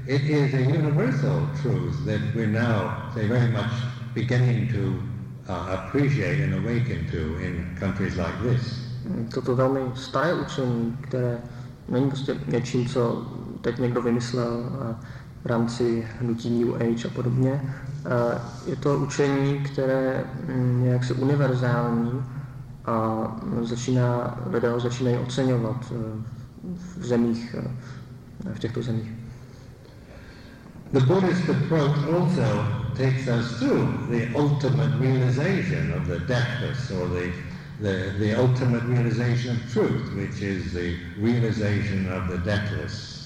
it 0.08 0.22
is 0.22 0.52
a 0.52 0.62
universal 0.62 1.48
truth 1.62 2.04
that 2.06 2.20
we're 2.34 2.46
now, 2.46 3.10
say, 3.14 3.28
very 3.28 3.50
much 3.52 3.70
beginning 4.14 4.68
to 4.72 5.00
appreciate 5.48 6.40
and 6.40 6.54
awaken 6.54 7.08
to 7.10 7.38
in 7.38 7.76
countries 7.78 8.16
like 8.16 8.34
this. 8.42 8.84
Toto 9.34 9.54
velmi 9.56 9.80
staré 9.94 10.34
učení, 10.34 10.96
které 11.00 11.38
není 11.88 12.06
prostě 12.08 12.36
něčím, 12.46 12.86
co 12.86 13.26
teď 13.60 13.78
někdo 13.78 14.02
vymyslel 14.02 14.70
v 15.42 15.46
rámci 15.46 16.06
hnutí 16.20 16.50
New 16.50 16.74
Age 16.74 17.08
a 17.08 17.10
podobně. 17.10 17.74
Je 18.66 18.76
to 18.76 18.98
učení, 18.98 19.58
které 19.58 20.24
mm, 20.48 20.84
je 20.84 20.92
jaksi 20.92 21.12
univerzální, 21.12 22.22
a 22.88 23.26
začíná, 23.62 24.38
lidé 24.50 24.70
ho 24.70 24.80
začínají 24.80 25.16
oceňovat 25.16 25.92
eh, 25.92 26.22
v 26.98 27.06
zemích, 27.06 27.56
eh, 27.58 28.54
v 28.54 28.58
těchto 28.58 28.82
zemích. 28.82 29.10
The 30.92 31.00
Buddhist 31.00 31.50
approach 31.50 32.08
also 32.08 32.64
takes 32.96 33.28
us 33.28 33.58
through 33.58 33.88
the 34.10 34.38
ultimate 34.38 34.98
realization 35.00 35.92
of 35.96 36.06
the 36.06 36.18
deathless 36.18 36.90
or 36.90 37.08
the, 37.08 37.32
the, 37.80 38.12
the 38.18 38.34
ultimate 38.34 38.82
realization 38.84 39.56
of 39.56 39.72
truth, 39.72 40.14
which 40.14 40.42
is 40.42 40.72
the 40.72 40.96
realization 41.18 42.12
of 42.12 42.28
the 42.28 42.38
deathless. 42.38 43.18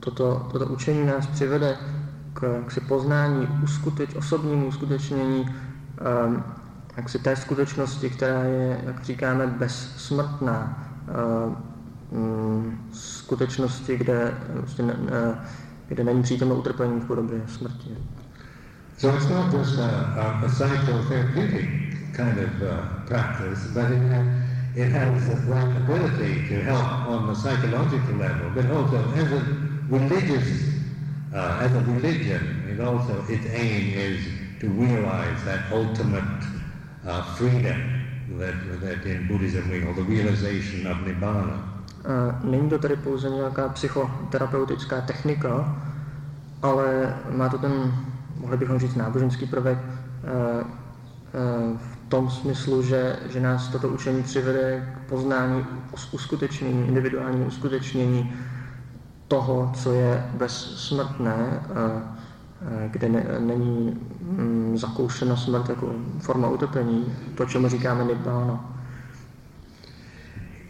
Toto, 0.00 0.48
toto 0.52 0.66
učení 0.66 1.06
nás 1.06 1.26
přivede 1.26 1.76
k, 2.32 2.64
k 2.66 2.70
si 2.70 2.80
poznání, 2.80 3.48
uskuteč, 3.62 4.14
osobnímu 4.14 4.66
uskutečnění 4.66 5.46
um, 6.26 6.44
jak 6.96 7.08
si 7.08 7.18
té 7.18 7.36
skutečnosti, 7.36 8.10
která 8.10 8.42
je, 8.42 8.80
jak 8.86 9.04
říkáme, 9.04 9.46
bezsmrtná, 9.46 10.88
mm, 12.12 12.88
skutečnosti, 12.92 13.96
kde, 13.96 14.34
vlastně 14.54 14.84
ne, 14.84 14.94
kde 15.88 16.04
není 16.04 16.22
přítomno 16.22 16.54
utrpení 16.54 17.00
v 17.00 17.04
podobě 17.04 17.42
smrti. 17.46 17.96
So 18.98 19.16
it's 19.16 19.28
not 19.28 19.54
just 19.54 19.78
a, 19.78 19.86
a, 19.86 20.22
a 20.22 20.48
psychotherapeutic 20.48 21.89
kind 22.20 22.38
of 22.38 22.62
uh, 22.62 22.70
practice, 23.06 23.60
but 23.74 23.90
it, 23.90 24.02
ha, 24.12 24.20
it 24.76 24.88
has 24.92 25.46
that 25.48 25.70
ability 25.82 26.34
to 26.48 26.56
help 26.70 26.88
on 27.12 27.26
the 27.28 27.34
psychological 27.34 28.14
level, 28.16 28.50
but 28.54 28.66
also 28.76 28.98
as 29.20 29.32
a 29.32 29.42
religious, 29.88 30.48
uh, 31.34 31.64
as 31.64 31.72
a 31.80 31.82
religion, 31.94 32.42
it 32.72 32.78
also 32.80 33.14
its 33.28 33.46
aim 33.62 33.84
is 33.96 34.20
to 34.60 34.68
realize 34.68 35.40
that 35.48 35.72
ultimate 35.72 36.40
uh, 37.06 37.22
freedom 37.36 37.80
that, 38.38 38.54
that 38.84 39.06
in 39.06 39.26
Buddhism 39.26 39.70
we 39.70 39.80
call 39.80 39.94
the 39.94 40.02
realization 40.02 40.86
of 40.86 40.96
Nibbana. 40.98 41.56
Uh, 42.04 42.50
není 42.50 42.70
to 42.70 42.78
tedy 42.78 42.96
pouze 42.96 43.30
nějaká 43.30 43.68
psychoterapeutická 43.68 45.00
technika, 45.00 45.76
ale 46.62 47.16
má 47.30 47.48
to 47.48 47.58
ten, 47.58 47.92
mohli 48.40 48.56
bychom 48.56 48.78
říct, 48.78 48.94
náboženský 48.94 49.46
prvek 49.46 49.78
uh, 49.78 50.66
uh, 51.70 51.78
tom 52.10 52.30
smyslu, 52.30 52.82
že, 52.82 53.16
že 53.30 53.40
nás 53.40 53.68
toto 53.68 53.88
učení 53.88 54.22
přivede 54.22 54.92
k 54.94 55.08
poznání 55.08 55.64
uskutečnění, 56.12 56.88
individuálnímu 56.88 57.44
uskutečnění 57.44 58.32
toho, 59.28 59.72
co 59.74 59.92
je 59.92 60.24
bezsmrtné, 60.34 61.60
kde 62.90 63.08
ne, 63.08 63.26
není 63.38 64.00
mm, 64.22 64.78
zakoušena 64.78 65.36
smrt 65.36 65.68
jako 65.68 65.94
forma 66.18 66.48
utrpení, 66.48 67.06
to, 67.34 67.46
čemu 67.46 67.68
říkáme 67.68 68.04
nibbána. 68.04 68.76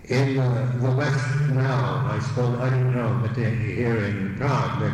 In 0.05 0.39
uh, 0.39 0.45
the 0.81 0.91
West 0.97 1.55
now, 1.55 2.11
I 2.11 2.21
suppose, 2.21 2.59
I 2.59 2.71
don't 2.71 2.93
know, 2.93 3.21
but 3.23 3.37
here 3.37 4.07
in 4.09 4.35
Prague, 4.39 4.81
but 4.81 4.93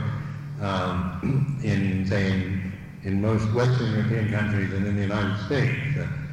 um, 0.60 1.56
in, 1.62 2.04
say, 2.06 2.26
in, 2.26 2.72
in 3.02 3.20
most 3.22 3.50
Western 3.54 3.92
European 3.92 4.28
countries 4.30 4.72
and 4.74 4.86
in 4.86 4.96
the 4.96 5.02
United 5.02 5.36
States, 5.46 5.96
uh, 5.98 6.25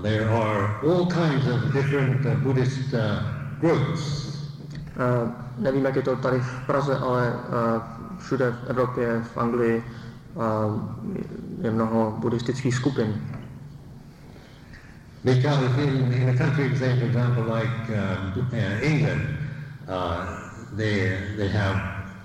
there 0.00 0.28
are 0.30 0.80
all 0.84 1.06
kinds 1.06 1.46
of 1.46 1.72
different 1.72 2.24
uh, 2.26 2.34
Buddhist 2.34 2.94
uh, 2.94 3.22
groups. 3.60 4.32
Uh, 4.96 5.30
nevím, 5.58 5.84
jak 5.84 5.96
je 5.96 6.02
to 6.02 6.16
tady 6.16 6.40
v 6.40 6.66
Praze, 6.66 6.98
ale 6.98 7.32
uh, 7.32 8.18
všude 8.18 8.50
v 8.50 8.70
Evropě, 8.70 9.20
v 9.22 9.36
Anglii, 9.36 9.84
je 11.62 11.70
mnoho 11.70 12.16
buddhistických 12.18 12.74
skupin. 12.74 13.14
Because 15.24 15.60
in, 15.78 16.12
in 16.12 16.28
a 16.28 16.34
country, 16.34 16.68
for 16.74 16.88
example, 16.88 17.44
like 17.44 17.70
uh, 17.90 18.82
England, 18.82 19.22
uh, 19.88 20.26
they, 20.76 21.18
they 21.36 21.48
have 21.48 21.76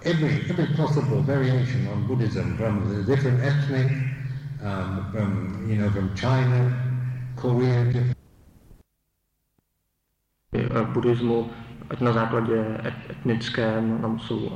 every, 0.03 0.45
every 0.49 0.67
possible 0.77 1.21
variation 1.21 1.87
on 1.89 2.07
Buddhism 2.07 2.57
from 2.57 2.89
the 2.89 3.03
different 3.03 3.43
ethnic, 3.43 3.91
um, 4.63 5.11
from, 5.11 5.65
you 5.69 5.75
know, 5.75 5.89
from 5.91 6.15
China, 6.15 6.86
Korea, 7.41 7.83
different 7.83 8.17
buddhismu, 10.93 11.49
ať 11.89 12.01
na 12.01 12.11
základě 12.11 12.81
etnickém, 13.09 14.01
tam 14.01 14.19
jsou 14.19 14.51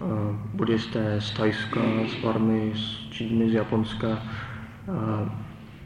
Eh, 0.00 0.32
buddhisté 0.54 1.20
z 1.20 1.30
Tajska, 1.30 1.80
z 2.08 2.14
Barmy, 2.24 2.72
z 2.74 3.10
Číny, 3.10 3.50
z 3.50 3.54
Japonska 3.54 4.08
eh, 4.08 5.28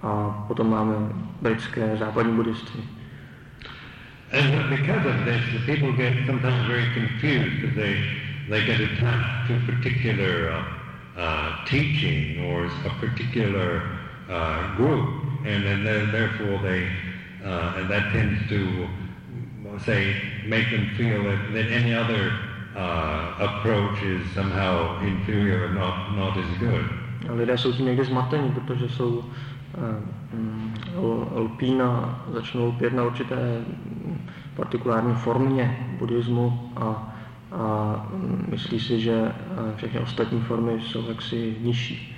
a 0.03 0.45
potom 0.49 0.70
máme 0.70 0.95
britské 1.43 1.97
západní 1.97 2.37
buddhisty. 2.37 2.78
And 4.32 4.70
because 4.70 5.07
of 5.07 5.16
this, 5.24 5.43
the 5.53 5.66
people 5.66 5.93
get 5.93 6.12
sometimes 6.26 6.66
very 6.66 6.87
confused 6.95 7.61
because 7.61 7.74
they, 7.74 7.95
they 8.51 8.66
get 8.66 8.80
attached 8.80 9.49
to 9.49 9.55
a 9.55 9.66
particular 9.66 10.51
uh, 10.51 10.62
uh, 11.18 11.64
teaching 11.66 12.39
or 12.47 12.66
a 12.87 12.91
particular 13.01 13.82
uh, 14.30 14.76
group, 14.76 15.24
and 15.45 15.86
then 15.86 16.11
therefore 16.11 16.59
they, 16.62 16.88
uh, 17.45 17.74
and 17.76 17.90
that 17.90 18.12
tends 18.12 18.49
to, 18.49 18.88
say, 19.84 20.16
make 20.47 20.70
them 20.70 20.88
feel 20.97 21.22
that, 21.24 21.53
that 21.53 21.66
any 21.70 21.95
other 21.95 22.32
uh, 22.76 23.34
approach 23.38 24.03
is 24.03 24.22
somehow 24.34 25.01
inferior 25.03 25.66
or 25.66 25.68
not, 25.68 26.16
not 26.16 26.36
as 26.38 26.59
good. 26.59 26.84
Lidé 27.28 27.59
jsou 27.59 27.72
tím 27.72 27.86
někdy 27.86 28.05
zmatení, 28.05 28.53
protože 28.53 28.88
jsou 28.88 29.24
uh, 30.97 31.38
lpína, 31.38 32.22
začnou 32.32 32.66
lpět 32.68 32.92
na 32.92 33.05
určité 33.05 33.36
partikulární 34.57 35.14
formě 35.14 35.76
buddhismu 35.99 36.70
a, 36.76 37.14
a 37.53 38.07
myslí 38.49 38.80
si, 38.80 39.01
že 39.01 39.20
uh, 39.22 39.76
všechny 39.76 40.01
ostatní 40.01 40.40
formy 40.40 40.80
jsou 40.80 41.09
jaksi 41.09 41.57
nižší. 41.61 42.16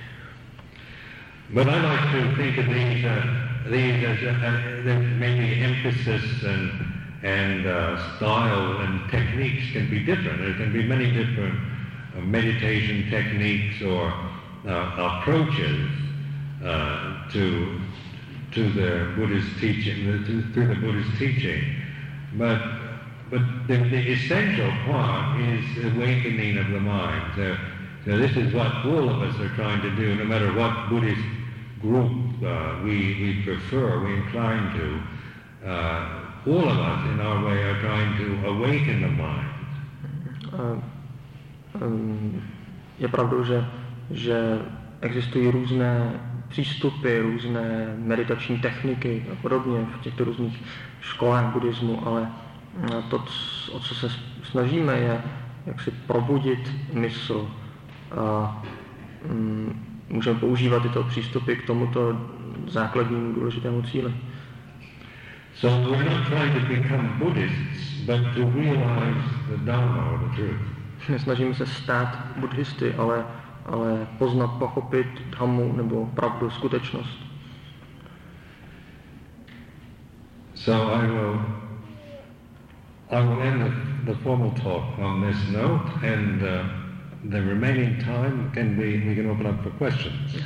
But 1.52 1.68
I 1.68 1.80
like 1.80 2.12
to 2.12 2.36
think 2.36 2.58
of 2.58 2.66
these, 2.66 3.04
uh, 3.04 3.70
these 3.70 4.04
as 4.04 4.22
uh, 4.22 5.16
maybe 5.18 5.62
emphasis 5.62 6.42
and 6.42 6.86
and 7.22 7.66
uh, 7.66 8.16
style 8.16 8.78
and 8.82 9.10
techniques 9.10 9.72
can 9.72 9.90
be 9.90 10.00
different. 10.00 10.38
There 10.38 10.54
can 10.54 10.72
be 10.72 10.84
many 10.84 11.10
different 11.10 11.58
uh, 12.16 12.20
meditation 12.20 13.10
techniques 13.10 13.82
or 13.82 14.12
uh, 14.66 15.18
approaches 15.20 15.90
uh, 16.64 17.28
to 17.32 17.80
to 18.52 18.70
the 18.72 19.12
Buddhist 19.16 19.58
teaching, 19.60 20.24
to, 20.24 20.54
to, 20.54 20.66
the 20.66 20.74
Buddhist 20.76 21.18
teaching. 21.18 21.62
But 22.34 22.62
but 23.28 23.42
the, 23.66 23.76
the, 23.76 24.12
essential 24.12 24.70
part 24.86 25.40
is 25.40 25.64
awakening 25.84 26.58
of 26.58 26.70
the 26.70 26.80
mind. 26.80 27.32
So, 27.34 27.56
so, 28.04 28.16
this 28.16 28.36
is 28.36 28.54
what 28.54 28.72
all 28.86 29.10
of 29.10 29.20
us 29.20 29.38
are 29.40 29.48
trying 29.56 29.82
to 29.82 29.90
do, 29.96 30.14
no 30.14 30.24
matter 30.24 30.52
what 30.54 30.88
Buddhist 30.88 31.20
group 31.86 32.12
uh, 32.42 32.82
we, 32.84 32.96
we 33.22 33.42
prefer, 33.44 34.00
we 34.04 34.14
incline 34.14 34.66
to. 34.78 34.88
Uh, 35.68 36.26
all 36.46 36.68
of 36.68 36.78
us 36.78 37.00
in 37.12 37.20
our 37.20 37.44
way 37.44 37.62
are 37.62 37.80
trying 37.80 38.16
to 38.18 38.48
awaken 38.48 39.02
the 39.02 39.08
mind. 39.08 39.52
Je 42.98 43.08
pravdou, 43.08 43.44
že, 43.44 43.66
že 44.10 44.58
existují 45.00 45.50
různé 45.50 46.20
přístupy, 46.48 47.18
různé 47.18 47.94
meditační 47.98 48.58
techniky 48.58 49.26
a 49.32 49.34
podobně 49.42 49.86
v 49.98 50.00
těchto 50.00 50.24
různých 50.24 50.62
školách 51.00 51.52
buddhismu, 51.52 52.06
ale 52.06 52.30
to, 53.10 53.24
o 53.72 53.80
co 53.80 53.94
se 53.94 54.08
snažíme, 54.42 54.98
je 54.98 55.22
jak 55.66 55.80
si 55.80 55.90
probudit 55.90 56.72
mysl 56.92 57.50
a 58.16 58.62
um, 59.30 59.95
můžeme 60.08 60.40
používat 60.40 60.82
tyto 60.82 61.04
přístupy 61.04 61.54
k 61.54 61.66
tomuto 61.66 62.20
základnímu 62.68 63.32
důležitému 63.32 63.82
cíli. 63.82 64.14
So 65.54 65.90
we're 65.90 66.04
not 66.04 66.26
trying 66.26 66.52
to 66.52 66.60
become 66.68 67.08
Buddhists, 67.18 68.00
but 68.06 68.20
to 68.34 68.50
realize 68.54 69.24
the 69.48 69.56
Dharma 69.64 70.10
or 70.10 70.18
the 70.18 70.36
truth. 70.36 70.76
Nesnažíme 71.08 71.54
se 71.54 71.66
stát 71.66 72.18
buddhisty, 72.36 72.94
ale, 72.94 73.24
ale 73.66 74.06
poznat, 74.18 74.46
pochopit 74.46 75.06
dhammu 75.30 75.76
nebo 75.76 76.06
pravdu, 76.06 76.50
skutečnost. 76.50 77.18
So 80.54 80.94
I 80.94 81.06
will, 81.06 81.40
I 83.10 83.22
will 83.22 83.42
end 83.42 83.62
the, 83.62 84.12
the 84.12 84.18
formal 84.22 84.50
talk 84.50 84.98
on 84.98 85.22
this 85.22 85.50
note, 85.50 86.06
and 86.06 86.42
uh, 86.42 86.85
the 87.30 87.42
remaining 87.42 87.98
time 87.98 88.50
can 88.54 88.76
be, 88.76 89.00
we 89.06 89.14
can 89.14 89.30
open 89.30 89.46
up 89.46 89.62
for 89.62 89.70
questions. 89.70 90.36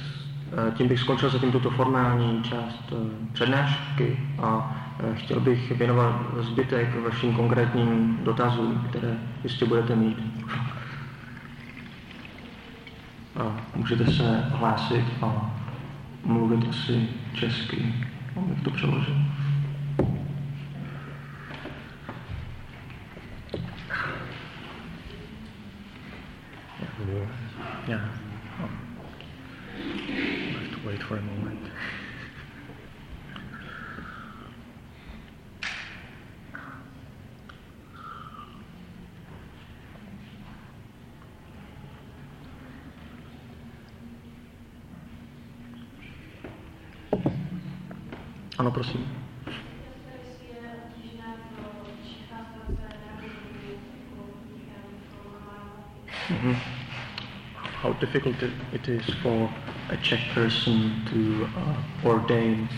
Eh, 0.52 0.72
tím 0.76 0.88
bych 0.88 1.00
skončil 1.00 1.30
zatím 1.30 1.52
tuto 1.52 1.70
formální 1.70 2.42
část 2.42 2.92
eh, 2.92 2.96
přednášky 3.32 4.18
a 4.38 4.76
eh, 5.00 5.14
chtěl 5.14 5.40
bych 5.40 5.72
věnovat 5.72 6.26
zbytek 6.40 6.88
vašim 7.04 7.34
konkrétním 7.34 8.18
dotazům, 8.24 8.86
které 8.88 9.18
jistě 9.44 9.64
budete 9.66 9.96
mít. 9.96 10.18
A 13.36 13.56
můžete 13.76 14.12
se 14.12 14.44
hlásit 14.50 15.04
a 15.22 15.54
mluvit 16.24 16.68
asi 16.68 17.08
česky, 17.34 17.94
abych 18.36 18.62
to 18.62 18.70
přeložil. 18.70 19.16
Yeah. 26.80 27.26
yeah. 27.88 28.00
Oh. 28.60 28.70
I 30.54 30.58
have 30.60 30.70
to 30.72 30.86
wait 30.86 31.02
for 31.02 31.16
a 31.16 31.22
moment. 31.22 31.58
Ano, 48.58 48.70
prosím. 48.70 49.19
Difficult 58.00 58.36
it 58.72 58.88
is 58.88 59.04
for 59.22 59.52
a 59.90 59.96
Czech 59.98 60.20
person 60.34 61.04
to 61.12 61.44
uh, 61.44 62.08
ordain 62.08 62.68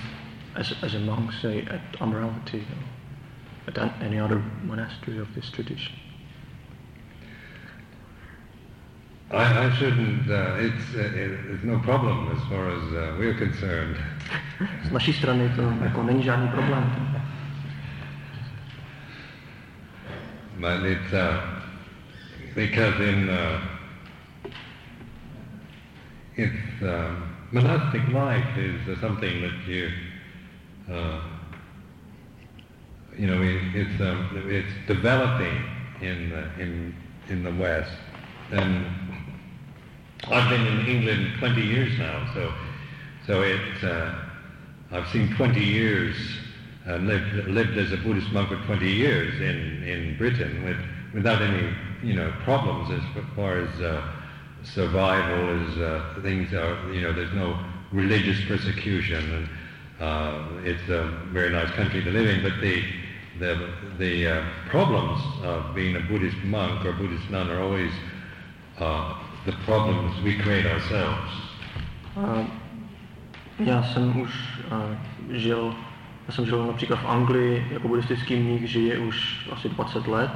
as, 0.56 0.74
as 0.82 0.94
a 0.94 0.98
monk, 0.98 1.32
say, 1.40 1.62
at 1.70 1.92
Amaravati 2.00 2.62
or 2.62 3.82
at 3.82 4.02
any 4.02 4.18
other 4.18 4.42
monastery 4.64 5.18
of 5.18 5.32
this 5.34 5.50
tradition? 5.50 5.94
I, 9.30 9.66
I 9.66 9.70
shouldn't, 9.76 10.30
uh, 10.30 10.56
it's, 10.58 10.94
uh, 10.94 11.54
it's 11.54 11.64
no 11.64 11.78
problem 11.78 12.36
as 12.36 12.42
far 12.50 12.68
as 12.68 12.82
uh, 12.92 13.16
we're 13.18 13.34
concerned. 13.34 13.96
Z 14.84 14.90
naší 14.92 15.12
strany 15.12 15.48
to 15.56 15.74
jako 15.84 16.02
není 16.02 16.22
žádný 16.22 16.48
problém. 16.48 17.18
But 20.60 20.84
it's, 20.84 21.12
uh, 21.12 21.40
because 22.54 23.00
in 23.00 23.30
uh, 26.83 26.87
uh, 26.87 27.14
monastic 27.53 28.07
life 28.09 28.57
is 28.57 28.89
uh, 28.89 29.01
something 29.01 29.43
that 29.43 29.66
you 29.66 29.91
uh, 30.91 31.20
you 33.16 33.26
know 33.26 33.43
it, 33.43 33.61
it's 33.74 34.01
um, 34.01 34.30
it's 34.49 34.72
developing 34.87 35.62
in 36.01 36.33
uh, 36.33 36.51
in 36.59 36.95
in 37.28 37.45
the 37.45 37.53
West. 37.53 37.93
And 38.51 38.87
I've 40.28 40.49
been 40.51 40.66
in 40.66 40.87
England 40.87 41.39
20 41.39 41.61
years 41.62 41.99
now, 41.99 42.30
so 42.35 42.53
so 43.26 43.43
it 43.43 43.85
uh, 43.85 44.14
I've 44.91 45.09
seen 45.11 45.35
20 45.37 45.61
years 45.61 46.16
and 46.87 47.07
lived 47.07 47.49
lived 47.49 47.78
as 47.78 47.93
a 47.93 47.97
Buddhist 47.99 48.33
monk 48.33 48.49
for 48.49 48.57
20 48.66 48.91
years 48.91 49.35
in 49.41 49.83
in 49.83 50.16
Britain 50.18 50.64
with 50.64 50.78
without 51.14 51.41
any 51.43 51.74
you 52.03 52.14
know 52.14 52.33
problems 52.45 52.91
as 52.91 53.24
far 53.37 53.59
as 53.59 53.80
uh, 53.80 54.03
survival 54.64 55.48
is 55.62 55.78
uh, 55.78 56.18
things 56.22 56.52
are. 56.52 56.76
You 56.92 57.02
know, 57.02 57.12
there's 57.12 57.34
no 57.34 57.58
religious 57.92 58.38
persecution, 58.46 59.22
and 59.32 59.48
uh, 60.00 60.48
it's 60.64 60.88
a 60.88 61.04
very 61.32 61.50
nice 61.50 61.70
country 61.72 62.02
to 62.02 62.10
live 62.10 62.26
in. 62.26 62.42
But 62.42 62.60
the 62.60 62.82
the 63.38 63.68
the 63.98 64.26
uh, 64.28 64.44
problems 64.68 65.20
of 65.42 65.74
being 65.74 65.96
a 65.96 66.00
Buddhist 66.00 66.36
monk 66.44 66.84
or 66.84 66.92
Buddhist 66.92 67.30
nun 67.30 67.50
are 67.50 67.60
always 67.60 67.92
uh, 68.78 69.18
the 69.46 69.52
problems 69.64 70.20
we 70.22 70.36
create 70.38 70.66
ourselves. 70.66 71.30
Uh, 72.16 72.44
já 73.58 73.82
jsem 73.82 74.20
už 74.20 74.30
uh, 74.70 75.36
žil, 75.36 75.74
já 76.26 76.34
jsem 76.34 76.46
žil 76.46 76.66
například 76.66 76.96
v 76.96 77.06
Anglii 77.06 77.66
jako 77.70 77.88
buddhistický 77.88 78.36
mník, 78.36 78.62
žije 78.64 78.98
už 78.98 79.48
asi 79.52 79.68
20 79.68 80.06
let 80.06 80.30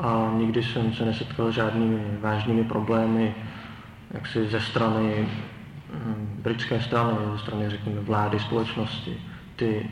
a 0.00 0.32
nikdy 0.36 0.62
jsem 0.62 0.94
se 0.94 1.04
nesetkal 1.04 1.50
žádnými 1.50 2.18
vážnými 2.20 2.64
problémy, 2.64 3.34
jaksi 4.10 4.48
ze 4.48 4.60
strany 4.60 5.28
hm, 5.92 6.40
britské 6.42 6.80
strany, 6.80 7.18
ze 7.32 7.38
strany, 7.38 7.70
řekněme, 7.70 8.00
vlády, 8.00 8.40
společnosti. 8.40 9.16
Ty, 9.56 9.90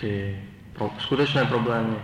ty 0.00 0.40
pro, 0.72 0.90
skutečné 0.98 1.44
problémy 1.44 1.96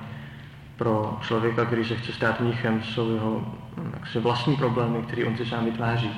pro 0.77 1.19
člověka, 1.23 1.65
který 1.65 1.85
se 1.85 1.97
chce 1.97 2.13
stát 2.13 2.41
mnichem, 2.41 2.83
jsou 2.83 3.15
jeho 3.15 3.55
hm, 3.77 3.91
jaksi 3.95 4.19
vlastní 4.21 4.57
problémy, 4.57 5.03
které 5.03 5.25
on 5.25 5.37
si 5.37 5.47
sám 5.47 5.65
vytváří. 5.65 6.11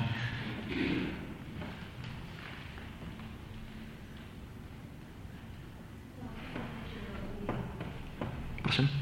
Prosím? 8.61 9.00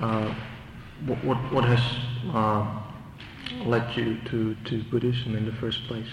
Uh, 0.00 0.34
what, 1.04 1.36
what 1.52 1.64
has 1.64 1.80
uh, 2.32 2.66
led 3.66 3.94
you 3.94 4.16
to, 4.30 4.54
to 4.64 4.82
Buddhism 4.84 5.36
in 5.36 5.44
the 5.44 5.52
first 5.52 5.86
place? 5.86 6.08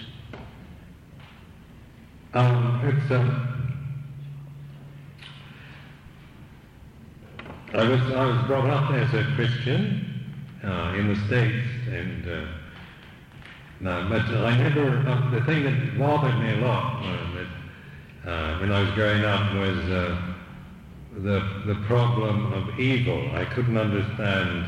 Um, 2.34 2.82
it's, 2.84 3.10
um, 3.10 3.58
I 7.72 7.88
was 7.88 8.00
I 8.00 8.26
was 8.26 8.46
brought 8.46 8.68
up 8.68 8.90
as 8.90 9.12
a 9.14 9.24
Christian 9.34 10.04
uh, 10.62 10.94
in 10.96 11.08
the 11.08 11.16
states, 11.26 11.66
and 11.90 12.28
uh, 12.28 12.46
no, 13.80 14.06
but 14.10 14.22
I 14.22 14.56
never. 14.56 14.98
Uh, 14.98 15.30
the 15.30 15.44
thing 15.44 15.64
that 15.64 15.98
bothered 15.98 16.38
me 16.40 16.52
a 16.52 16.66
lot 16.66 17.02
that, 17.34 18.30
uh, 18.30 18.58
when 18.58 18.70
I 18.70 18.80
was 18.82 18.90
growing 18.90 19.24
up 19.24 19.54
was 19.54 19.78
uh, 19.90 20.34
the 21.22 21.42
the 21.66 21.74
problem 21.86 22.52
of 22.52 22.78
evil. 22.78 23.30
I 23.34 23.44
couldn't 23.44 23.76
understand 23.76 24.64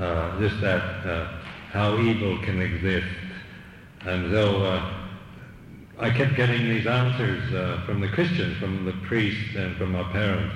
uh, 0.00 0.38
just 0.40 0.60
that 0.60 1.06
uh, 1.06 1.26
how 1.72 1.98
evil 1.98 2.38
can 2.38 2.60
exist, 2.60 3.06
and 4.06 4.30
so. 4.32 4.62
Uh, 4.64 4.94
I 6.00 6.10
kept 6.10 6.36
getting 6.36 6.68
these 6.68 6.86
answers 6.86 7.42
uh, 7.52 7.82
from 7.84 8.00
the 8.00 8.06
Christians, 8.06 8.56
from 8.58 8.84
the 8.84 8.92
priests, 9.08 9.56
and 9.56 9.76
from 9.76 9.90
my 9.90 10.04
parents 10.12 10.54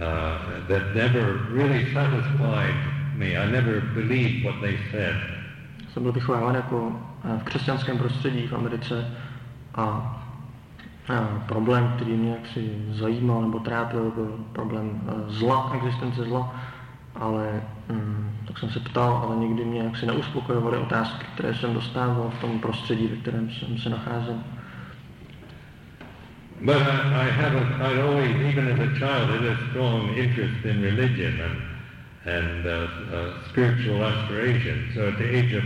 uh, 0.00 0.66
that 0.66 0.94
never 0.94 1.34
really 1.50 1.84
satisfied 1.94 2.74
me. 3.16 3.36
I 3.36 3.46
never 3.46 3.80
believed 3.94 4.44
what 4.44 4.60
they 4.60 4.76
said. 4.90 5.14
Jsem 5.92 6.02
byl 6.02 6.12
vychováván 6.12 6.54
jako 6.54 7.00
v 7.38 7.42
křesťanském 7.44 7.98
prostředí 7.98 8.46
v 8.46 8.52
Americe 8.52 9.10
a, 9.74 10.15
a 11.08 11.44
problém, 11.48 11.92
který 11.96 12.12
mě 12.12 12.30
jaksi 12.30 12.84
zajímal 12.90 13.42
nebo 13.42 13.58
trápil, 13.58 14.12
byl 14.14 14.44
problém 14.52 15.00
zla, 15.28 15.72
existence 15.76 16.24
zla, 16.24 16.54
ale 17.14 17.62
hm, 17.88 18.30
tak 18.46 18.58
jsem 18.58 18.70
se 18.70 18.80
ptal, 18.80 19.16
ale 19.26 19.36
nikdy 19.36 19.64
mě 19.64 19.82
jaksi 19.82 20.06
neuspokojovaly 20.06 20.78
otázky, 20.78 21.26
které 21.34 21.54
jsem 21.54 21.74
dostával 21.74 22.32
v 22.38 22.40
tom 22.40 22.60
prostředí, 22.60 23.06
ve 23.06 23.16
kterém 23.16 23.50
jsem 23.50 23.78
se 23.78 23.90
nacházel. 23.90 24.38
But 26.60 26.76
I, 26.76 27.26
I 27.26 27.30
haven't, 27.30 27.82
I'd 27.82 27.98
always, 28.00 28.34
even 28.36 28.68
as 28.68 28.80
a 28.80 28.98
child, 28.98 29.28
had 29.28 29.44
a 29.44 29.56
strong 29.70 30.16
interest 30.16 30.64
in 30.64 30.80
religion 30.80 31.40
and, 31.40 31.62
and 32.24 32.66
uh, 32.66 32.88
uh, 33.14 33.48
spiritual 33.50 34.02
aspiration. 34.02 34.90
So 34.94 35.08
at 35.08 35.18
the 35.18 35.28
age 35.28 35.52
of 35.52 35.64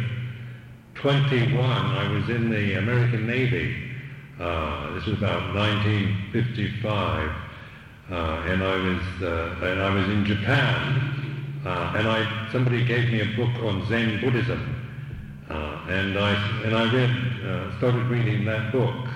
21, 0.95 1.63
I 1.63 2.13
was 2.13 2.29
in 2.29 2.51
the 2.51 2.75
American 2.79 3.27
Navy. 3.27 3.90
Uh, 4.41 4.95
this 4.95 5.05
was 5.07 5.19
about 5.19 5.55
1955, 5.55 7.31
uh, 8.11 8.15
and 8.49 8.63
I 8.63 8.77
was 8.77 9.23
uh, 9.23 9.67
and 9.67 9.83
I 9.83 9.95
was 9.95 10.09
in 10.09 10.25
Japan, 10.25 11.61
uh, 11.67 11.95
and 11.97 12.09
I 12.09 12.49
somebody 12.51 12.85
gave 12.85 13.11
me 13.13 13.21
a 13.21 13.37
book 13.37 13.63
on 13.63 13.87
Zen 13.87 14.21
Buddhism, 14.21 14.77
and 15.49 16.19
I 16.19 16.63
and 16.65 16.75
I 16.75 16.93
read 16.93 17.77
started 17.79 18.07
reading 18.07 18.45
that 18.47 18.73
book 18.73 19.09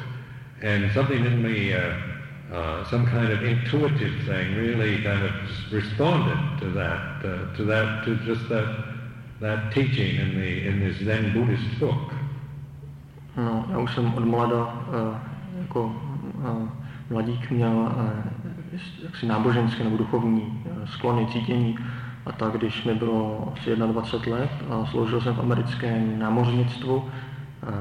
and 0.65 0.91
something 0.93 1.27
in 1.27 1.43
me, 1.43 1.75
uh, 1.75 1.95
uh, 2.51 2.89
some 2.89 3.07
kind 3.07 3.31
of 3.31 3.43
intuitive 3.43 4.25
thing, 4.25 4.55
really 4.57 5.03
kind 5.03 5.23
of 5.23 5.33
responded 5.71 6.61
to 6.61 6.71
that, 6.71 7.23
uh, 7.23 7.55
to 7.55 7.65
that, 7.65 8.03
to 8.07 8.17
just 8.25 8.49
that, 8.49 8.85
that 9.41 9.75
teaching 9.75 10.17
in 10.17 10.41
the 10.41 10.67
in 10.67 10.81
this 10.81 10.97
Zen 11.05 11.35
Buddhist 11.35 11.79
book. 11.79 12.14
No, 13.37 13.65
já 13.71 13.79
už 13.79 13.95
jsem 13.95 14.15
od 14.15 14.25
mlada 14.25 14.65
uh, 14.65 14.73
jako 15.63 15.85
uh, 16.35 16.69
mladík 17.11 17.51
měl 17.51 17.73
uh, 17.73 18.81
jaksi 19.03 19.27
náboženské 19.27 19.85
nebo 19.85 19.97
duchovní 19.97 20.65
sklony, 20.85 21.27
cítění. 21.27 21.79
A 22.27 22.33
tak, 22.33 22.53
když 22.53 22.85
mi 22.85 22.95
bylo 22.95 23.53
asi 23.57 23.77
21 23.77 24.39
let 24.39 24.51
a 24.71 24.87
sloužil 24.87 25.21
jsem 25.21 25.35
v 25.35 25.41
americkém 25.41 26.19
námořnictvu 26.19 27.05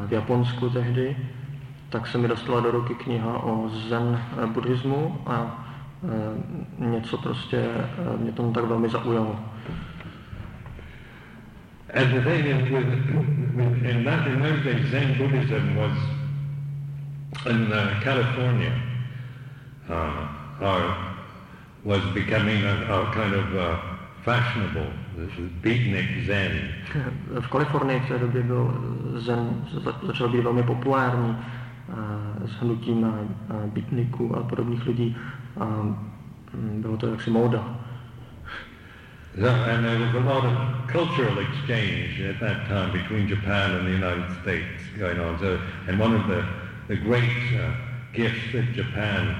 v 0.07 0.11
Japonsku 0.11 0.69
tehdy, 0.69 1.15
tak 1.89 2.07
se 2.07 2.17
mi 2.17 2.27
dostala 2.27 2.59
do 2.59 2.71
ruky 2.71 2.95
kniha 2.95 3.43
o 3.43 3.69
zen 3.69 4.19
eh, 4.43 4.47
buddhismu 4.47 5.17
a 5.25 5.65
něco 6.79 7.17
prostě 7.17 7.69
mě 8.17 8.31
tomu 8.31 8.53
tak 8.53 8.65
velmi 8.65 8.89
zaujalo. 8.89 9.39
And 11.93 12.11
the 12.17 12.23
thing 12.23 12.45
is, 12.45 12.71
with, 12.71 12.87
with, 13.55 13.85
in 13.85 14.03
that 14.05 14.27
in 14.27 14.41
those 14.41 14.63
days, 14.63 14.89
Zen 14.89 15.15
Buddhism 15.17 15.75
was 15.75 15.95
in 17.45 17.71
uh, 17.71 17.99
California, 18.03 18.73
uh, 19.89 20.27
or 20.61 20.97
was 21.83 22.01
becoming 22.15 22.63
a, 22.63 22.75
a 22.89 23.13
kind 23.13 23.33
of 23.35 23.55
uh, 23.55 23.79
fashionable. 24.25 24.91
This 25.17 25.31
is 25.37 25.51
beatnik 25.61 26.25
Zen. 26.25 26.73
V 27.41 27.47
Kalifornii 27.47 27.99
v 27.99 28.07
té 28.07 28.17
době 28.17 28.43
byl 28.43 28.73
Zen, 29.17 29.65
začal 30.03 30.29
být 30.29 30.41
velmi 30.41 30.63
populární 30.63 31.37
s 32.45 32.61
hnutím 32.61 33.27
bytniků 33.65 34.37
a 34.37 34.43
podobných 34.43 34.85
lidí. 34.85 35.17
A 35.59 35.95
bylo 36.53 36.97
to 36.97 37.07
jaksi 37.07 37.29
móda. 37.29 37.82
And 39.35 39.83
there 39.83 39.99
was 39.99 40.13
a 40.13 40.19
lot 40.19 40.45
of 40.45 40.87
cultural 40.87 41.39
exchange 41.39 42.21
at 42.21 42.39
that 42.39 42.67
time 42.67 42.91
between 42.93 43.27
Japan 43.27 43.71
and 43.71 43.87
the 43.87 43.91
United 43.91 44.29
States 44.41 44.83
going 44.97 45.19
on. 45.19 45.39
So, 45.39 45.59
and 45.87 45.99
one 45.99 46.13
of 46.13 46.27
the, 46.27 46.45
the 46.87 46.97
great 46.97 47.31
uh, 47.57 47.71
gifts 48.13 48.51
that 48.53 48.73
Japan 48.73 49.35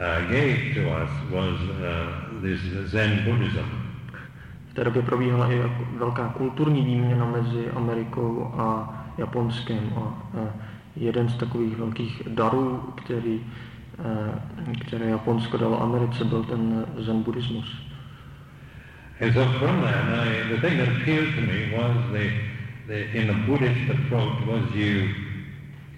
uh, 0.00 0.28
gave 0.30 0.74
to 0.74 0.90
us 0.90 1.10
was 1.30 1.60
uh, 1.60 2.40
this 2.40 2.60
Zen 2.90 3.24
Buddhism. 3.24 3.68
V 4.70 4.74
té 4.74 4.84
době 4.84 5.02
probíhala 5.02 5.52
i 5.52 5.62
velká 5.96 6.28
kulturní 6.28 6.82
výměna 6.82 7.24
mezi 7.24 7.70
Amerikou 7.70 8.54
a 8.58 8.94
Japonskem. 9.18 9.92
A, 9.96 10.00
a 10.00 10.48
jeden 10.96 11.28
z 11.28 11.36
takových 11.36 11.76
velkých 11.76 12.22
darů, 12.28 12.82
který, 12.94 13.40
eh, 13.98 14.86
které 14.86 15.06
Japonsko 15.06 15.56
dalo 15.56 15.82
Americe, 15.82 16.24
byl 16.24 16.44
ten 16.44 16.86
zen 16.98 17.22
buddhismus. 17.22 17.83
And 19.24 19.32
so 19.32 19.58
from 19.58 19.80
that, 19.80 20.04
I, 20.04 20.48
the 20.50 20.60
thing 20.60 20.76
that 20.76 20.86
appealed 20.86 21.34
to 21.34 21.40
me 21.40 21.72
was 21.74 21.96
the, 22.12 22.30
the 22.86 23.10
in 23.16 23.28
the 23.28 23.46
Buddhist 23.46 23.90
approach 23.90 24.46
was 24.46 24.70
you 24.74 25.14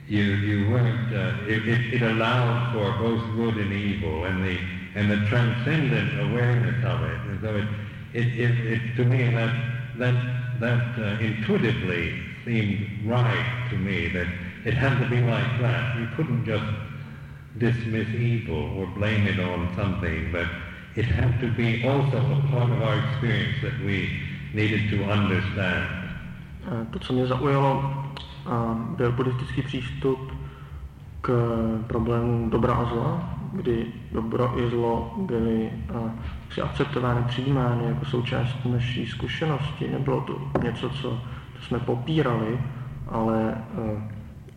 you 0.07 0.23
you 0.23 0.71
weren't 0.71 1.13
uh, 1.13 1.35
it, 1.49 1.67
it, 1.67 1.95
it 1.95 2.03
allowed 2.03 2.73
for 2.73 2.97
both 3.03 3.21
good 3.35 3.57
and 3.57 3.73
evil 3.73 4.27
and 4.27 4.45
the 4.45 4.57
and 4.95 5.11
the 5.11 5.27
transcendent 5.27 6.21
awareness 6.21 6.85
of 6.85 7.03
it. 7.03 7.21
And 7.23 7.41
so 7.41 7.57
it 7.57 7.69
it, 8.13 8.29
it, 8.39 8.73
it 8.75 8.97
to 8.97 9.05
me 9.05 9.29
that 9.35 9.53
that 9.99 10.61
that 10.61 10.97
uh, 10.97 11.19
intuitively 11.19 12.23
seemed 12.45 12.89
right 13.07 13.67
to 13.71 13.77
me 13.77 14.07
that 14.07 14.29
it 14.65 14.75
had 14.75 15.01
to 15.03 15.11
be 15.11 15.21
like 15.21 15.61
that. 15.63 15.99
You 15.99 16.07
couldn't 16.15 16.45
just 16.45 16.65
dismiss 17.59 18.09
evil 18.11 18.79
or 18.79 18.87
blame 18.87 19.27
it 19.27 19.41
on 19.41 19.75
something, 19.75 20.31
but 20.31 20.47
it 20.97 21.07
had 21.07 21.41
to 21.41 21.47
be 21.57 21.89
also 21.89 22.17
a 22.17 22.51
part 22.51 22.71
of 22.71 22.83
our 22.83 22.99
experience 22.99 23.61
that 23.63 23.77
we 23.85 24.09
needed 24.55 24.91
to 24.91 24.97
understand. 25.13 25.85
To, 26.91 26.99
co 26.99 27.13
mě 27.13 27.27
zaujalo, 27.27 27.95
byl 28.97 29.13
buddhistický 29.13 29.63
přístup 29.63 30.33
k 31.21 31.31
problému 31.87 32.51
dobra 32.51 32.75
a 32.75 32.85
zla, 32.85 33.39
kdy 33.53 33.87
dobro 34.13 34.61
i 34.61 34.71
zlo 34.71 35.15
byly 35.19 35.71
si 36.51 36.61
akceptovány, 36.61 37.21
přijímány 37.29 37.85
jako 37.85 38.05
součást 38.05 38.65
naší 38.65 39.07
zkušenosti. 39.07 39.89
Nebylo 39.89 40.21
to 40.21 40.61
něco, 40.63 40.91
co, 40.91 41.21
co 41.59 41.63
jsme 41.67 41.79
popírali, 41.79 42.59
ale 43.09 43.55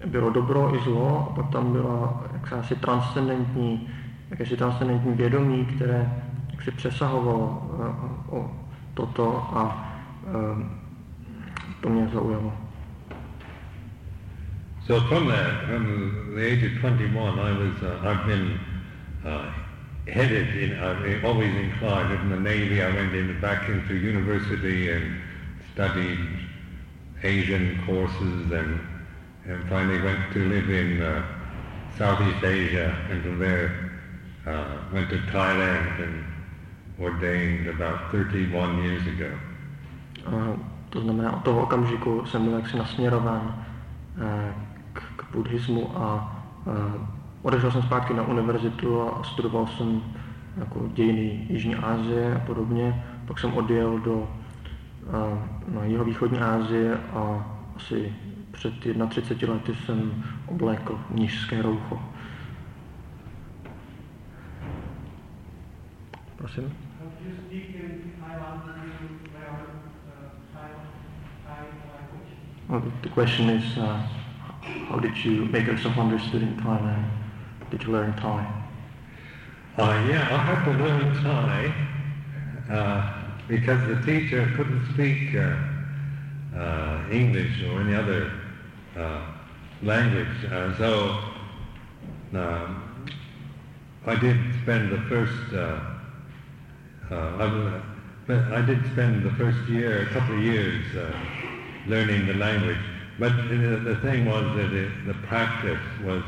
bylo 0.06 0.30
dobro 0.30 0.76
i 0.76 0.80
zlo 0.84 1.30
a 1.32 1.36
pak 1.36 1.52
tam 1.52 1.72
byla 1.72 2.24
jakási 2.34 2.76
transcendentní, 2.76 3.88
jakési 4.30 4.58
transcendentní 4.58 5.14
vědomí, 5.14 5.66
které 5.66 6.24
jaksi 6.60 6.72
přesahovalo 6.72 8.52
toto 8.94 9.50
a 9.58 9.86
to 11.82 11.90
mě 11.90 12.08
zaujalo. 12.14 12.54
So 14.88 15.00
from 15.08 15.28
that, 15.28 15.66
from 15.68 16.34
the 16.36 16.42
age 16.42 16.64
of 16.64 16.82
21, 16.82 17.40
I 17.40 17.52
was, 17.52 17.84
uh, 17.84 18.10
I've 18.10 18.26
been 18.26 18.60
uh, 19.24 19.52
headed 20.08 20.48
in, 20.58 20.72
uh, 20.80 21.28
always 21.28 21.56
inclined. 21.56 22.12
In 22.12 22.30
the 22.30 22.40
Navy, 22.40 22.82
I 22.82 22.90
went 22.90 23.14
in, 23.14 23.40
back 23.40 23.70
into 23.70 23.94
university 23.94 24.90
and 24.90 25.22
studied 25.74 26.20
Asian 27.24 27.80
courses 27.86 28.52
and, 28.52 28.80
and 29.46 29.70
finally 29.70 30.02
went 30.02 30.34
to 30.34 30.50
live 30.50 30.70
in 30.70 31.02
uh, 31.04 31.24
Southeast 31.98 32.44
Asia 32.44 32.90
and 33.12 33.22
from 33.22 33.38
there 33.40 33.92
uh, 34.48 34.78
went 34.92 35.10
to 35.10 35.18
Thailand 35.32 36.04
and 36.04 36.26
ordained 37.00 37.68
about 37.68 38.12
31 38.12 38.84
years 38.84 39.04
ago. 39.08 39.38
To 40.90 41.02
znamená, 41.02 41.38
od 41.38 41.44
toho 41.44 41.62
okamžiku 41.62 42.26
jsem 42.26 42.46
byl 42.46 42.54
jaksi 42.54 42.78
nasměrován 42.78 43.66
uh, 44.18 44.26
buddhismu 45.32 45.98
a 45.98 46.36
odešel 47.42 47.72
jsem 47.72 47.82
zpátky 47.82 48.14
na 48.14 48.24
univerzitu 48.28 49.02
a 49.02 49.24
studoval 49.24 49.68
jsem 49.68 50.02
jako 50.58 50.90
dějiny 50.94 51.48
Jižní 51.50 51.76
Asie 51.76 52.36
a 52.36 52.40
podobně. 52.40 53.06
Pak 53.28 53.40
jsem 53.40 53.54
odjel 53.54 54.00
do 54.00 54.28
na 55.68 55.84
jihovýchodní 55.84 56.40
Asie 56.40 56.98
a 56.98 57.46
asi 57.76 58.14
před 58.52 58.74
31 59.10 59.56
lety 59.56 59.76
jsem 59.76 60.24
oblékl 60.48 61.00
nížské 61.10 61.62
roucho. 61.62 62.00
Prosím? 66.36 66.89
Well, 72.70 72.84
the 73.02 73.10
question 73.10 73.50
is, 73.50 73.78
uh, 73.80 73.98
How 74.90 75.00
did 75.00 75.18
you 75.26 75.46
make 75.46 75.66
yourself 75.66 75.98
understood 75.98 76.44
in 76.44 76.56
Thailand? 76.58 77.10
Did 77.72 77.82
you 77.82 77.90
learn 77.92 78.14
Thai? 78.14 78.46
Uh, 79.76 80.08
yeah, 80.08 80.28
I 80.30 80.38
had 80.38 80.66
to 80.66 80.72
learn 80.72 81.24
Thai 81.24 81.74
uh, 82.70 83.14
because 83.48 83.88
the 83.88 84.00
teacher 84.06 84.52
couldn't 84.56 84.86
speak 84.94 85.36
uh, 85.36 85.56
uh 86.56 87.04
English 87.12 87.64
or 87.64 87.82
any 87.82 87.96
other 87.96 88.32
uh, 88.96 89.26
language. 89.82 90.46
Uh, 90.52 90.78
so 90.78 91.18
um, 92.34 93.16
I 94.06 94.16
did 94.16 94.38
spend 94.62 94.92
the 94.92 95.02
first, 95.10 95.54
I, 97.12 97.80
I, 98.30 98.62
did 98.62 98.84
spend 98.92 99.24
the 99.24 99.32
first 99.32 99.58
year, 99.70 100.04
a 100.04 100.14
couple 100.14 100.36
of 100.36 100.44
years 100.44 100.86
learning 101.88 102.28
the 102.28 102.36
language. 102.36 102.78
But 103.18 103.36
the 103.36 103.98
thing 104.02 104.26
was 104.26 104.56
that 104.56 104.72
it, 104.72 105.08
the 105.08 105.16
practice 105.28 105.80
was 106.06 106.24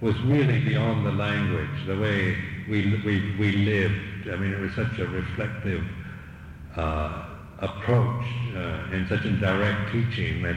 was 0.00 0.18
really 0.22 0.60
beyond 0.60 1.06
the 1.06 1.12
language, 1.12 1.86
the 1.86 1.98
way 1.98 2.36
we, 2.68 3.00
we, 3.04 3.34
we 3.38 3.52
lived. 3.52 4.28
I 4.30 4.36
mean, 4.36 4.52
it 4.52 4.60
was 4.60 4.72
such 4.74 4.98
a 4.98 5.06
reflective 5.06 5.84
uh, 6.76 7.24
approach 7.60 8.24
uh, 8.54 8.92
and 8.92 9.08
such 9.08 9.24
a 9.24 9.32
direct 9.32 9.92
teaching 9.92 10.42
that, 10.42 10.56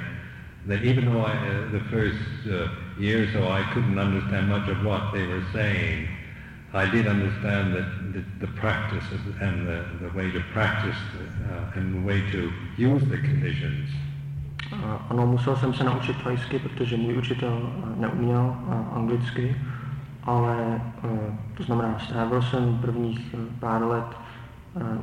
that 0.67 0.83
even 0.83 1.05
though 1.05 1.21
I, 1.21 1.31
uh, 1.31 1.71
the 1.71 1.79
first 1.89 2.17
uh, 2.51 2.67
year 2.99 3.23
or 3.23 3.31
so 3.31 3.47
I 3.47 3.63
couldn't 3.73 3.97
understand 3.97 4.49
much 4.49 4.67
of 4.67 4.83
what 4.83 5.13
they 5.13 5.25
were 5.25 5.45
saying, 5.53 6.09
I 6.73 6.85
did 6.85 7.07
understand 7.07 7.73
that 7.73 8.13
the, 8.13 8.23
the 8.45 8.51
practice 8.53 9.03
and 9.41 9.67
the, 9.67 9.83
the 10.01 10.09
way 10.17 10.31
to 10.31 10.39
practice 10.53 10.97
uh, 11.51 11.71
and 11.75 11.95
the 11.95 12.07
way 12.07 12.21
to 12.31 12.51
use 12.77 13.03
the 13.05 13.17
conditions. 13.17 13.89
Ano, 15.09 15.27
musel 15.27 15.55
jsem 15.55 15.73
se 15.73 15.83
naučit 15.83 16.23
thajsky, 16.23 16.59
protože 16.59 16.97
můj 16.97 17.17
učitel 17.17 17.61
eh, 17.63 18.01
neuměl 18.01 18.55
eh, 18.55 18.95
anglicky, 18.95 19.55
ale 20.23 20.81
eh, 21.03 21.09
to 21.57 21.63
znamená, 21.63 21.99
strávil 21.99 22.41
jsem 22.41 22.77
prvních 22.77 23.35
pár 23.59 23.83
let 23.83 24.05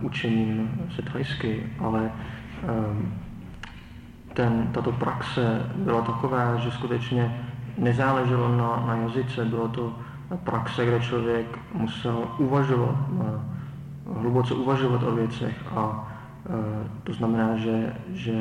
učením 0.01 0.71
se 0.97 1.03
thajsky, 1.03 1.63
ale 1.79 2.11
ten, 4.35 4.69
tato 4.73 4.93
praxe 4.93 5.71
byla 5.77 6.01
taková, 6.01 6.57
že 6.57 6.71
skutečně 6.71 7.47
nezáleželo 7.79 8.57
na, 8.57 8.87
na 8.87 8.97
jazyce, 8.97 9.45
bylo 9.45 9.69
to 9.69 9.99
praxe, 10.45 10.87
kde 10.87 11.01
člověk 11.01 11.59
musel 11.75 12.29
uvažovat, 12.39 12.97
hluboce 14.15 14.55
uvažovat 14.55 15.03
o 15.03 15.15
věcech 15.15 15.57
a 15.77 16.07
Eh, 16.47 16.89
to 17.05 17.13
znamená, 17.13 17.57
že, 17.57 17.97
že 18.15 18.33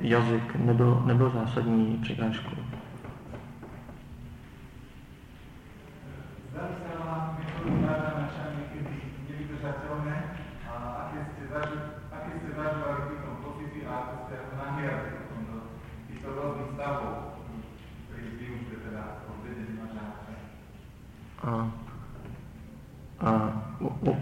jazyk 0.00 0.56
nebyl, 0.56 1.02
nebyl 1.06 1.30
zásadní 1.30 1.98
překážkou. 2.02 2.56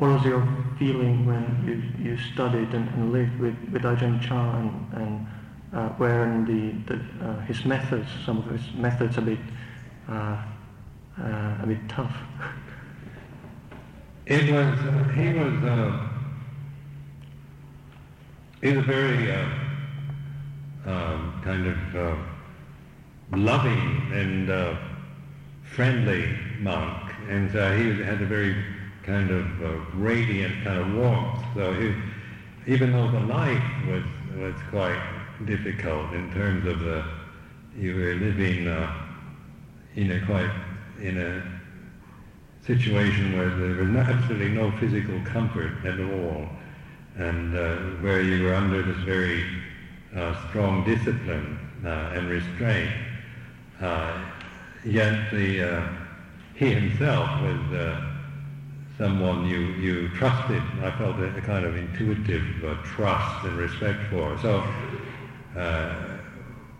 What 0.02 0.10
was 0.14 0.24
your 0.24 0.44
feeling 0.80 1.24
when 1.24 1.44
you, 1.64 2.10
you 2.10 2.18
studied 2.34 2.74
and, 2.74 2.88
and 2.88 3.12
lived 3.12 3.38
with, 3.38 3.54
with 3.72 3.82
Ajahn 3.82 4.20
Chah 4.20 4.58
and, 4.58 4.92
and 4.94 5.26
uh, 5.72 6.44
the, 6.44 6.72
the 6.88 7.24
uh, 7.24 7.38
his 7.42 7.64
methods, 7.64 8.08
some 8.26 8.38
of 8.38 8.46
his 8.46 8.74
methods 8.74 9.16
a 9.18 9.20
bit, 9.20 9.38
uh, 10.08 10.42
uh 11.20 11.62
a 11.62 11.64
bit 11.68 11.88
tough? 11.88 12.16
It 14.26 14.52
was, 14.52 14.76
he 15.14 15.32
was, 15.34 15.62
uh, 15.62 16.08
he 18.60 18.68
was 18.70 18.78
a 18.78 18.82
very 18.82 19.30
uh, 19.30 19.48
um, 20.84 21.40
kind 21.44 21.64
of 21.68 22.18
loving 23.30 24.10
and 24.12 24.78
friendly 25.62 26.36
monk, 26.58 27.12
and 27.28 27.48
he 27.50 28.02
had 28.02 28.20
a 28.20 28.26
very 28.26 28.56
kind 29.02 29.30
of 29.30 29.62
uh, 29.62 29.68
radiant 29.94 30.64
kind 30.64 30.78
of 30.78 30.94
warmth. 30.94 31.40
So 31.54 31.72
he, 31.74 31.94
even 32.66 32.92
though 32.92 33.10
the 33.10 33.20
life 33.20 33.62
was 33.88 34.04
was 34.36 34.54
quite 34.70 35.00
difficult 35.44 36.12
in 36.12 36.32
terms 36.32 36.66
of 36.66 36.80
the 36.80 37.04
you 37.76 37.94
were 37.94 38.14
living 38.14 38.68
uh, 38.68 38.92
in 39.96 40.10
a 40.12 40.26
quite 40.26 40.50
in 41.00 41.18
a 41.18 41.42
situation 42.66 43.36
where 43.36 43.50
there 43.50 43.84
was 43.84 43.96
absolutely 43.96 44.50
no 44.50 44.70
physical 44.78 45.20
comfort 45.24 45.72
at 45.84 45.98
all, 45.98 46.48
and 47.16 47.56
uh, 47.56 47.76
where 48.00 48.22
you 48.22 48.44
were 48.44 48.54
under 48.54 48.82
this 48.82 48.98
very 49.04 49.44
uh, 50.16 50.48
strong 50.48 50.84
discipline 50.84 51.58
uh, 51.84 52.12
and 52.14 52.28
restraint. 52.28 52.92
Uh, 53.80 54.12
yet 54.84 55.30
the 55.32 55.82
he 56.54 56.70
himself 56.70 57.28
was 57.42 58.11
someone 58.98 59.46
you, 59.46 59.58
you 59.58 60.08
trusted. 60.10 60.62
I 60.82 60.90
felt 60.98 61.18
a, 61.18 61.36
a 61.36 61.40
kind 61.40 61.64
of 61.64 61.76
intuitive 61.76 62.64
uh, 62.64 62.74
trust 62.84 63.44
and 63.44 63.56
respect 63.56 63.98
for. 64.10 64.38
So 64.38 64.62
uh, 65.58 65.94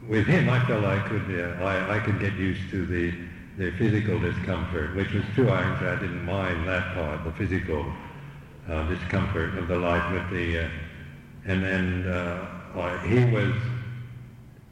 with 0.09 0.27
him, 0.27 0.49
I 0.49 0.65
felt 0.67 0.85
I 0.85 0.99
could 1.09 1.41
uh, 1.41 1.63
I, 1.65 1.97
I 1.97 2.01
could 2.01 2.21
get 2.21 2.35
used 2.35 2.71
to 2.71 2.87
the 2.87 3.13
the 3.59 3.71
physical 3.73 4.19
discomfort, 4.19 4.95
which 4.97 5.13
was 5.13 5.25
true. 5.35 5.49
I, 5.51 5.63
I 5.63 5.97
didn't 6.01 6.25
mind 6.25 6.67
that 6.69 6.95
part, 6.95 7.25
the 7.25 7.33
physical 7.33 7.85
uh, 8.69 8.89
discomfort 8.89 9.59
of 9.59 9.69
the 9.69 9.77
life 9.77 10.11
with 10.13 10.31
the, 10.31 10.65
uh, 10.65 10.69
and 11.45 11.63
then 11.63 12.07
uh, 12.09 12.99
he 13.05 13.25
was 13.27 13.55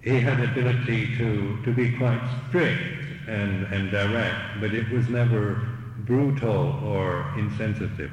he 0.03 0.19
had 0.21 0.41
ability 0.41 1.17
to 1.19 1.59
to 1.65 1.73
be 1.73 1.97
quite 1.97 2.21
strict 2.49 2.83
and 3.29 3.65
and 3.73 3.91
direct, 3.91 4.61
but 4.61 4.73
it 4.75 4.89
was 4.91 5.09
never 5.09 5.61
brutal 6.11 6.81
or 6.83 7.25
insensitive. 7.37 8.11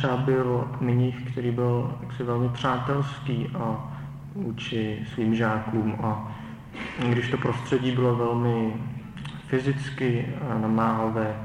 Chah 0.00 0.18
byl 0.18 0.68
mnich, 0.80 1.32
který 1.32 1.50
byl 1.50 1.98
jaksi 2.02 2.22
velmi 2.22 2.48
přátelský 2.48 3.48
a 3.58 3.94
vůči 4.34 4.98
svým 5.14 5.34
žákům 5.34 5.96
a 6.02 6.36
když 7.08 7.30
to 7.30 7.38
prostředí 7.38 7.92
bylo 7.92 8.16
velmi 8.16 8.74
fyzicky 9.46 10.26
namáhavé, 10.60 11.36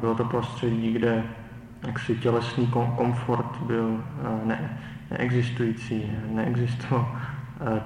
bylo 0.00 0.14
to 0.14 0.24
prostředí, 0.24 0.92
kde 0.92 1.22
jaksi 1.86 2.16
tělesný 2.16 2.66
komfort 2.96 3.62
byl 3.66 4.04
ne, 4.44 4.78
neexistující, 5.10 6.12
neexistoval, 6.30 7.16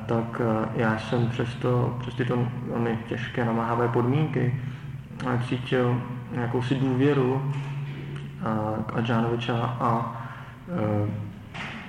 tak 0.06 0.40
já 0.76 0.98
jsem 0.98 1.28
přesto, 1.28 1.96
přes 2.00 2.14
tyto 2.14 2.48
velmi 2.68 2.98
těžké 3.08 3.44
namáhavé 3.44 3.88
podmínky 3.88 4.54
cítil 5.48 6.02
jakousi 6.32 6.74
důvěru 6.74 7.52
k 8.86 8.96
Adžánoviča 8.96 9.56
a, 9.80 10.22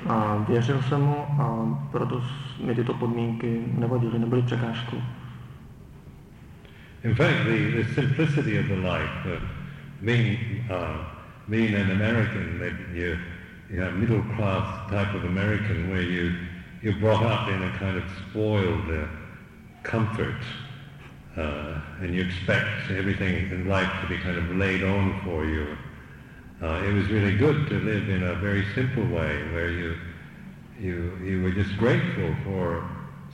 a 0.10 0.46
věřil 0.50 0.82
jsem 0.82 1.02
mu 1.02 1.26
a 1.42 1.78
proto 1.92 2.24
mi 2.66 2.76
tyto 2.76 2.94
podmínky 2.94 3.64
nevadily, 3.78 4.20
nebyly 4.20 4.42
překážkou. 4.42 5.02
In 7.04 7.16
fact, 7.16 7.46
the, 7.46 7.84
the 7.84 7.94
simplicity 7.94 8.60
of 8.60 8.66
the 8.66 8.76
life, 8.76 9.26
uh, 9.26 9.40
being, 10.02 10.38
uh, 10.70 10.98
being 11.48 11.74
an 11.76 11.92
American, 11.92 12.60
that 12.60 12.74
you, 12.94 13.18
you 13.70 13.80
know, 13.80 13.92
middle 13.92 14.22
class 14.36 14.90
type 14.90 15.16
of 15.16 15.24
American, 15.24 15.90
where 15.90 16.02
you 16.02 16.34
you're 16.82 17.00
brought 17.00 17.24
up 17.24 17.50
in 17.50 17.62
a 17.62 17.78
kind 17.78 17.98
of 17.98 18.04
spoiled 18.30 18.90
uh, 18.90 19.06
comfort, 19.84 20.42
uh, 21.38 21.82
and 22.02 22.14
you 22.16 22.22
expect 22.22 22.92
everything 22.92 23.52
in 23.52 23.68
life 23.68 23.92
to 24.02 24.08
be 24.08 24.18
kind 24.18 24.38
of 24.38 24.56
laid 24.56 24.84
on 24.84 25.22
for 25.24 25.46
you. 25.46 25.78
Uh, 26.62 26.84
it 26.84 26.94
was 26.94 27.08
really 27.10 27.38
good 27.38 27.68
to 27.70 27.76
live 27.80 28.10
in 28.10 28.24
a 28.24 28.36
very 28.36 28.66
simple 28.76 29.04
way, 29.04 29.44
where 29.54 29.72
you 29.72 29.96
you 30.80 31.18
you 31.24 31.42
were 31.44 31.52
just 31.52 31.78
grateful 31.78 32.36
for 32.44 32.84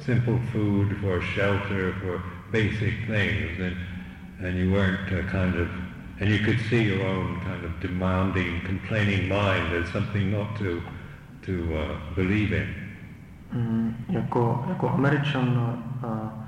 simple 0.05 0.39
food, 0.51 0.97
for 1.01 1.21
shelter, 1.21 1.93
for 2.01 2.21
basic 2.51 2.93
things, 3.07 3.59
and 3.59 3.75
and 4.41 4.57
you 4.57 4.71
weren't 4.71 5.11
uh, 5.11 5.31
kind 5.31 5.55
of 5.55 5.67
and 6.19 6.29
you 6.29 6.39
could 6.39 6.59
see 6.69 6.83
your 6.83 7.05
own 7.05 7.41
kind 7.41 7.65
of 7.65 7.79
demanding, 7.81 8.61
complaining 8.61 9.27
mind 9.27 9.73
as 9.73 9.89
something 9.91 10.31
not 10.31 10.57
to 10.57 10.81
to 11.41 11.77
uh, 11.77 12.15
believe 12.15 12.53
in. 12.53 12.67
Mm, 13.53 13.95
jako, 14.09 14.65
jako 14.69 14.89
Američan 14.89 15.57
uh, 16.03 16.44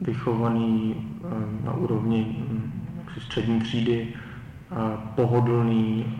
vychovaný 0.00 0.94
uh, 1.24 1.64
na 1.64 1.72
úrovni 1.72 2.36
um, 2.50 2.72
střední 3.18 3.60
třídy, 3.60 4.08
uh, 4.70 4.78
pohodlný, 5.14 6.16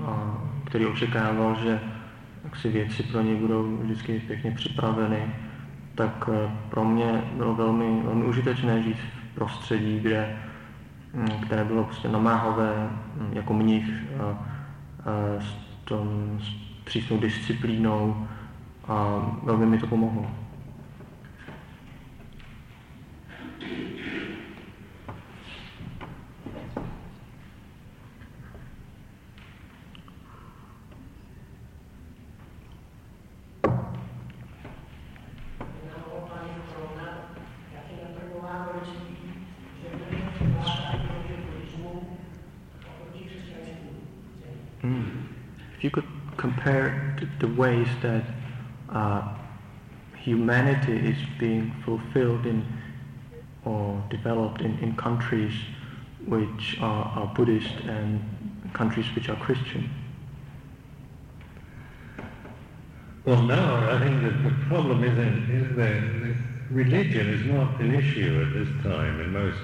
který 0.65 0.87
očekával, 0.87 1.57
že 1.63 1.81
si 2.55 2.69
věci 2.69 3.03
pro 3.03 3.23
ně 3.23 3.35
budou 3.35 3.77
vždycky 3.77 4.23
pěkně 4.27 4.51
připraveny, 4.51 5.35
tak 5.95 6.29
uh, 6.29 6.35
pro 6.71 6.85
mě 6.85 7.23
bylo 7.37 7.55
velmi, 7.55 8.03
velmi 8.05 8.25
užitečné 8.25 8.83
žít 8.83 8.97
v 8.97 9.35
prostředí, 9.35 10.01
kde, 10.01 10.37
um, 11.13 11.27
které 11.27 11.65
bylo 11.65 11.85
prostě 11.85 12.09
namáhavé 12.09 12.91
um, 13.21 13.33
jako 13.33 13.55
mnich 13.55 13.85
s, 15.39 15.55
tom, 15.85 16.39
s 16.43 16.71
přísnou 16.85 17.19
disciplínou, 17.19 18.27
a 18.89 19.23
velmi 19.43 19.67
mi 19.67 19.79
to 19.79 19.87
pomohlo. 19.87 20.40
If 45.81 45.85
you 45.85 45.91
could 45.91 46.05
compare 46.37 47.17
the 47.39 47.49
ways 47.49 47.89
that 48.03 48.23
uh, 48.91 49.35
humanity 50.19 50.93
is 50.93 51.17
being 51.39 51.73
fulfilled 51.87 52.45
in 52.45 52.67
or 53.65 54.03
developed 54.11 54.61
in, 54.61 54.79
in 54.79 54.97
countries 54.97 55.53
which 56.27 56.79
are, 56.81 57.05
are 57.05 57.35
Buddhist 57.35 57.75
and 57.87 58.23
countries 58.73 59.07
which 59.15 59.29
are 59.29 59.37
Christian. 59.37 59.91
Well, 63.25 63.43
now 63.43 63.91
I 63.91 63.99
think 63.99 64.23
that 64.23 64.43
the 64.43 64.55
problem 64.69 65.05
is, 65.05 65.17
in, 65.19 65.51
is 65.51 65.77
that 65.77 66.37
religion 66.71 67.29
is 67.29 67.45
not 67.47 67.81
an 67.81 67.95
issue 67.95 68.45
at 68.47 68.53
this 68.55 68.83
time 68.83 69.21
in 69.21 69.33
most 69.33 69.59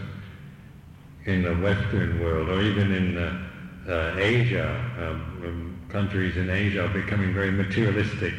in 1.25 1.43
the 1.43 1.55
Western 1.55 2.21
world 2.21 2.49
or 2.49 2.63
even 2.63 2.93
in 2.93 3.19
uh, 3.19 3.49
uh, 3.89 4.15
Asia. 4.19 4.85
Um, 4.99 5.77
countries 5.89 6.37
in 6.37 6.51
Asia 6.51 6.85
are 6.85 6.89
becoming 6.89 7.33
very 7.33 7.51
materialistic 7.51 8.35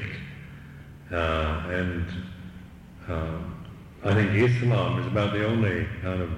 uh, 1.12 1.64
and 1.70 2.06
uh, 3.08 3.40
I 4.04 4.14
think 4.14 4.32
Islam 4.36 5.00
is 5.00 5.08
about 5.08 5.34
the 5.34 5.46
only 5.46 5.88
kind 6.02 6.22
of 6.22 6.30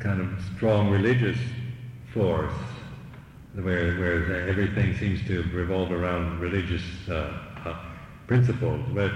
kind 0.00 0.20
of 0.20 0.28
strong 0.56 0.90
religious 0.90 1.38
force 2.12 2.52
where, 3.54 3.96
where 3.96 4.48
everything 4.48 4.94
seems 4.98 5.24
to 5.28 5.42
revolve 5.54 5.92
around 5.92 6.40
religious 6.40 6.82
uh, 7.08 7.32
uh 7.64 7.78
principles. 8.26 8.84
But 8.92 9.12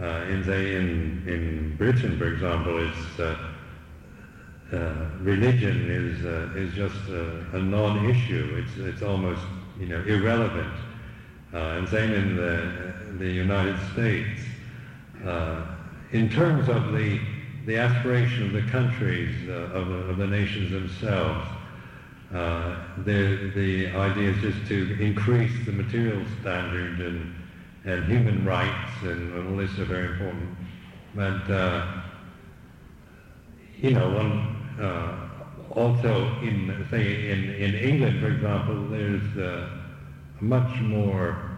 uh, 0.00 0.26
in 0.28 0.44
say 0.44 0.76
in 0.76 1.24
in 1.26 1.76
Britain, 1.78 2.18
for 2.18 2.26
example, 2.26 2.86
it's 2.86 3.18
uh, 3.18 3.34
religion 5.20 5.90
is 5.90 6.22
is 6.54 6.74
just 6.74 7.08
a, 7.08 7.56
a 7.56 7.58
non-issue. 7.58 8.62
It's 8.62 8.76
it's 8.76 9.02
almost 9.02 9.40
you 9.80 9.86
know 9.86 10.02
irrelevant. 10.04 10.74
and 11.54 11.88
same 11.88 12.12
in 12.12 12.36
the 12.36 12.92
the 13.18 13.30
United 13.30 13.78
States. 13.94 14.42
Uh, 16.06 16.16
in 16.16 16.28
terms 16.28 16.68
of 16.68 16.92
the, 16.92 17.20
the 17.66 17.76
aspiration 17.76 18.46
of 18.46 18.52
the 18.52 18.70
countries, 18.70 19.34
uh, 19.48 19.52
of, 19.52 19.88
of, 19.88 20.16
the 20.16 20.26
nations 20.26 20.70
themselves, 20.70 21.46
uh, 22.34 22.76
the, 23.04 23.50
the 23.54 23.86
idea 23.88 24.30
is 24.30 24.40
just 24.40 24.66
to 24.68 24.96
increase 25.00 25.52
the 25.64 25.72
material 25.72 26.22
standard 26.40 27.00
and, 27.00 27.34
and 27.84 28.04
human 28.06 28.44
rights, 28.44 28.90
and, 29.02 29.32
and 29.32 29.48
all 29.48 29.56
this 29.56 29.78
are 29.78 29.84
very 29.84 30.08
important. 30.12 30.56
But, 31.14 31.50
uh, 31.50 32.02
you 33.78 33.92
know, 33.92 34.10
one, 34.10 34.84
uh, 34.84 35.28
also 35.70 36.26
in, 36.42 36.86
say, 36.90 37.30
in, 37.30 37.50
in 37.54 37.74
England, 37.74 38.20
for 38.20 38.28
example, 38.28 38.88
there's 38.88 39.36
uh, 39.36 39.68
much 40.40 40.80
more 40.80 41.56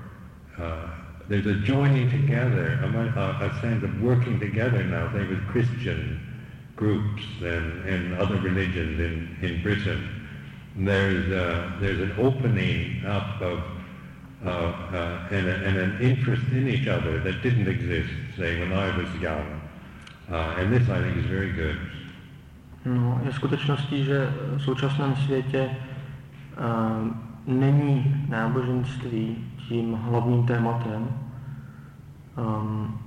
there's 1.28 1.46
a 1.46 1.54
joining 1.54 2.10
together, 2.10 2.80
a, 2.82 3.46
a 3.46 3.60
sense 3.60 3.84
of 3.84 4.00
working 4.00 4.40
together 4.40 4.82
now, 4.84 5.12
say 5.12 5.26
with 5.26 5.46
Christian 5.48 6.20
groups 6.74 7.22
and, 7.40 7.84
and 7.86 8.14
other 8.14 8.36
religions 8.36 8.98
in, 8.98 9.36
in 9.42 9.62
Britain. 9.62 10.08
There's, 10.76 11.30
uh, 11.30 11.72
there's 11.80 12.00
an 12.00 12.14
opening 12.18 13.04
up 13.04 13.40
of 13.42 13.62
uh, 14.44 14.48
uh, 14.48 15.28
and, 15.32 15.48
a, 15.48 15.54
and, 15.66 15.76
an 15.76 16.00
interest 16.00 16.44
in 16.52 16.68
each 16.68 16.86
other 16.86 17.18
that 17.18 17.42
didn't 17.42 17.66
exist, 17.66 18.08
say, 18.36 18.60
when 18.60 18.72
I 18.72 18.96
was 18.96 19.08
young. 19.20 19.60
Uh, 20.30 20.54
and 20.58 20.72
this, 20.72 20.88
I 20.88 21.02
think, 21.02 21.16
is 21.16 21.26
very 21.26 21.50
good. 21.52 21.76
No, 22.84 23.20
je 23.24 23.32
skutečností, 23.32 24.04
že 24.04 24.30
v 24.56 24.62
současném 24.62 25.16
světě 25.16 25.70
uh, 25.70 27.08
není 27.46 28.24
náboženství 28.28 29.47
tím 29.68 29.94
hlavním 29.94 30.46
tématem. 30.46 31.08
Um, 32.38 32.98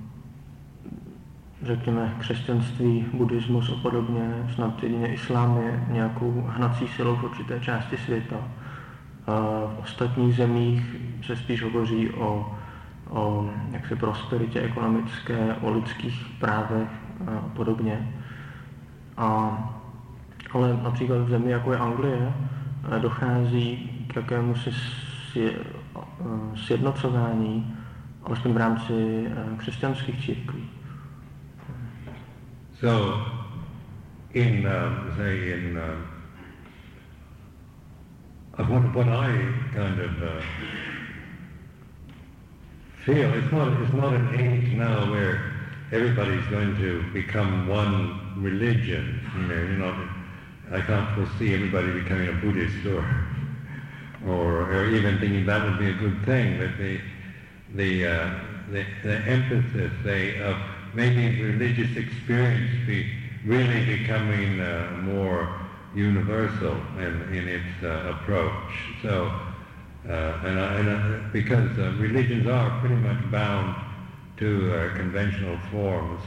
řekněme 1.62 2.16
křesťanství, 2.18 3.06
buddhismus 3.14 3.70
a 3.70 3.82
podobně, 3.82 4.46
snad 4.54 4.82
jedině 4.82 5.14
islám 5.14 5.60
je 5.62 5.84
nějakou 5.88 6.44
hnací 6.48 6.88
silou 6.88 7.16
v 7.16 7.24
určité 7.24 7.60
části 7.60 7.96
světa. 7.96 8.36
v 9.76 9.80
ostatních 9.82 10.34
zemích 10.34 10.96
se 11.26 11.36
spíš 11.36 11.62
hovoří 11.62 12.10
o, 12.10 12.56
o 13.10 13.50
jak 13.70 13.86
se 13.86 13.96
prosperitě 13.96 14.60
ekonomické, 14.60 15.54
o 15.60 15.70
lidských 15.70 16.26
právech 16.40 16.88
a 17.26 17.48
podobně. 17.56 18.14
A, 19.16 19.58
ale 20.52 20.78
například 20.82 21.18
v 21.18 21.28
zemi, 21.28 21.50
jako 21.50 21.72
je 21.72 21.78
Anglie, 21.78 22.32
dochází 22.98 23.90
k 24.06 24.16
jakému 24.16 24.54
si 24.54 25.52
alespoň 28.24 28.52
v 28.52 28.56
rámci 28.56 29.26
křesťanských 29.58 30.24
církví. 30.24 30.68
So, 32.80 33.20
in, 34.34 34.66
um, 34.66 35.12
say, 35.16 35.52
in, 35.52 35.78
uh, 35.78 35.82
uh, 38.58 38.66
what, 38.66 38.94
what 38.94 39.08
I 39.08 39.30
kind 39.74 40.00
of 40.00 40.22
uh, 40.22 40.42
feel, 43.04 43.32
it's 43.34 43.52
not, 43.52 43.68
it's 43.82 43.94
not 43.94 44.14
an 44.14 44.34
age 44.34 44.74
now 44.74 45.10
where 45.12 45.52
everybody's 45.92 46.46
going 46.50 46.74
to 46.76 47.04
become 47.12 47.68
one 47.68 48.18
religion. 48.42 49.20
You 49.36 49.46
know, 49.46 49.54
you're 49.54 49.78
not, 49.78 49.94
I 50.72 50.80
can't 50.80 51.08
foresee 51.14 51.54
everybody 51.54 51.92
becoming 51.92 52.28
a 52.28 52.32
Buddhist 52.40 52.86
or, 52.86 53.04
or, 54.26 54.72
or 54.72 54.86
even 54.90 55.18
thinking 55.18 55.46
that 55.46 55.64
would 55.64 55.78
be 55.78 55.88
a 55.90 55.94
good 55.94 56.24
thing, 56.24 56.58
but 56.58 56.76
the, 56.78 57.00
the, 57.74 58.06
uh, 58.06 58.30
the, 58.70 58.84
the 59.02 59.16
emphasis 59.26 59.92
they, 60.04 60.40
of 60.42 60.56
making 60.94 61.42
religious 61.42 61.96
experience 61.96 62.70
be 62.86 63.10
really 63.44 63.84
becoming 63.98 64.60
uh, 64.60 64.98
more 65.02 65.60
universal 65.94 66.76
in, 66.98 67.34
in 67.34 67.48
its 67.48 67.82
uh, 67.82 68.14
approach. 68.16 68.72
So, 69.02 69.32
uh, 70.08 70.12
and, 70.44 70.58
and 70.58 70.88
uh, 70.88 71.28
because 71.32 71.78
uh, 71.78 71.92
religions 71.98 72.46
are 72.46 72.80
pretty 72.80 72.96
much 72.96 73.30
bound 73.30 73.76
to 74.38 74.74
uh, 74.74 74.96
conventional 74.96 75.58
forms 75.70 76.20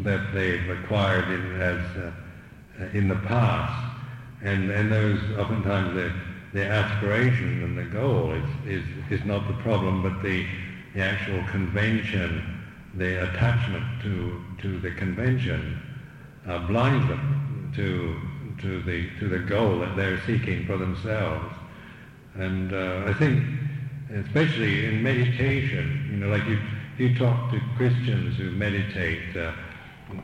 that 0.00 0.32
they've 0.32 0.68
acquired 0.70 1.28
in, 1.28 1.60
as 1.60 2.94
in 2.94 3.08
the 3.08 3.16
past, 3.16 3.87
and 4.42 4.70
and 4.70 4.90
those 4.92 5.20
oftentimes 5.38 5.94
the 5.94 6.12
the 6.52 6.64
aspiration 6.64 7.62
and 7.62 7.76
the 7.76 7.84
goal 7.84 8.32
is, 8.32 8.44
is, 8.66 8.84
is 9.10 9.24
not 9.26 9.46
the 9.48 9.54
problem, 9.54 10.02
but 10.02 10.22
the, 10.22 10.46
the 10.94 11.02
actual 11.02 11.42
convention, 11.50 12.64
the 12.94 13.22
attachment 13.30 13.84
to, 14.02 14.42
to 14.62 14.80
the 14.80 14.90
convention 14.92 15.80
uh, 16.46 16.58
blinds 16.66 17.06
them 17.08 17.72
to, 17.76 18.16
to, 18.62 18.82
the, 18.82 19.08
to 19.18 19.28
the 19.28 19.38
goal 19.38 19.78
that 19.80 19.94
they're 19.94 20.20
seeking 20.26 20.64
for 20.66 20.78
themselves. 20.78 21.54
And 22.36 22.72
uh, 22.72 23.04
I 23.06 23.12
think, 23.12 23.44
especially 24.26 24.86
in 24.86 25.02
meditation, 25.02 26.08
you 26.10 26.16
know, 26.16 26.28
like 26.28 26.46
you, 26.46 26.58
you 26.96 27.14
talk 27.18 27.50
to 27.50 27.60
Christians 27.76 28.38
who 28.38 28.50
meditate 28.52 29.36
uh, 29.36 29.52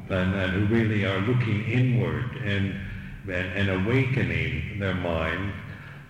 and, 0.09 0.35
and, 0.35 0.53
who 0.53 0.75
really 0.75 1.05
are 1.05 1.19
looking 1.21 1.65
inward 1.65 2.37
and, 2.45 2.75
and, 3.25 3.71
and 3.71 3.87
awakening 3.87 4.79
their 4.79 4.95
mind, 4.95 5.53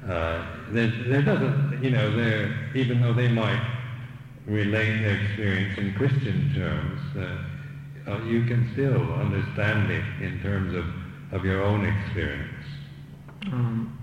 uh, 0.09 0.45
there, 0.71 1.23
doesn't, 1.23 1.83
you 1.83 1.91
know, 1.91 2.15
there, 2.17 2.71
even 2.75 3.01
though 3.01 3.15
they 3.15 3.29
might 3.29 3.61
relate 4.47 5.01
their 5.01 5.17
experience 5.17 5.79
in 5.79 5.95
Christian 5.95 6.53
terms, 6.55 7.01
uh, 7.17 8.11
uh, 8.11 8.23
you 8.25 8.45
can 8.45 8.69
still 8.73 9.15
understand 9.15 9.91
it 9.91 10.05
in 10.21 10.41
terms 10.43 10.75
of, 10.75 10.85
of 11.33 11.45
your 11.45 11.63
own 11.63 11.87
experience. 11.87 12.65
Um, 13.47 13.99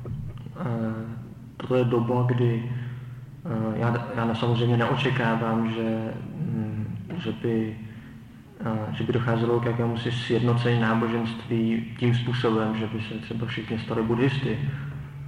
uh, 0.58 1.84
doba, 1.84 2.26
kdy 2.28 2.64
uh, 3.46 3.80
já, 3.80 4.08
já 4.16 4.36
samozřejmě 4.36 4.78
neočekávám, 4.78 5.72
že, 5.72 6.14
um, 6.34 6.98
že 7.18 7.32
by 7.32 7.76
že 8.92 9.04
by 9.04 9.14
docházelo 9.14 9.60
k 9.60 9.66
jakému 9.66 9.98
si 9.98 10.12
sjednocení 10.12 10.80
náboženství 10.80 11.86
tím 12.00 12.16
způsobem, 12.16 12.78
že 12.78 12.88
by 12.88 13.02
se 13.02 13.14
třeba 13.14 13.46
všichni 13.46 13.80
stali 13.80 14.04
buddhisty, 14.04 14.60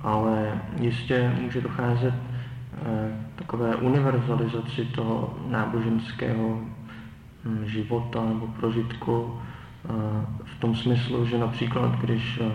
ale 0.02 0.62
jistě 0.80 1.34
může 1.42 1.62
docházet 1.62 2.14
eh, 2.14 3.12
takové 3.36 3.76
univerzalizaci 3.76 4.86
toho 4.86 5.38
náboženského 5.48 6.62
hm, 7.46 7.66
života 7.66 8.26
nebo 8.26 8.48
prožitku 8.48 9.40
eh, 9.86 9.90
v 10.44 10.60
tom 10.60 10.76
smyslu, 10.76 11.26
že 11.26 11.38
například, 11.38 11.92
když 12.00 12.40
eh, 12.42 12.52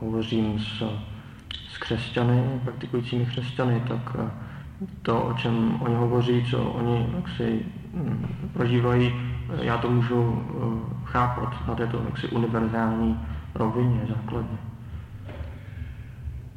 hovořím 0.00 0.58
s, 0.58 0.82
s 1.68 1.78
křesťany, 1.78 2.60
praktikujícími 2.64 3.26
křesťany, 3.26 3.82
tak 3.88 4.16
to, 5.02 5.22
o 5.22 5.32
čem 5.34 5.80
oni 5.80 5.94
hovoří, 5.94 6.44
co 6.50 6.62
oni 6.62 7.06
jaksi 7.16 7.66
hm, 7.94 8.26
prožívají, 8.52 9.29
já 9.62 9.78
to 9.78 9.90
můžu 9.90 10.42
chápat 11.04 11.66
na 11.68 11.74
této 11.74 12.02
jaksi 12.04 12.28
univerzální 12.28 13.20
rovině 13.54 14.00
základně. 14.08 14.58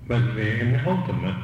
But 0.07 0.37
in 0.37 0.81
ultimate, 0.85 1.37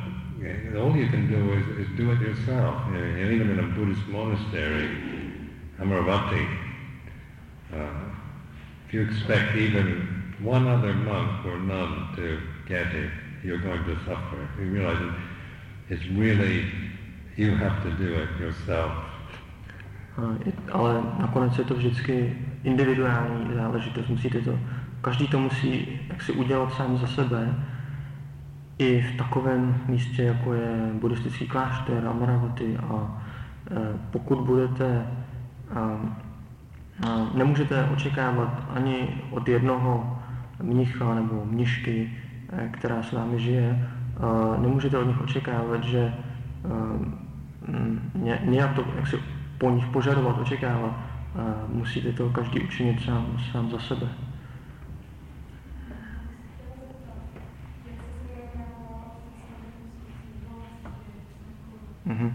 all 0.78 0.96
you 0.96 1.08
can 1.10 1.28
do 1.28 1.54
is, 1.54 1.66
is 1.78 1.88
do 1.98 2.12
it 2.12 2.22
yourself. 2.22 2.76
You 2.88 3.00
know, 3.00 3.32
even 3.32 3.50
in 3.52 3.60
a 3.60 3.64
Buddhist 3.76 4.08
monastery, 4.08 4.90
Amaravati, 5.80 6.48
uh, 7.74 7.78
if 8.88 8.94
you 8.94 9.02
expect 9.02 9.56
even 9.56 10.08
one 10.44 10.68
other 10.68 10.94
monk 10.94 11.46
or 11.46 11.58
nun 11.58 12.10
to 12.16 12.40
get 12.68 12.88
it, 12.94 13.12
you're 13.44 13.62
going 13.62 13.84
to 13.86 13.96
suffer. 14.06 14.50
You 14.60 14.72
realize 14.72 15.14
it's 15.90 16.06
really, 16.08 16.66
you 17.38 17.56
have 17.56 17.82
to 17.84 17.92
do 17.92 18.14
it 18.14 18.30
yourself. 18.40 19.09
Ale 20.72 21.02
nakonec 21.20 21.58
je 21.58 21.64
to 21.64 21.74
vždycky 21.74 22.38
individuální 22.64 23.54
záležitost. 23.56 24.10
Musíte 24.10 24.42
to, 24.42 24.60
každý 25.02 25.28
to 25.28 25.40
musí 25.40 26.00
jak 26.10 26.22
si 26.22 26.32
udělat 26.32 26.74
sám 26.74 26.98
za 26.98 27.08
sebe 27.08 27.56
i 28.78 29.02
v 29.02 29.18
takovém 29.18 29.78
místě, 29.88 30.24
jako 30.24 30.54
je 30.54 30.90
buddhistický 30.94 31.48
klášter 31.48 32.08
Amaravati 32.08 32.78
a 32.78 33.22
e, 33.72 34.00
pokud 34.12 34.40
budete 34.40 35.08
a, 35.76 35.80
a 37.08 37.28
nemůžete 37.34 37.84
očekávat 37.84 38.64
ani 38.76 39.22
od 39.32 39.48
jednoho 39.48 40.20
mnicha 40.62 41.16
nebo 41.16 41.46
mnišky, 41.46 42.12
e, 42.52 42.68
která 42.68 43.04
s 43.04 43.12
vámi 43.12 43.40
žije, 43.40 43.90
nemůžete 44.58 44.98
od 44.98 45.08
nich 45.08 45.22
očekávat, 45.22 45.84
že 45.84 46.00
e, 46.00 46.14
ně, 48.16 48.40
nějak 48.46 48.74
to 48.74 48.84
jak 48.96 49.08
si 49.08 49.18
požadovat, 49.92 50.38
očekávat. 50.38 50.94
Musíte 51.68 52.14
to 52.14 52.30
každý 52.30 52.60
učinit 52.60 53.02
sám, 53.06 53.38
sám 53.52 53.72
za 53.72 53.80
sebe. 53.80 54.08
Mm-hmm. 62.10 62.34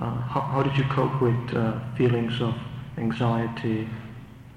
Uh, 0.00 0.20
how, 0.22 0.40
how, 0.40 0.62
did 0.64 0.76
you 0.76 0.84
cope 0.84 1.20
with 1.20 1.54
uh, 1.54 1.78
feelings 1.96 2.40
of 2.40 2.54
anxiety, 2.98 3.88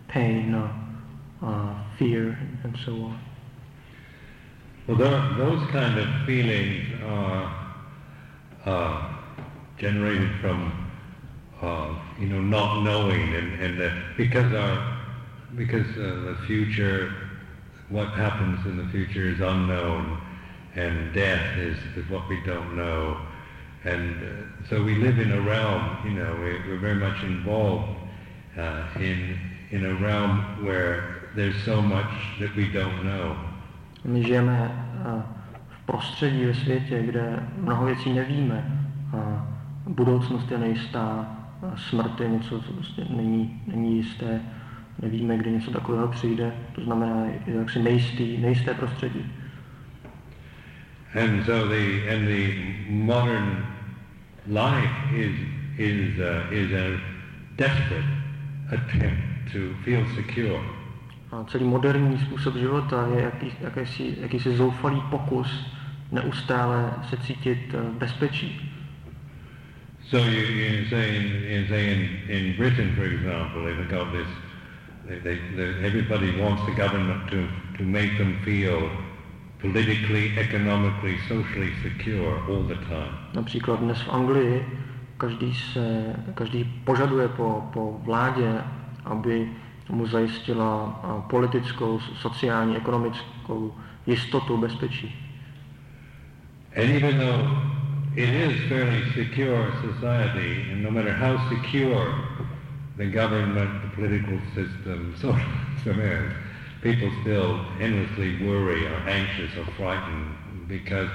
pain, 0.07 0.55
uh, 0.55 1.45
uh 1.45 1.75
fear, 1.99 2.35
and 2.63 2.75
so 2.83 2.91
on? 2.93 3.19
Well, 4.87 4.97
those 4.97 5.67
kind 5.71 5.99
of 5.99 6.07
feelings 6.25 6.87
are 7.05 7.51
generated 9.77 10.31
from 10.41 10.84
uh, 11.61 11.95
you 12.19 12.27
know 12.27 12.41
not 12.41 12.83
knowing, 12.83 13.35
and, 13.35 13.61
and 13.61 14.17
because 14.17 14.53
our 14.53 14.97
because 15.55 15.87
the 15.95 16.37
future, 16.47 17.13
what 17.89 18.09
happens 18.09 18.65
in 18.65 18.77
the 18.77 18.87
future 18.89 19.27
is 19.27 19.39
unknown, 19.39 20.21
and 20.75 21.13
death 21.13 21.57
is, 21.57 21.77
is 21.95 22.09
what 22.09 22.27
we 22.27 22.41
don't 22.45 22.75
know 22.75 23.17
and 23.85 24.15
uh, 24.15 24.67
so 24.67 24.83
we 24.83 24.95
live 24.95 25.19
in 25.19 25.31
a 25.31 25.41
realm, 25.41 25.97
you 26.03 26.11
know, 26.11 26.35
we, 26.41 26.73
are 26.73 26.77
very 26.77 26.95
much 26.95 27.23
involved 27.23 27.95
uh, 28.57 28.83
in, 28.99 29.39
in 29.69 29.85
a 29.85 29.93
realm 29.95 30.65
where 30.65 31.29
there's 31.35 31.55
so 31.63 31.81
much 31.81 32.09
that 32.39 32.55
we 32.55 32.67
don't 32.67 33.05
know. 33.05 33.37
Uh, 34.03 35.21
v 35.69 35.85
prostředí 35.85 36.45
ve 36.45 36.53
světě, 36.53 37.03
kde 37.03 37.47
mnoho 37.57 37.85
věcí 37.85 38.13
nevíme. 38.13 38.89
Budoucnost 39.87 40.51
je 40.51 40.57
nejistá, 40.57 41.25
smrt 41.75 42.19
je 42.19 42.29
něco, 42.29 42.61
co 42.61 42.73
prostě 42.73 43.05
není, 43.09 43.61
není 43.67 43.97
jisté, 43.97 44.41
nevíme, 45.01 45.37
kdy 45.37 45.51
něco 45.51 45.71
takového 45.71 46.07
přijde, 46.07 46.53
to 46.75 46.81
znamená 46.81 47.25
je 47.25 47.55
jaksi 47.55 47.79
nejistý, 47.79 48.37
nejisté 48.37 48.73
prostředí. 48.73 49.25
And 51.15 51.45
so 51.45 51.67
the, 51.67 52.13
and 52.13 52.25
the 52.25 52.53
modern 52.89 53.65
life 54.47 55.15
is, 55.15 55.31
is, 55.77 56.19
uh, 56.19 56.53
is 56.53 56.71
a 56.73 56.99
desperate 57.55 58.05
attempt 58.67 59.51
to 59.51 59.59
feel 59.83 60.05
secure. 60.15 60.59
A 61.31 61.43
celý 61.43 61.65
moderní 61.65 62.17
způsob 62.17 62.55
života 62.55 63.07
je 63.15 63.21
jaký, 63.21 63.51
jakýsi, 63.61 64.17
jakýsi 64.21 64.55
zoufalý 64.55 65.01
pokus 65.09 65.65
neustále 66.11 66.93
se 67.09 67.17
cítit 67.17 67.73
uh, 67.73 67.97
bezpečí. 67.97 68.74
So 70.11 70.17
you, 70.17 70.41
you 70.41 70.85
say, 70.89 71.15
in, 71.15 71.23
you 71.49 71.67
say 71.67 71.91
in, 71.93 72.29
in 72.29 72.55
Britain, 72.57 72.93
for 72.95 73.05
example, 73.05 73.65
they've 73.65 73.89
got 73.89 74.11
this, 74.11 74.27
they, 75.07 75.17
they, 75.19 75.35
they, 75.57 75.85
everybody 75.85 76.29
wants 76.39 76.61
the 76.65 76.75
government 76.75 77.27
to, 77.31 77.47
to 77.77 77.83
make 77.83 78.15
them 78.19 78.39
feel 78.45 78.89
politically, 79.59 80.37
economically, 80.37 81.17
socially 81.27 81.71
secure 81.81 82.37
all 82.47 82.63
the 82.63 82.75
time. 82.75 83.17
Například 83.33 83.79
dnes 83.79 84.01
v 84.01 84.09
Anglii 84.09 84.65
každý, 85.17 85.53
se, 85.53 86.15
každý 86.33 86.63
požaduje 86.63 87.27
po, 87.27 87.69
po 87.73 88.01
vládě, 88.03 88.61
aby 89.05 89.49
mu 89.89 90.07
zajistila 90.07 90.99
politickou, 91.29 91.99
sociální, 91.99 92.77
ekonomickou 92.77 93.75
jistotu, 94.07 94.57
bezpečí. 94.57 95.15
And 96.75 96.89
even 96.89 97.17
though 97.17 97.84
it 98.15 98.29
is 98.29 98.69
fairly 98.69 99.03
secure 99.13 99.71
society, 99.81 100.71
and 100.71 100.83
no 100.83 100.89
matter 100.89 101.11
how 101.11 101.49
secure 101.49 102.07
the 102.97 103.05
government, 103.05 103.81
the 103.83 103.89
political 103.95 104.39
system, 104.55 105.13
so 105.21 105.35
is, 105.91 106.31
people 106.81 107.11
still 107.21 107.65
endlessly 107.79 108.45
worry 108.45 108.85
or 108.87 108.97
anxious 109.09 109.51
or 109.57 109.65
frightened 109.77 110.35
because 110.67 111.09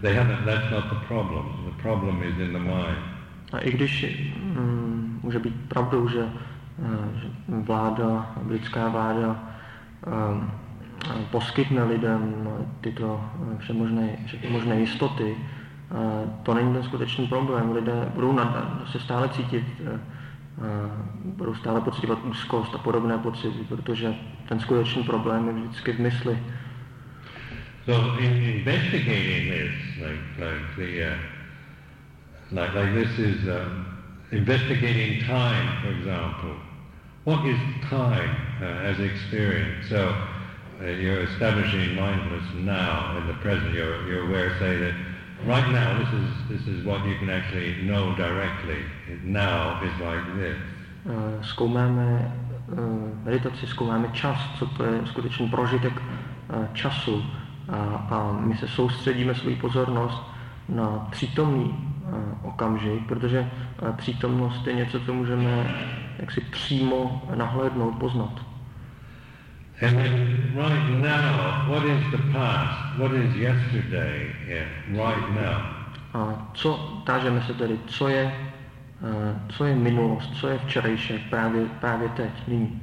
they 0.00 0.14
haven't, 0.14 0.46
that's 0.46 0.70
not 0.70 0.88
the 0.90 1.00
problem. 1.06 1.74
The 1.76 1.82
problem 1.82 2.22
is 2.22 2.38
in 2.40 2.52
the 2.52 2.60
mind. 2.60 2.98
A 3.52 3.58
i 3.58 3.70
když 3.70 4.06
mm, 4.36 5.20
může 5.22 5.38
být 5.38 5.54
pravdou, 5.68 6.08
že, 6.08 6.28
eh, 6.84 7.20
že 7.20 7.28
vláda, 7.48 8.32
britská 8.42 8.88
vláda 8.88 9.36
um, 10.06 10.50
poskytne 11.30 11.84
lidem 11.84 12.48
tyto 12.80 13.20
eh, 13.20 13.58
všemožné, 13.58 14.18
možné 14.48 14.80
jistoty, 14.80 15.36
to 16.42 16.54
není 16.54 16.72
ten 16.72 16.82
skutečný 16.82 17.26
problém. 17.26 17.72
Lidé 17.72 18.12
budou 18.14 18.32
nad, 18.32 18.82
se 18.86 19.00
stále 19.00 19.28
cítit, 19.28 19.64
budou 21.24 21.54
stále 21.54 21.80
pocitovat 21.80 22.18
úzkost 22.24 22.74
a 22.74 22.78
podobné 22.78 23.18
pocity, 23.18 23.64
protože 23.68 24.14
ten 24.48 24.60
skutečný 24.60 25.04
problém 25.04 25.46
je 25.48 25.52
vždycky 25.52 25.92
v 25.92 25.98
mysli. 26.00 26.38
So 27.86 28.20
in 28.20 28.32
investigating 28.44 29.48
this, 29.48 29.72
like, 30.02 30.20
like 30.36 30.76
the, 30.76 31.08
uh, 31.08 31.16
like, 32.52 32.74
like 32.74 32.92
this 32.92 33.18
is 33.18 33.48
um, 33.48 33.86
investigating 34.30 35.24
time, 35.24 35.68
for 35.80 35.88
example. 35.92 36.54
What 37.24 37.46
is 37.46 37.56
time 37.88 38.36
uh, 38.60 38.90
as 38.90 39.00
experience? 39.00 39.88
So 39.88 40.12
uh, 40.80 40.84
you're 40.84 41.22
establishing 41.32 41.96
mindfulness 41.96 42.44
now 42.56 43.16
in 43.16 43.26
the 43.26 43.40
present. 43.40 43.72
You're, 43.72 44.06
you're 44.06 44.28
aware, 44.28 44.52
say 44.58 44.76
that 44.76 44.94
right 45.46 45.68
now 45.72 45.98
this 45.98 46.08
is 46.12 46.28
this 46.48 46.68
is 46.68 46.84
what 46.84 47.04
you 47.06 47.14
can 47.18 47.30
actually 47.30 47.76
know 47.82 48.14
directly. 48.16 48.84
Now 49.24 49.80
is 49.82 49.92
like 50.00 50.26
this. 50.34 50.56
Uh, 51.06 51.42
zkoumáme 51.42 52.32
uh, 52.72 52.78
meditaci, 53.24 53.66
zkoumáme 53.66 54.08
čas, 54.12 54.38
co 54.58 54.66
to 54.66 54.84
je 54.84 55.00
skutečný 55.04 55.48
prožitek 55.48 55.92
uh, 55.92 56.66
času 56.72 57.24
a, 57.68 57.76
a 58.10 58.32
my 58.40 58.56
se 58.56 58.68
soustředíme 58.68 59.34
svou 59.34 59.56
pozornost 59.56 60.22
na 60.68 61.08
přítomný 61.10 61.64
uh, 61.64 62.18
okamžik, 62.42 63.06
protože 63.06 63.50
uh, 63.82 63.96
přítomnost 63.96 64.66
je 64.66 64.72
něco, 64.72 65.00
co 65.00 65.14
můžeme 65.14 65.74
jaksi 66.18 66.40
přímo 66.40 67.22
nahlédnout, 67.34 67.94
poznat. 67.98 68.47
And 69.80 70.56
right 70.56 70.90
now, 70.98 71.70
what 71.70 71.84
is 71.84 72.02
the 72.10 72.18
past? 72.32 72.98
What 72.98 73.12
is 73.12 73.36
yesterday 73.36 74.34
yeah, 74.48 74.66
right 74.90 75.30
now? 75.34 75.74
A 76.14 76.50
co, 76.54 77.02
tážeme 77.06 77.42
se 77.46 77.54
tedy, 77.54 77.78
co 77.86 78.08
je, 78.08 78.24
uh, 79.00 79.40
co 79.48 79.64
je 79.64 79.74
minulost, 79.74 80.36
co 80.40 80.48
je 80.48 80.58
včerejšek 80.58 81.22
právě, 81.30 81.66
právě 81.80 82.08
teď, 82.08 82.30
nyní. 82.48 82.82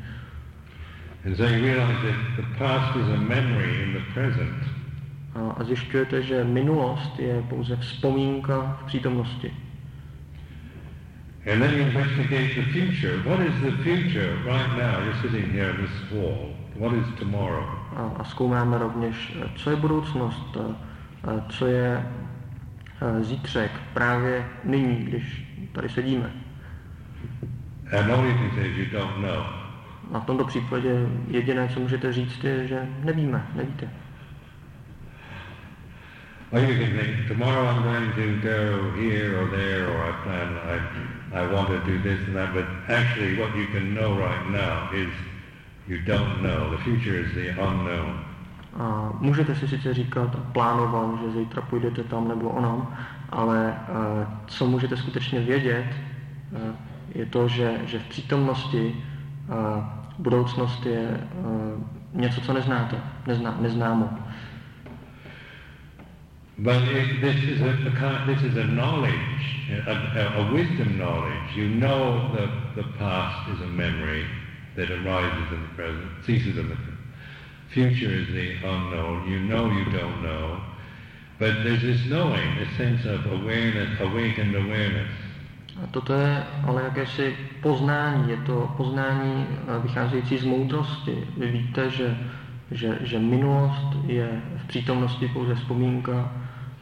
And 1.25 1.35
so 1.35 1.47
you 1.47 1.65
realize 1.65 2.01
that 2.01 2.35
the 2.37 2.59
past 2.59 2.95
is 2.95 3.07
a 3.09 3.17
memory 3.17 3.83
in 3.83 3.93
the 3.93 4.13
present. 4.13 4.63
A 5.57 5.63
zjišťujete, 5.63 6.21
že 6.21 6.43
minulost 6.43 7.19
je 7.19 7.43
pouze 7.49 7.75
vzpomínka 7.75 8.77
v 8.81 8.85
přítomnosti. 8.85 9.51
And 11.47 11.61
then 11.61 11.73
you 11.73 11.81
investigate 11.81 12.55
the 12.55 12.63
future. 12.73 13.21
What 13.23 13.39
is 13.39 13.53
the 13.61 13.71
future 13.83 14.35
right 14.45 14.77
now? 14.77 15.03
You're 15.03 15.21
sitting 15.21 15.51
here 15.51 15.69
in 15.69 15.77
this 15.77 15.95
hall. 16.09 16.55
What 16.75 16.93
is 16.93 17.05
tomorrow? 17.19 17.63
A, 17.95 18.11
a 18.19 18.23
zkoumáme 18.23 18.77
rovněž, 18.77 19.37
co 19.55 19.69
je 19.69 19.75
budoucnost, 19.75 20.57
co 21.49 21.67
je 21.67 22.05
zítřek 23.21 23.71
právě 23.93 24.45
nyní, 24.63 24.95
když 24.95 25.45
tady 25.71 25.89
sedíme. 25.89 26.31
And 27.99 28.11
all 28.11 28.25
you 28.25 28.33
can 28.33 28.51
say 28.55 28.71
is 28.71 28.77
you 28.77 28.99
don't 28.99 29.21
know. 29.21 29.45
Na 30.11 30.19
tomto 30.19 30.45
případě 30.45 30.89
jediné, 31.27 31.69
co 31.73 31.79
můžete 31.79 32.13
říct, 32.13 32.43
je, 32.43 32.67
že 32.67 32.87
nevíme, 33.03 33.47
nevíte. 33.55 33.89
Or 36.51 36.59
you 36.59 36.75
can 36.75 36.99
think, 36.99 37.27
tomorrow 37.27 37.65
I'm 37.65 37.83
going 37.83 38.13
to 38.15 38.47
go 38.47 38.91
here 38.91 39.39
or 39.41 39.49
there, 39.49 39.87
or 39.87 40.09
I 40.09 40.13
plan, 40.23 40.59
I, 40.63 40.79
I 41.33 41.53
want 41.53 41.67
to 41.67 41.79
do 41.85 41.97
this 42.03 42.19
and 42.27 42.35
that, 42.35 42.53
but 42.53 42.65
actually 42.87 43.37
what 43.37 43.55
you 43.55 43.67
can 43.73 43.93
know 43.93 44.15
right 44.17 44.49
now 44.51 44.89
is 44.93 45.09
You 45.87 46.01
don't 46.01 46.41
know. 46.41 46.69
The 46.71 46.77
future 46.83 47.19
is 47.19 47.33
the 47.33 47.49
unknown. 47.61 48.19
A 48.79 49.13
můžete 49.19 49.55
si 49.55 49.67
sice 49.67 49.93
říkat 49.93 50.35
a 50.35 50.51
plánovat, 50.51 51.21
že 51.21 51.31
zítra 51.31 51.61
půjdete 51.61 52.03
tam 52.03 52.27
nebo 52.27 52.49
onam, 52.49 52.95
ale 53.29 53.77
uh, 53.89 53.95
co 54.47 54.67
můžete 54.67 54.97
skutečně 54.97 55.39
vědět, 55.39 55.85
uh, 56.51 56.59
je 57.15 57.25
to, 57.25 57.47
že, 57.47 57.81
že 57.85 57.99
v 57.99 58.03
přítomnosti 58.03 58.95
uh, 59.47 59.83
budoucnost 60.19 60.85
je 60.85 61.27
uh, 61.39 61.83
něco, 62.13 62.41
co 62.41 62.53
neznáte, 62.53 62.97
nezná, 63.27 63.57
neznámo. 63.61 64.09
But 66.57 66.83
if 66.87 67.21
this 67.21 67.43
is 67.43 67.61
a, 67.61 67.71
a 67.71 68.23
this 68.27 68.41
is 68.43 68.55
a 68.57 68.63
knowledge, 68.63 69.43
a, 69.87 69.91
a, 69.91 70.47
a 70.47 70.53
wisdom 70.53 70.97
knowledge. 70.97 71.55
You 71.55 71.67
know 71.67 72.31
the, 72.33 72.81
the 72.81 72.87
past 72.97 73.49
is 73.51 73.61
a 73.61 73.67
memory, 73.67 74.25
that 74.75 74.91
arises 74.91 75.51
in 75.51 75.61
the 75.61 75.67
present, 75.75 76.25
ceases 76.25 76.57
in 76.57 76.69
the 76.69 76.77
future 77.69 78.11
is 78.11 78.27
the 78.27 78.55
unknown. 78.63 79.29
You 79.29 79.39
know 79.39 79.69
you 79.69 79.85
don't 79.85 80.23
know. 80.23 80.61
But 81.39 81.63
there's 81.63 81.81
this 81.81 82.05
knowing, 82.07 82.57
a 82.59 82.77
sense 82.77 83.03
of 83.05 83.25
awareness, 83.25 83.99
awakened 83.99 84.55
awareness. 84.55 85.11
A 85.83 85.87
toto 85.91 86.13
je 86.13 86.43
ale 86.63 86.83
jakési 86.83 87.35
poznání, 87.61 88.29
je 88.29 88.37
to 88.37 88.73
poznání 88.77 89.47
eh, 89.47 89.79
vycházející 89.83 90.37
z 90.37 90.45
moudrosti. 90.45 91.27
Vy 91.37 91.51
víte, 91.51 91.89
že, 91.89 92.17
že, 92.71 92.99
že 93.03 93.19
minulost 93.19 93.97
je 94.05 94.41
v 94.63 94.67
přítomnosti 94.67 95.27
pouze 95.27 95.55
vzpomínka, 95.55 96.31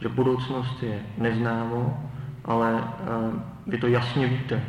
že 0.04 0.08
budoucnost 0.08 0.82
je 0.82 1.00
neznámo, 1.18 2.10
ale 2.44 2.72
uh, 2.72 3.40
vy 3.66 3.78
to 3.78 3.88
jasně 3.88 4.26
víte. 4.26 4.62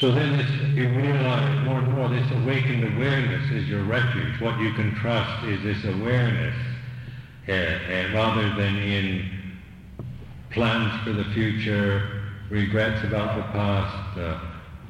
So 0.00 0.18
then 0.18 0.38
this, 0.38 0.48
you 0.74 0.88
realize 0.88 1.64
more 1.64 1.78
and 1.78 1.92
more 1.92 2.08
this 2.08 2.30
awakened 2.32 2.84
awareness 2.84 3.50
is 3.50 3.68
your 3.68 3.84
refuge. 3.84 4.40
What 4.40 4.58
you 4.60 4.72
can 4.72 4.94
trust 4.94 5.44
is 5.44 5.60
this 5.60 5.84
awareness 5.84 6.54
uh, 7.48 7.52
uh, 7.52 8.14
rather 8.14 8.48
than 8.56 8.76
in 8.76 9.28
plans 10.50 10.92
for 11.04 11.12
the 11.12 11.24
future, 11.34 12.00
regrets 12.48 13.04
about 13.04 13.36
the 13.36 13.44
past, 13.52 14.18
uh, 14.18 14.40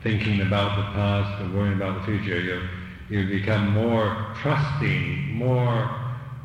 thinking 0.03 0.43
about 0.43 0.77
the 0.77 0.86
past, 0.94 1.43
and 1.43 1.55
worrying 1.55 1.74
about 1.74 1.99
the 2.01 2.07
future. 2.07 2.40
You, 2.40 2.61
you 3.11 3.40
become 3.40 3.73
more 3.74 4.27
trusting, 4.43 5.35
more 5.35 5.90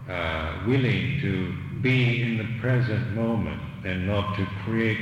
uh, 0.10 0.64
willing 0.66 1.22
to 1.22 1.54
be 1.82 2.22
in 2.22 2.38
the 2.38 2.62
present 2.62 3.16
moment 3.16 3.62
and 3.86 4.08
not 4.08 4.36
to 4.38 4.46
create 4.66 5.00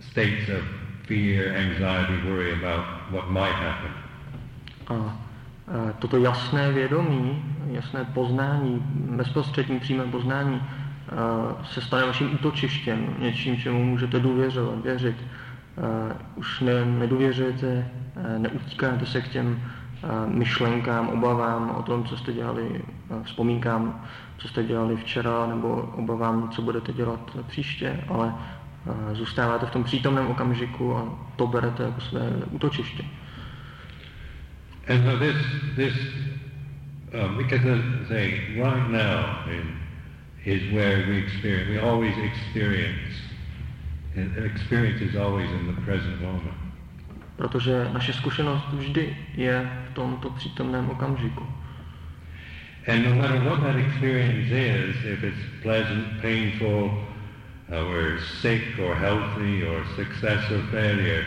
states 0.00 0.48
of 0.48 0.62
fear, 1.06 1.54
anxiety, 1.54 2.28
worry 2.28 2.52
about 2.52 2.84
what 3.12 3.30
might 3.30 3.54
happen. 3.54 3.90
A, 4.86 5.16
toto 5.98 6.16
jasné 6.16 6.72
vědomí, 6.72 7.44
jasné 7.70 8.04
poznání, 8.04 8.82
bezprostřední 9.16 9.80
přímé 9.80 10.04
poznání 10.04 10.62
se 11.64 11.80
stane 11.80 12.06
vaším 12.06 12.34
útočištěm, 12.34 13.14
něčím, 13.18 13.56
čemu 13.56 13.84
můžete 13.84 14.20
důvěřovat, 14.20 14.82
věřit. 14.82 15.16
Už 16.34 16.60
ne, 16.60 16.84
nedůvěřujete, 16.84 17.88
neutíkáte 18.38 19.06
se 19.06 19.20
k 19.20 19.28
těm 19.28 19.62
myšlenkám, 20.26 21.08
obavám 21.08 21.70
o 21.78 21.82
tom, 21.82 22.04
co 22.04 22.16
jste 22.16 22.32
dělali, 22.32 22.82
vzpomínkám, 23.22 24.04
co 24.38 24.48
jste 24.48 24.64
dělali 24.64 24.96
včera, 24.96 25.46
nebo 25.46 25.92
obavám, 25.96 26.50
co 26.50 26.62
budete 26.62 26.92
dělat 26.92 27.36
příště, 27.48 28.00
ale 28.08 28.34
zůstáváte 29.12 29.66
v 29.66 29.70
tom 29.70 29.84
přítomném 29.84 30.26
okamžiku 30.26 30.96
a 30.96 31.18
to 31.36 31.46
berete 31.46 31.82
jako 31.82 32.00
své 32.00 32.30
útočiště. 32.50 33.04
And 34.88 35.04
so 35.04 35.18
this, 35.18 35.36
this, 35.76 35.94
um, 37.12 37.36
because 37.36 37.82
say 38.08 38.30
right 38.54 38.88
now 38.90 39.44
in, 39.52 39.76
is 40.44 40.62
where 40.72 41.06
we 41.06 41.18
experience, 41.18 41.70
we 41.70 41.80
always 41.80 42.14
experience, 42.16 43.20
and 44.16 44.46
experience 44.46 45.04
is 45.04 45.16
always 45.16 45.50
in 45.50 45.74
the 45.74 45.80
present 45.84 46.20
moment. 46.20 46.56
Protože 47.36 47.90
naše 47.92 48.12
zkušenost 48.12 48.64
vždy 48.72 49.16
je 49.34 49.84
v 49.90 49.94
tomto 49.94 50.30
přítomném 50.30 50.90
okamžiku. 50.90 51.46
And 52.88 53.04
no 53.04 53.14
matter 53.14 53.38
what 53.44 53.60
that 53.64 53.76
experience 53.76 54.50
is, 54.50 54.96
if 55.04 55.22
it's 55.22 55.44
pleasant, 55.60 56.22
painful, 56.22 56.88
uh, 57.70 57.84
we're 57.84 58.18
sick 58.40 58.62
or 58.78 58.94
healthy 58.94 59.62
or 59.62 59.84
success 59.94 60.50
or 60.50 60.62
failure, 60.72 61.22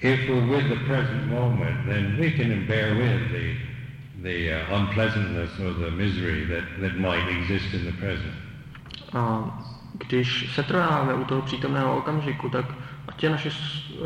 if 0.00 0.28
we're 0.28 0.46
with 0.46 0.68
the 0.68 0.76
present 0.86 1.26
moment, 1.26 1.88
then 1.88 2.16
we 2.20 2.30
can 2.30 2.68
bear 2.68 2.94
with 2.94 3.32
the, 3.32 3.56
the 4.22 4.52
uh, 4.52 4.78
unpleasantness 4.78 5.58
or 5.58 5.72
the 5.72 5.90
misery 5.90 6.44
that, 6.44 6.62
that 6.78 6.96
might 6.98 7.26
exist 7.36 7.74
in 7.74 7.84
the 7.84 7.92
present. 7.98 8.34
A 9.12 9.42
když 10.06 10.54
se 10.54 10.62
trváme 10.62 11.14
u 11.14 11.24
toho 11.24 11.42
přítomného 11.42 11.98
okamžiku, 11.98 12.48
tak 12.48 12.66
ať 13.08 13.22
je 13.22 13.30
naše 13.30 13.50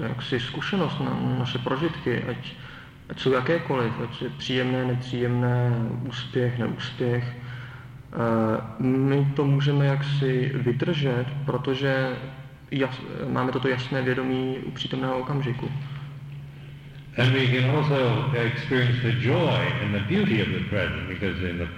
jaksi, 0.03 0.41
zkušenost, 0.41 0.97
naše 1.39 1.59
prožitky, 1.59 2.23
ať, 2.23 2.37
ať 3.11 3.21
jsou 3.21 3.33
jakékoliv, 3.33 3.93
ať 4.03 4.23
je 4.23 4.29
příjemné, 4.29 4.85
nepříjemné, 4.85 5.73
úspěch, 6.09 6.59
neúspěch, 6.59 7.25
eh, 7.27 8.83
my 8.83 9.33
to 9.37 9.45
můžeme 9.45 9.87
jaksi 9.87 10.53
vydržet, 10.55 11.27
protože 11.45 12.17
jas, 12.71 13.01
máme 13.29 13.53
toto 13.53 13.69
jasné 13.69 14.03
vědomí 14.03 14.59
u 14.59 14.71
přítomného 14.71 15.19
okamžiku. 15.19 15.71
And 17.19 17.33
we 17.33 17.47
can 17.47 17.71
also 17.71 18.31
experience 18.37 19.03
the 19.03 19.13
joy 19.21 19.67
and 19.83 19.93
the 19.93 20.05
beauty 20.09 20.43
of 20.43 20.49
the 20.49 20.65
present 20.71 21.09
because 21.09 21.51
in 21.51 21.59
the, 21.59 21.69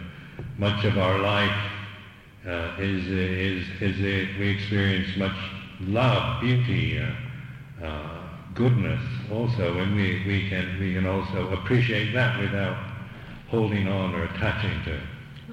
much 0.59 0.85
of 0.85 0.97
our 0.97 1.19
life 1.19 1.57
uh, 2.45 2.79
is, 2.79 3.07
is, 3.09 3.65
is 3.81 3.97
a, 4.01 4.29
we 4.39 4.51
experience 4.51 5.17
much 5.17 5.37
love, 5.81 6.41
beauty, 6.43 7.01
uh, 7.01 7.87
uh, 7.87 8.22
goodness 8.55 9.01
also, 9.31 9.79
and 9.79 9.97
we, 9.97 10.23
we, 10.27 10.49
can, 10.49 10.79
we 10.81 10.95
can 10.95 11.07
also 11.07 11.49
appreciate 11.53 12.13
that 12.13 12.41
without 12.41 12.77
holding 13.49 13.89
on 13.89 14.15
or 14.15 14.25
attaching 14.25 14.85
to 14.85 14.91
it. 14.91 15.01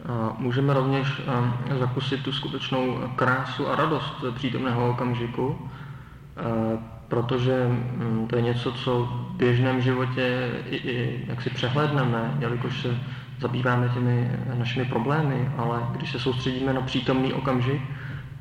A 0.05 0.35
můžeme 0.37 0.73
rovněž 0.73 1.07
um, 1.19 1.79
zakusit 1.79 2.23
tu 2.23 2.31
skutečnou 2.31 2.97
krásu 3.15 3.67
a 3.67 3.75
radost 3.75 4.23
přítomného 4.35 4.89
okamžiku, 4.89 5.47
uh, 5.47 6.79
protože 7.07 7.65
um, 7.65 8.27
to 8.27 8.35
je 8.35 8.41
něco, 8.41 8.71
co 8.71 9.03
v 9.03 9.35
běžném 9.37 9.81
životě 9.81 10.51
i, 10.69 10.75
i 10.75 11.25
jak 11.27 11.41
si 11.41 11.49
přehlédneme, 11.49 12.37
jelikož 12.39 12.81
se 12.81 12.99
zabýváme 13.39 13.89
těmi 13.89 14.31
našimi 14.53 14.85
problémy, 14.85 15.51
ale 15.57 15.87
když 15.91 16.11
se 16.11 16.19
soustředíme 16.19 16.73
na 16.73 16.81
přítomný 16.81 17.33
okamžik, 17.33 17.81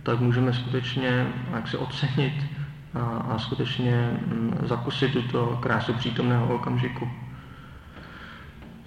tak 0.02 0.20
můžeme 0.20 0.52
skutečně 0.52 1.26
jak 1.54 1.68
si 1.68 1.76
ocenit 1.76 2.57
a, 2.94 3.00
a 3.00 3.38
skutečně 3.38 4.20
um, 4.32 4.58
zakusit 4.62 5.12
tuto 5.12 5.58
krásu 5.62 5.92
přítomného 5.92 6.54
okamžiku. 6.54 7.08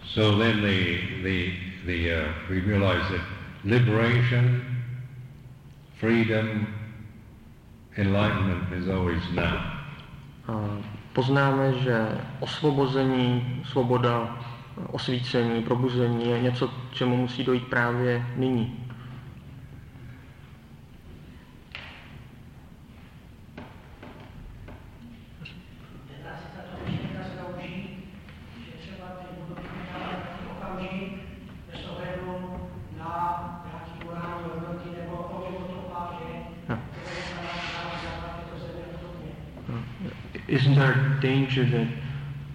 So 0.06 0.44
then 0.44 0.62
the, 0.62 0.98
the, 1.24 1.52
the, 1.86 2.12
uh, 2.12 2.28
we 2.50 2.60
realize 2.60 3.08
that 3.12 3.22
liberation, 3.64 4.62
freedom, 6.00 6.68
enlightenment 7.96 8.72
is 8.74 8.88
always 8.90 9.22
now. 9.34 9.58
A 10.48 10.54
poznáme, 11.14 11.74
že 11.74 12.08
osvobození, 12.40 13.62
svoboda, 13.66 14.38
osvícení, 14.92 15.64
probuzení 15.64 16.30
je 16.30 16.42
něco, 16.42 16.70
čemu 16.92 17.18
musí 17.18 17.44
dojít 17.44 17.68
právě 17.68 18.26
nyní. 18.36 18.91
Isn't 40.52 40.76
there 40.76 41.18
danger 41.22 41.64
that 41.66 41.88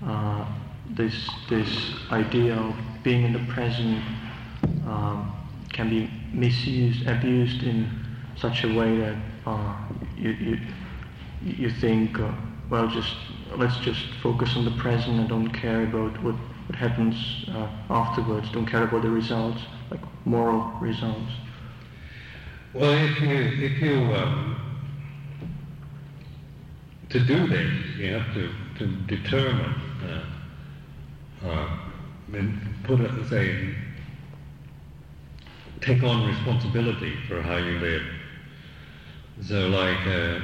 uh, 0.06 0.47
this 0.90 1.28
this 1.48 1.94
idea 2.10 2.55
of 2.55 2.74
being 3.02 3.24
in 3.24 3.32
the 3.32 3.52
present 3.52 4.02
um, 4.86 5.32
can 5.73 5.89
be 5.89 6.10
misused, 6.32 7.06
abused 7.06 7.62
in 7.62 7.89
such 8.36 8.64
a 8.64 8.74
way 8.74 8.98
that 8.98 9.16
uh, 9.47 9.74
you, 10.16 10.31
you 10.31 10.59
you 11.43 11.70
think, 11.70 12.18
uh, 12.18 12.32
well, 12.70 12.86
just 12.89 13.14
let's 13.56 13.78
just 13.78 14.02
focus 14.23 14.56
on 14.56 14.64
the 14.64 14.77
present 14.82 15.18
and 15.18 15.28
don't 15.28 15.51
care 15.51 15.85
about 15.85 16.23
what 16.23 16.35
what 16.66 16.78
happens 16.78 17.47
uh, 17.48 17.68
afterwards. 17.89 18.51
Don't 18.52 18.66
care 18.66 18.85
about 18.85 19.02
the 19.02 19.10
results, 19.10 19.60
like 19.90 20.01
moral 20.27 20.60
results. 20.81 21.32
Well, 22.74 22.93
if 22.93 23.20
you 23.20 23.64
if 23.64 23.81
you 23.81 24.14
um, 24.14 24.65
to 27.11 27.20
do 27.20 27.47
this, 27.47 27.73
you 27.97 28.12
have 28.15 28.35
to, 28.35 28.51
to 28.78 28.87
determine 29.07 29.74
uh, 30.05 31.47
uh, 31.47 31.78
and 32.33 32.59
put 32.85 33.01
a, 33.01 33.28
say, 33.28 33.74
take 35.81 36.03
on 36.03 36.27
responsibility 36.27 37.15
for 37.28 37.41
how 37.43 37.57
you 37.57 37.78
live. 37.78 38.03
So, 39.43 39.69
like, 39.69 40.07
uh, 40.07 40.41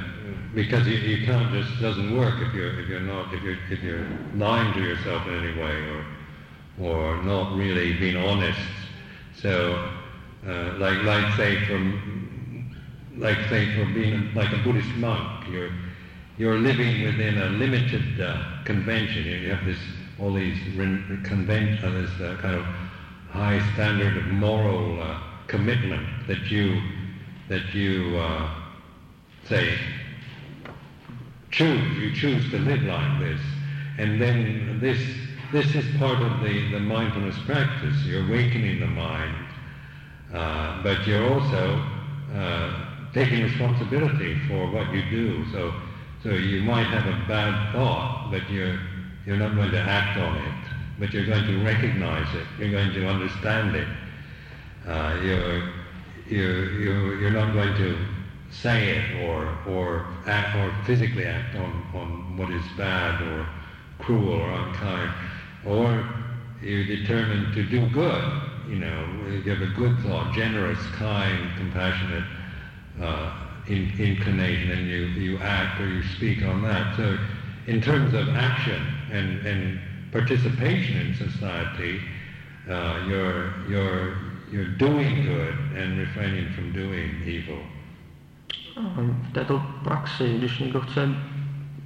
because 0.53 0.87
you, 0.87 0.97
you 0.97 1.25
can't 1.25 1.51
just 1.51 1.81
doesn't 1.81 2.15
work 2.15 2.35
if 2.47 2.53
you're 2.53 2.79
if 2.79 2.87
you're 2.87 2.99
not 2.99 3.33
if 3.33 3.41
you're 3.41 3.57
if 3.71 3.81
you're 3.81 4.05
lying 4.35 4.71
to 4.73 4.81
yourself 4.81 5.25
in 5.27 5.33
any 5.33 5.59
way 5.59 5.73
or 5.89 6.05
or 6.79 7.23
not 7.23 7.55
really 7.57 7.93
being 7.93 8.17
honest. 8.17 8.59
So, 9.35 9.73
uh, 10.47 10.73
like 10.77 11.03
like 11.03 11.33
say 11.35 11.65
from 11.65 12.71
like 13.17 13.37
say 13.49 13.73
for 13.75 13.85
being 13.93 14.33
like 14.35 14.51
a 14.53 14.57
Buddhist 14.63 14.93
monk, 14.95 15.47
you're 15.49 15.71
you're 16.37 16.57
living 16.57 17.03
within 17.03 17.37
a 17.37 17.49
limited 17.49 18.19
uh, 18.19 18.63
convention. 18.65 19.23
You 19.25 19.51
have 19.53 19.65
this 19.65 19.77
all 20.19 20.33
these 20.33 20.57
convention, 21.23 21.83
uh, 21.83 22.01
this 22.01 22.11
uh, 22.21 22.37
kind 22.41 22.55
of 22.55 22.63
high 23.29 23.59
standard 23.73 24.15
of 24.17 24.25
moral 24.27 25.01
uh, 25.01 25.19
commitment 25.47 26.07
that 26.27 26.49
you 26.49 26.81
that 27.49 27.73
you 27.73 28.17
uh, 28.17 28.49
say 29.45 29.77
choose. 31.51 31.97
You 31.97 32.13
choose 32.15 32.49
to 32.51 32.59
live 32.59 32.81
like 32.83 33.19
this, 33.19 33.41
and 33.99 34.19
then 34.19 34.79
this 34.79 34.99
this 35.51 35.75
is 35.75 35.85
part 35.97 36.19
of 36.19 36.41
the, 36.41 36.71
the 36.71 36.79
mindfulness 36.79 37.35
practice. 37.45 37.95
You're 38.05 38.25
awakening 38.27 38.79
the 38.79 38.87
mind, 38.87 39.35
uh, 40.33 40.81
but 40.81 41.05
you're 41.05 41.31
also 41.31 41.89
taking 43.13 43.43
responsibility 43.43 44.39
for 44.47 44.71
what 44.71 44.91
you 44.91 45.03
do. 45.11 45.45
So 45.51 45.71
so 46.23 46.29
you 46.29 46.61
might 46.61 46.87
have 46.87 47.05
a 47.05 47.27
bad 47.27 47.73
thought, 47.73 48.29
but 48.31 48.49
you're, 48.49 48.79
you're 49.25 49.37
not 49.37 49.55
going 49.55 49.71
to 49.71 49.79
act 49.79 50.17
on 50.17 50.37
it, 50.37 50.71
but 50.97 51.13
you're 51.13 51.25
going 51.25 51.45
to 51.45 51.63
recognize 51.63 52.33
it, 52.35 52.47
you're 52.57 52.71
going 52.71 52.93
to 52.93 53.07
understand 53.07 53.75
it. 53.75 53.87
Uh, 54.87 55.19
you're, 55.21 55.69
you're, 56.27 56.71
you're, 56.79 57.19
you're 57.19 57.31
not 57.31 57.53
going 57.53 57.75
to 57.75 57.97
say 58.49 58.97
it 58.97 59.25
or, 59.25 59.57
or, 59.67 60.07
act, 60.25 60.55
or 60.55 60.73
physically 60.85 61.25
act 61.25 61.55
on, 61.55 61.83
on 61.93 62.37
what 62.37 62.49
is 62.51 62.63
bad 62.77 63.21
or 63.21 63.47
cruel 63.99 64.33
or 64.33 64.51
unkind. 64.51 65.13
Or 65.65 66.07
you're 66.61 66.85
determined 66.85 67.53
to 67.55 67.63
do 67.63 67.89
good. 67.89 68.41
You 68.69 68.75
know, 68.79 69.07
you 69.29 69.51
have 69.51 69.61
a 69.61 69.73
good 69.73 69.97
thought, 69.99 70.33
generous, 70.33 70.79
kind, 70.95 71.49
compassionate, 71.57 72.23
uh, 73.01 73.42
in, 73.67 73.91
inclination 73.99 74.71
and 74.71 74.87
you, 74.87 75.05
you 75.21 75.37
act 75.39 75.79
or 75.81 75.87
you 75.87 76.03
speak 76.15 76.43
on 76.43 76.61
that. 76.63 76.95
So 76.95 77.17
in 77.67 77.81
terms 77.81 78.13
of 78.13 78.29
action 78.29 78.81
and, 79.11 79.45
and 79.45 79.79
participation 80.11 81.07
in 81.07 81.15
society, 81.15 82.01
uh, 82.69 83.05
you're, 83.07 83.53
you're, 83.69 84.17
you're 84.51 84.77
doing 84.77 85.25
good 85.25 85.55
and 85.75 85.99
refraining 85.99 86.51
from 86.53 86.73
doing 86.73 87.21
evil. 87.25 87.59
V 88.75 89.31
této 89.31 89.63
praxi, 89.83 90.35
když 90.37 90.59
někdo 90.59 90.81
chce 90.81 91.09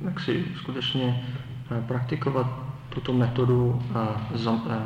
jak 0.01 0.19
si 0.19 0.45
skutečně 0.55 1.25
eh, 1.71 1.81
praktikovat 1.87 2.47
tuto 2.89 3.13
metodu, 3.13 3.81
eh, 3.91 4.79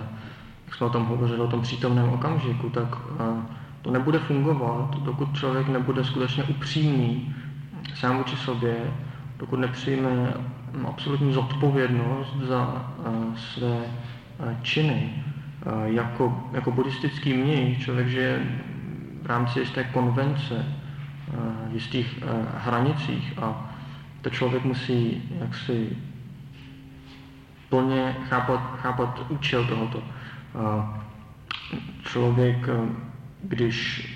jak 0.66 0.76
jsme 0.76 0.88
o 0.88 0.90
tom 0.90 1.06
hovořili, 1.06 1.40
o 1.40 1.48
tom 1.48 1.62
přítomném 1.62 2.10
okamžiku, 2.10 2.70
tak 2.70 2.98
eh, 3.20 3.61
to 3.82 3.92
nebude 3.92 4.20
fungovat, 4.20 4.96
dokud 5.04 5.38
člověk 5.38 5.68
nebude 5.68 6.04
skutečně 6.04 6.44
upřímný 6.44 7.36
sám 7.96 8.18
vůči 8.18 8.36
sobě, 8.36 8.76
dokud 9.38 9.60
nepřijme 9.60 10.34
absolutní 10.88 11.34
zodpovědnost 11.34 12.36
za 12.38 12.86
uh, 12.98 13.36
své 13.36 13.76
uh, 13.78 14.62
činy. 14.62 15.24
Uh, 15.66 15.84
jako, 15.84 16.50
jako 16.52 16.72
buddhistický 16.72 17.34
mnich 17.34 17.84
člověk 17.84 18.08
žije 18.08 18.40
v 19.22 19.26
rámci 19.26 19.60
jisté 19.60 19.84
konvence, 19.84 20.66
v 21.70 21.74
jistých 21.74 22.24
hranicích 22.58 23.34
a 23.42 23.72
to 24.22 24.30
člověk 24.30 24.64
musí 24.64 25.24
jaksi 25.40 25.98
plně 27.70 28.16
chápat, 28.30 28.80
chápat 28.82 29.26
účel 29.30 29.66
tohoto. 29.66 30.04
Člověk 32.04 32.70
když, 33.44 34.08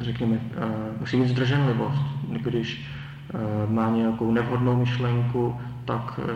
řekněme, 0.00 0.36
uh, 0.36 1.00
musí 1.00 1.16
mít 1.16 1.28
zdrženlivost, 1.28 2.02
když 2.28 2.90
uh, 3.34 3.72
má 3.72 3.90
nějakou 3.90 4.32
nevhodnou 4.32 4.76
myšlenku, 4.76 5.60
tak 5.84 6.18
uh, 6.18 6.30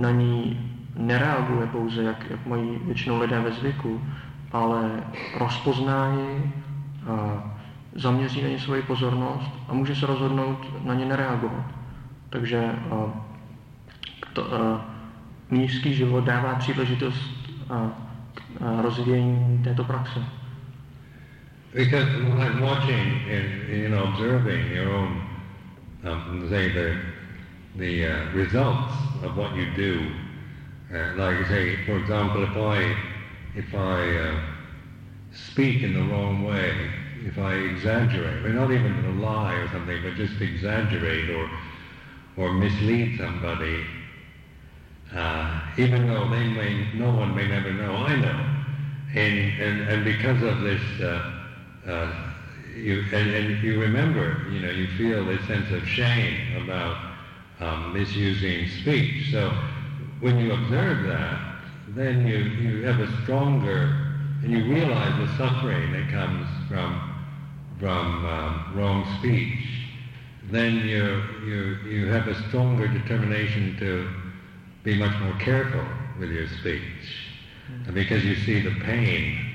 na 0.00 0.10
ní 0.10 0.60
nereaguje 0.96 1.66
pouze, 1.66 2.02
jak, 2.02 2.30
jak 2.30 2.46
mají 2.46 2.78
většinou 2.84 3.20
lidé 3.20 3.40
ve 3.40 3.52
zvyku, 3.52 4.00
ale 4.52 4.90
rozpozná 5.38 6.14
ji, 6.14 6.52
zaměří 7.94 8.42
na 8.42 8.48
ně 8.48 8.58
svoji 8.58 8.82
pozornost 8.82 9.50
a 9.68 9.74
může 9.74 9.96
se 9.96 10.06
rozhodnout 10.06 10.84
na 10.84 10.94
ně 10.94 11.04
nereagovat. 11.04 11.64
Takže 12.30 12.72
to, 14.32 14.46
život 15.94 16.24
dává 16.24 16.54
příležitost 16.54 17.30
rozvíjení 18.82 19.60
této 19.64 19.84
praxe. 19.84 20.37
Because 21.74 22.08
like 22.36 22.60
watching 22.60 23.28
and 23.28 23.68
you 23.68 23.88
know 23.88 24.04
observing 24.04 24.70
your 24.72 24.90
own 24.90 25.22
um, 26.04 26.46
say 26.48 26.72
the 26.72 27.00
the 27.76 28.06
uh, 28.06 28.32
results 28.32 28.94
of 29.22 29.36
what 29.36 29.54
you 29.54 29.70
do, 29.74 30.10
uh, 30.94 31.14
like 31.16 31.46
say 31.46 31.84
for 31.84 31.98
example 31.98 32.42
if 32.42 32.56
I 32.56 32.96
if 33.54 33.74
I 33.74 34.16
uh, 34.16 34.40
speak 35.32 35.82
in 35.82 35.94
the 35.94 36.02
wrong 36.12 36.44
way, 36.44 36.90
if 37.26 37.38
I 37.38 37.54
exaggerate, 37.54 38.44
or 38.44 38.52
not 38.52 38.70
even 38.70 39.04
a 39.04 39.22
lie 39.22 39.54
or 39.54 39.68
something, 39.68 40.02
but 40.02 40.14
just 40.14 40.40
exaggerate 40.40 41.30
or 41.30 41.50
or 42.38 42.52
mislead 42.52 43.18
somebody, 43.18 43.84
uh, 45.14 45.60
even 45.76 46.06
though 46.06 46.28
they 46.28 46.46
may, 46.48 46.92
no 46.94 47.10
one 47.10 47.34
may 47.34 47.48
never 47.48 47.72
know, 47.72 47.94
I 47.94 48.16
know. 48.16 48.54
And, 49.14 49.38
and, 49.60 49.80
and 49.88 50.04
because 50.04 50.42
of 50.42 50.60
this, 50.60 50.80
uh, 51.88 51.92
uh, 51.92 52.12
you, 52.76 53.04
and, 53.12 53.30
and, 53.30 53.62
you 53.62 53.80
remember, 53.80 54.46
you 54.50 54.60
know, 54.60 54.70
you 54.70 54.86
feel 54.96 55.28
a 55.28 55.46
sense 55.46 55.70
of 55.72 55.86
shame 55.86 56.62
about 56.62 56.96
um, 57.60 57.92
misusing 57.92 58.68
speech. 58.80 59.32
So 59.32 59.50
when 60.20 60.38
you 60.38 60.52
observe 60.52 61.06
that, 61.08 61.56
then 61.88 62.26
you, 62.26 62.36
you 62.36 62.84
have 62.84 63.00
a 63.00 63.22
stronger, 63.22 63.96
and 64.42 64.52
you 64.52 64.64
realize 64.64 65.18
the 65.18 65.36
suffering 65.36 65.92
that 65.92 66.10
comes 66.10 66.46
from, 66.68 67.14
from 67.80 68.24
um, 68.26 68.72
wrong 68.76 69.16
speech. 69.18 69.58
Then 70.50 70.76
you, 70.76 71.22
you, 71.46 71.76
you 71.88 72.06
have 72.08 72.28
a 72.28 72.48
stronger 72.48 72.86
determination 72.86 73.76
to 73.78 74.08
be 74.84 74.98
much 74.98 75.18
more 75.20 75.34
careful 75.40 75.84
with 76.20 76.30
your 76.30 76.46
speech 76.46 76.82
mm-hmm. 77.70 77.94
because 77.94 78.24
you 78.24 78.36
see 78.36 78.60
the 78.60 78.74
pain 78.84 79.47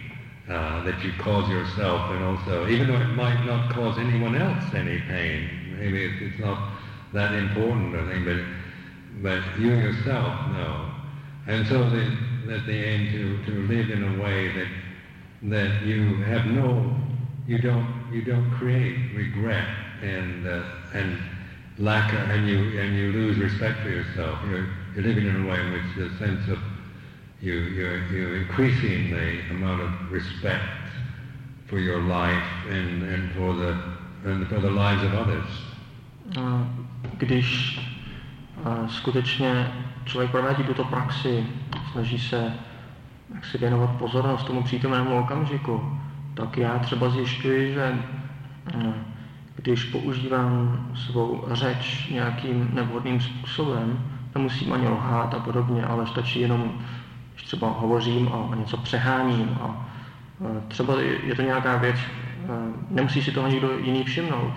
uh, 0.49 0.83
that 0.83 1.01
you 1.03 1.11
cause 1.19 1.49
yourself 1.49 2.11
and 2.11 2.23
also, 2.23 2.67
even 2.67 2.87
though 2.87 2.99
it 2.99 3.13
might 3.15 3.45
not 3.45 3.71
cause 3.73 3.97
anyone 3.97 4.35
else 4.35 4.63
any 4.73 4.99
pain, 4.99 5.49
maybe 5.79 6.03
it's, 6.03 6.21
it's 6.21 6.39
not 6.39 6.73
that 7.13 7.33
important 7.33 7.95
or 7.95 8.05
thing, 8.11 8.25
but, 8.25 8.43
but 9.21 9.59
you 9.59 9.69
yourself 9.69 10.51
know. 10.51 10.91
And 11.47 11.65
so 11.67 11.89
the, 11.89 12.17
that 12.47 12.65
the 12.65 12.73
aim 12.73 13.11
to, 13.11 13.51
to 13.51 13.67
live 13.67 13.89
in 13.89 14.03
a 14.03 14.21
way 14.21 14.51
that, 14.51 14.67
that 15.43 15.83
you 15.83 16.15
have 16.23 16.45
no, 16.45 16.93
you 17.47 17.59
don't, 17.59 18.09
you 18.11 18.21
don't 18.23 18.49
create 18.51 19.15
regret 19.15 19.67
and, 20.01 20.47
uh, 20.47 20.63
and 20.93 21.17
lack, 21.77 22.13
and 22.13 22.47
you, 22.47 22.79
and 22.79 22.97
you 22.97 23.11
lose 23.13 23.37
respect 23.37 23.79
for 23.81 23.89
yourself. 23.89 24.39
You're, 24.49 24.67
you're 24.93 25.05
living 25.05 25.25
in 25.25 25.45
a 25.45 25.49
way 25.49 25.59
in 25.59 25.71
which 25.71 25.83
the 25.95 26.17
sense 26.17 26.49
of 26.49 26.59
you, 27.43 27.53
you're, 27.53 27.99
you're 28.07 28.35
increasing 28.37 29.11
the 29.11 29.55
amount 29.55 29.81
of 29.81 30.11
respect 30.11 30.63
for 31.67 31.79
your 31.79 32.01
life 32.01 32.47
and, 32.69 33.03
and, 33.03 33.35
for, 33.35 33.53
the, 33.53 33.71
and 34.23 34.47
for 34.47 34.59
the 34.59 34.71
lives 34.71 35.03
of 35.03 35.13
others. 35.13 35.49
Když 37.17 37.79
skutečně 38.87 39.71
člověk 40.05 40.31
provádí 40.31 40.63
tuto 40.63 40.83
praxi, 40.83 41.45
snaží 41.91 42.19
se 42.19 42.53
jak 43.33 43.45
si 43.45 43.57
věnovat 43.57 43.89
pozornost 43.89 44.43
tomu 44.43 44.63
přítomnému 44.63 45.19
okamžiku, 45.19 45.99
tak 46.33 46.57
já 46.57 46.79
třeba 46.79 47.09
zjišťuji, 47.09 47.73
že 47.73 47.99
když 49.55 49.83
používám 49.83 50.87
svou 50.95 51.45
řeč 51.51 52.09
nějakým 52.09 52.69
nevhodným 52.73 53.21
způsobem, 53.21 53.99
nemusím 54.35 54.73
ani 54.73 54.87
lhát 54.87 55.33
a 55.33 55.39
podobně, 55.39 55.85
ale 55.85 56.07
stačí 56.07 56.39
jenom, 56.39 56.81
třeba 57.53 57.69
hovořím 57.79 58.29
a 58.33 58.55
něco 58.55 58.77
přeháním 58.77 59.57
a 59.61 59.85
třeba 60.67 60.93
je 61.23 61.35
to 61.35 61.41
nějaká 61.41 61.77
věc, 61.77 61.95
nemusí 62.89 63.21
si 63.21 63.31
toho 63.31 63.47
nikdo 63.47 63.77
jiný 63.77 64.03
všimnout, 64.03 64.53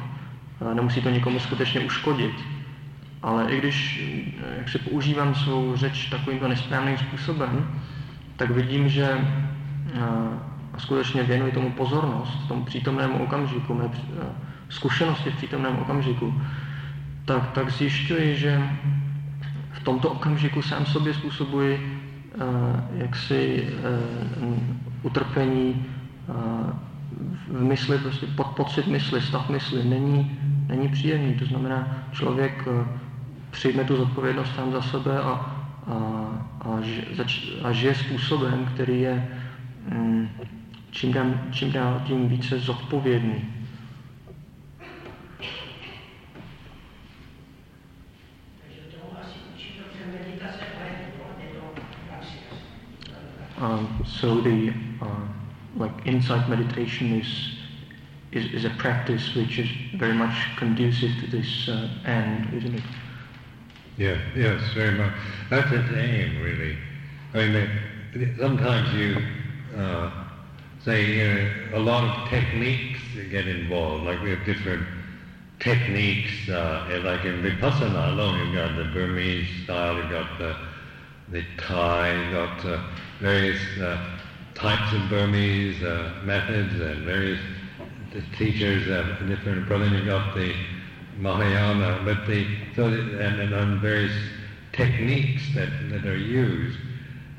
nemusí 0.75 1.03
to 1.03 1.11
nikomu 1.11 1.39
skutečně 1.39 1.81
uškodit, 1.81 2.35
ale 3.23 3.53
i 3.53 3.59
když 3.59 4.05
jak 4.57 4.69
si 4.69 4.79
používám 4.79 5.35
svou 5.35 5.77
řeč 5.77 6.09
takovýmto 6.09 6.49
nesprávným 6.49 6.99
způsobem, 6.99 7.81
tak 8.37 8.51
vidím, 8.51 8.89
že 8.89 9.21
a 10.75 10.79
skutečně 10.79 11.23
věnuji 11.23 11.53
tomu 11.53 11.71
pozornost, 11.71 12.49
tomu 12.49 12.65
přítomnému 12.65 13.19
okamžiku, 13.25 13.75
mé 13.75 13.91
zkušenosti 14.69 15.31
v 15.31 15.37
přítomném 15.37 15.79
okamžiku, 15.79 16.35
tak, 17.25 17.51
tak 17.51 17.71
zjišťuji, 17.71 18.37
že 18.37 18.63
tomto 19.87 20.11
okamžiku 20.11 20.63
sám 20.63 20.87
sobě 20.87 21.15
způsobuji 21.15 22.03
jaksi 22.95 23.69
uh, 24.43 24.55
utrpení 25.03 25.87
v 27.49 27.63
mysli, 27.63 27.99
prostě 27.99 28.27
pod, 28.27 28.47
pocit 28.47 28.87
mysli, 28.87 29.21
stav 29.21 29.49
mysli 29.49 29.85
není, 29.85 30.39
není 30.69 30.89
příjemný. 30.89 31.35
To 31.35 31.45
znamená, 31.45 31.89
člověk 32.13 32.67
uh, 32.67 32.87
přijme 33.51 33.85
tu 33.85 33.97
zodpovědnost 33.97 34.55
sám 34.55 34.73
za 34.73 34.83
sebe 34.83 35.19
a, 35.19 35.29
a, 35.29 35.95
a, 36.61 36.79
zač, 37.17 37.47
a 37.63 37.73
žije 37.73 37.95
způsobem, 37.95 38.69
který 38.75 39.01
je 39.01 39.29
um, 39.93 40.29
čím, 40.91 41.13
dál, 41.13 41.27
čím 41.51 41.73
dál 41.73 42.03
tím 42.05 42.29
více 42.29 42.59
zodpovědný. 42.59 43.45
Um, 53.59 54.05
so 54.07 54.41
the 54.41 54.73
uh, 55.01 55.07
like 55.77 55.93
insight 56.07 56.49
meditation 56.49 57.21
is, 57.21 57.55
is, 58.33 58.53
is 58.53 58.65
a 58.65 58.71
practice 58.71 59.35
which 59.35 59.59
is 59.59 59.69
very 59.97 60.13
much 60.13 60.35
conducive 60.57 61.11
to 61.21 61.27
this 61.31 61.69
uh, 61.69 61.89
end, 62.05 62.53
isn't 62.55 62.75
it? 62.75 62.83
Yeah, 63.97 64.19
yes, 64.37 64.61
very 64.75 64.97
much. 64.99 65.15
That's 65.49 65.73
its 65.73 65.91
aim, 65.95 66.43
really. 66.43 66.77
I 67.35 67.49
mean, 67.49 68.37
sometimes 68.39 68.93
you 68.95 69.17
uh, 69.77 70.11
say 70.85 71.05
you 71.05 71.35
know, 71.35 71.79
a 71.79 71.81
lot 71.81 72.05
of 72.05 72.29
techniques 72.29 73.01
get 73.31 73.49
involved. 73.49 74.05
Like 74.05 74.23
we 74.23 74.31
have 74.31 74.45
different 74.45 74.87
techniques, 75.59 76.49
uh, 76.49 77.01
like 77.05 77.25
in 77.25 77.43
Vipassana 77.43 78.13
alone, 78.13 78.39
you've 78.39 78.55
got 78.55 78.77
the 78.77 78.85
Burmese 78.93 79.49
style, 79.65 79.97
you've 79.97 80.11
got 80.11 80.39
the, 80.39 80.57
the 81.31 81.45
Thai, 81.59 82.31
got 82.31 82.65
uh, 82.65 82.83
various 83.21 83.61
uh, 83.81 84.19
types 84.55 84.93
of 84.95 85.09
Burmese 85.09 85.83
uh, 85.83 86.21
methods 86.25 86.81
and 86.81 87.05
various 87.05 87.41
teachers, 88.39 88.89
uh, 88.89 89.17
different, 89.27 89.67
brother, 89.67 89.87
you've 89.87 90.07
got 90.07 90.35
the 90.35 90.55
Mahayana, 91.19 92.03
but 92.05 92.27
the, 92.27 92.47
so 92.75 92.91
the, 92.91 92.99
and, 93.21 93.41
and 93.41 93.55
on 93.55 93.81
various 93.81 94.13
techniques 94.73 95.43
that, 95.55 95.69
that 95.91 96.05
are 96.07 96.17
used. 96.17 96.79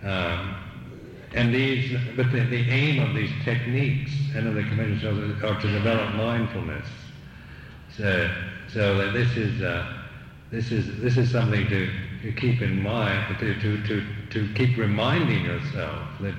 Um, 0.04 0.56
and 1.34 1.54
these, 1.54 1.98
but 2.16 2.32
the, 2.32 2.42
the 2.42 2.70
aim 2.70 3.02
of 3.02 3.16
these 3.16 3.32
techniques 3.44 4.12
and 4.36 4.48
of 4.48 4.56
the 4.56 4.64
conventions 4.64 5.04
are 5.44 5.60
to 5.62 5.72
develop 5.72 6.16
mindfulness. 6.16 6.88
So, 7.96 8.32
so 8.72 8.98
that 8.98 9.14
this 9.14 9.36
is, 9.38 9.62
uh, 9.62 9.94
this 10.52 10.72
is, 10.72 11.00
this 11.02 11.18
is 11.18 11.32
something 11.32 11.68
to 11.68 11.90
to 12.22 12.32
keep 12.34 12.62
in 12.62 12.82
mind, 12.82 13.38
to, 13.40 13.54
to, 13.60 13.84
to, 13.88 14.04
to 14.32 14.54
keep 14.54 14.78
reminding 14.78 15.46
yourself 15.46 16.08
that 16.22 16.36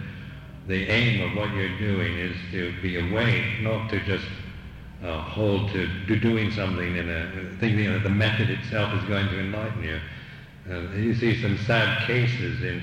the 0.67 0.87
aim 0.89 1.31
of 1.31 1.37
what 1.37 1.55
you're 1.55 1.79
doing 1.79 2.19
is 2.19 2.37
to 2.53 2.75
be 2.83 2.99
awake, 2.99 3.61
not 3.63 3.89
to 3.91 4.01
just 4.01 4.27
uh, 5.03 5.21
hold 5.23 5.71
to, 5.71 6.17
doing 6.21 6.51
something 6.51 6.97
in 6.97 7.09
a 7.09 7.57
thinking 7.61 7.93
that 7.93 8.03
the 8.03 8.11
method 8.11 8.51
itself 8.51 8.93
is 9.01 9.09
going 9.09 9.29
to 9.29 9.41
enlighten 9.41 9.83
you. 9.83 10.01
Uh, 10.71 10.81
you 10.97 11.15
see 11.15 11.41
some 11.41 11.57
sad 11.59 12.07
cases 12.07 12.63
in, 12.63 12.83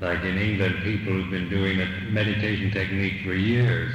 like 0.00 0.22
in 0.24 0.36
England, 0.36 0.76
people 0.82 1.12
who've 1.12 1.30
been 1.30 1.48
doing 1.48 1.80
a 1.80 1.86
meditation 2.10 2.70
technique 2.70 3.24
for 3.24 3.32
years, 3.32 3.92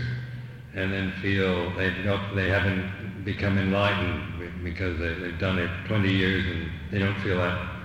and 0.74 0.92
then 0.92 1.12
feel 1.22 1.72
they've 1.76 2.04
got 2.04 2.34
they 2.36 2.50
haven't 2.50 3.24
become 3.26 3.58
enlightened 3.58 4.64
because 4.64 4.98
they, 4.98 5.14
they've 5.16 5.40
done 5.40 5.60
it 5.60 5.70
20 5.88 6.12
years 6.12 6.46
and 6.46 6.70
they 6.92 7.00
don't 7.00 7.20
feel 7.22 7.38
that 7.38 7.79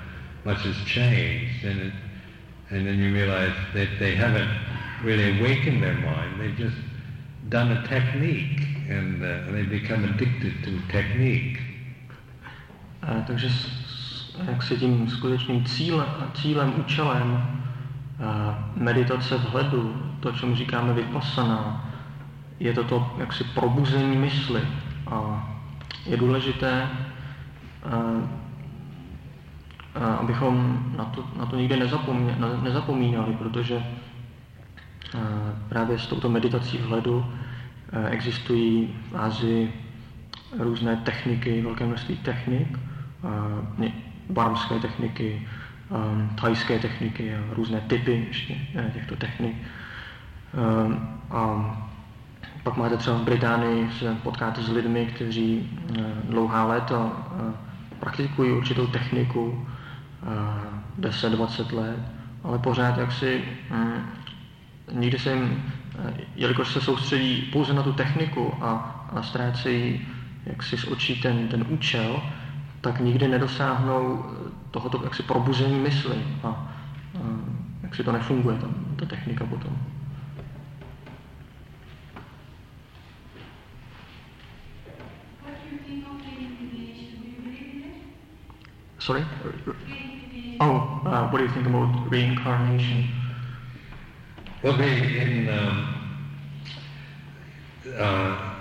much 0.45 0.63
has 0.65 0.77
changed, 0.87 1.65
and, 1.65 1.81
it, 1.81 1.93
and 2.71 2.87
then 2.87 2.99
you 2.99 3.13
realize 3.13 3.55
that 3.75 3.89
they 3.99 4.15
haven't 4.15 4.51
really 5.03 5.39
awakened 5.39 5.83
their 5.83 5.95
mind. 5.95 6.41
They've 6.41 6.57
just 6.57 6.77
done 7.49 7.73
a 7.73 7.87
technique, 7.89 8.61
and 8.89 9.23
uh, 9.23 9.53
they 9.53 9.63
become 9.63 10.05
addicted 10.05 10.65
to 10.65 10.71
technique. 10.93 11.61
Takže 13.27 13.49
jak 14.47 14.63
se 14.63 14.77
tím 14.77 15.09
skutečným 15.09 15.65
cílem, 15.65 16.07
cílem 16.35 16.75
účelem 16.81 17.59
meditace 18.77 19.37
vhledu, 19.39 20.13
to, 20.21 20.33
čemu 20.33 20.57
říkáme 20.57 20.93
vypasaná, 20.93 21.91
je 22.61 22.73
to 22.73 22.85
to 22.85 23.15
jaksi 23.19 23.45
probuzení 23.45 24.17
mysli. 24.17 24.61
A 25.07 25.49
je 26.07 26.17
důležité, 26.17 26.89
abychom 29.95 30.85
na 30.97 31.05
to, 31.05 31.25
na 31.39 31.47
to 31.47 31.57
nikdy 31.57 31.77
nezapomínali, 31.77 32.63
nezapomínali 32.63 33.33
protože 33.33 33.85
právě 35.69 35.99
s 35.99 36.07
touto 36.07 36.29
meditací 36.29 36.79
vhledu 36.79 37.27
existují 38.11 38.95
v 39.11 39.17
Ázii 39.17 39.73
různé 40.59 40.97
techniky, 40.97 41.63
velké 41.63 41.87
množství 41.87 42.17
technik, 42.17 42.79
barmské 44.31 44.79
techniky, 44.79 45.49
thajské 46.41 46.79
techniky 46.79 47.35
a 47.35 47.55
různé 47.55 47.81
typy 47.81 48.25
ještě 48.29 48.55
těchto 48.95 49.17
technik. 49.17 49.57
A 51.31 51.75
pak 52.63 52.77
máte 52.77 52.97
třeba 52.97 53.17
v 53.17 53.23
Británii, 53.23 53.91
se 53.91 54.17
potkáte 54.23 54.63
s 54.63 54.69
lidmi, 54.69 55.07
kteří 55.07 55.71
dlouhá 56.29 56.65
léta 56.65 57.13
praktikují 58.01 58.53
určitou 58.53 58.87
techniku, 58.87 59.67
10-20 61.01 61.73
let, 61.73 61.99
ale 62.45 62.59
pořád 62.59 62.99
jaksi 62.99 63.45
nikdy 64.93 65.19
se 65.19 65.33
jim, 65.33 65.73
jelikož 66.35 66.73
se 66.73 66.81
soustředí 66.81 67.43
pouze 67.43 67.73
na 67.73 67.83
tu 67.83 67.93
techniku 67.93 68.55
a, 68.61 68.71
a 69.13 69.23
ztrácejí 69.23 70.07
jak 70.47 70.63
si 70.63 70.79
z 70.79 70.85
očí 70.85 71.21
ten, 71.21 71.49
ten 71.49 71.65
účel, 71.69 72.23
tak 72.81 73.01
nikdy 73.01 73.29
nedosáhnou 73.29 74.25
tohoto 74.71 75.05
jaksi 75.05 75.23
probuzení 75.23 75.81
mysli 75.81 76.17
a, 76.43 76.49
a 76.49 76.69
jak 77.83 77.95
si 77.95 78.05
to 78.05 78.13
nefunguje, 78.13 78.59
tam, 78.59 78.75
ta 78.97 79.07
technika 79.07 79.47
potom. 79.47 79.77
Sorry? 88.99 89.25
Oh, 90.61 91.03
uh, 91.05 91.29
what 91.31 91.39
do 91.39 91.45
you 91.45 91.53
think 91.53 91.67
about 91.67 92.11
reincarnation? 92.11 93.09
Well, 94.63 94.81
in 94.81 95.49
um, 95.49 96.31
uh, 97.97 98.55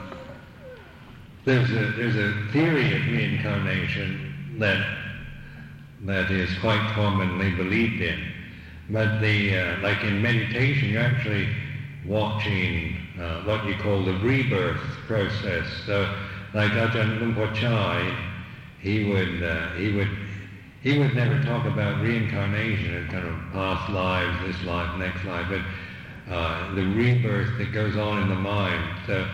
there's 1.46 1.70
a, 1.70 1.92
there's 1.96 2.16
a 2.16 2.52
theory 2.52 2.96
of 2.96 3.06
reincarnation 3.06 4.56
that 4.60 4.86
that 6.02 6.32
is 6.32 6.50
quite 6.60 6.82
commonly 6.94 7.52
believed 7.52 8.02
in. 8.02 8.20
But 8.90 9.20
the 9.22 9.58
uh, 9.58 9.82
like 9.82 10.04
in 10.04 10.22
meditation, 10.22 10.90
you're 10.90 11.04
actually 11.04 11.48
watching 12.06 12.98
uh, 13.20 13.42
what 13.44 13.66
you 13.66 13.76
call 13.76 14.04
the 14.04 14.14
rebirth 14.16 14.82
process. 15.08 15.66
So, 15.86 16.14
like 16.54 16.72
Ajahn 16.72 17.56
Chai, 17.56 18.18
he 18.82 19.06
would 19.10 19.44
uh, 19.44 19.70
he 19.74 19.94
would 19.94 20.10
he 20.84 21.00
would 21.00 21.16
never 21.16 21.42
talk 21.44 21.66
about 21.66 22.04
reincarnation 22.04 22.94
and 22.96 23.10
kind 23.10 23.28
of 23.28 23.36
past 23.52 23.90
lives, 23.92 24.46
this 24.46 24.64
life, 24.66 24.98
next 25.00 25.24
life, 25.26 25.48
but 25.50 26.34
uh, 26.34 26.76
the 26.76 26.86
rebirth 26.86 27.58
that 27.58 27.74
goes 27.74 27.98
on 27.98 28.22
in 28.22 28.30
the 28.30 28.36
mind. 28.36 29.00
So 29.08 29.26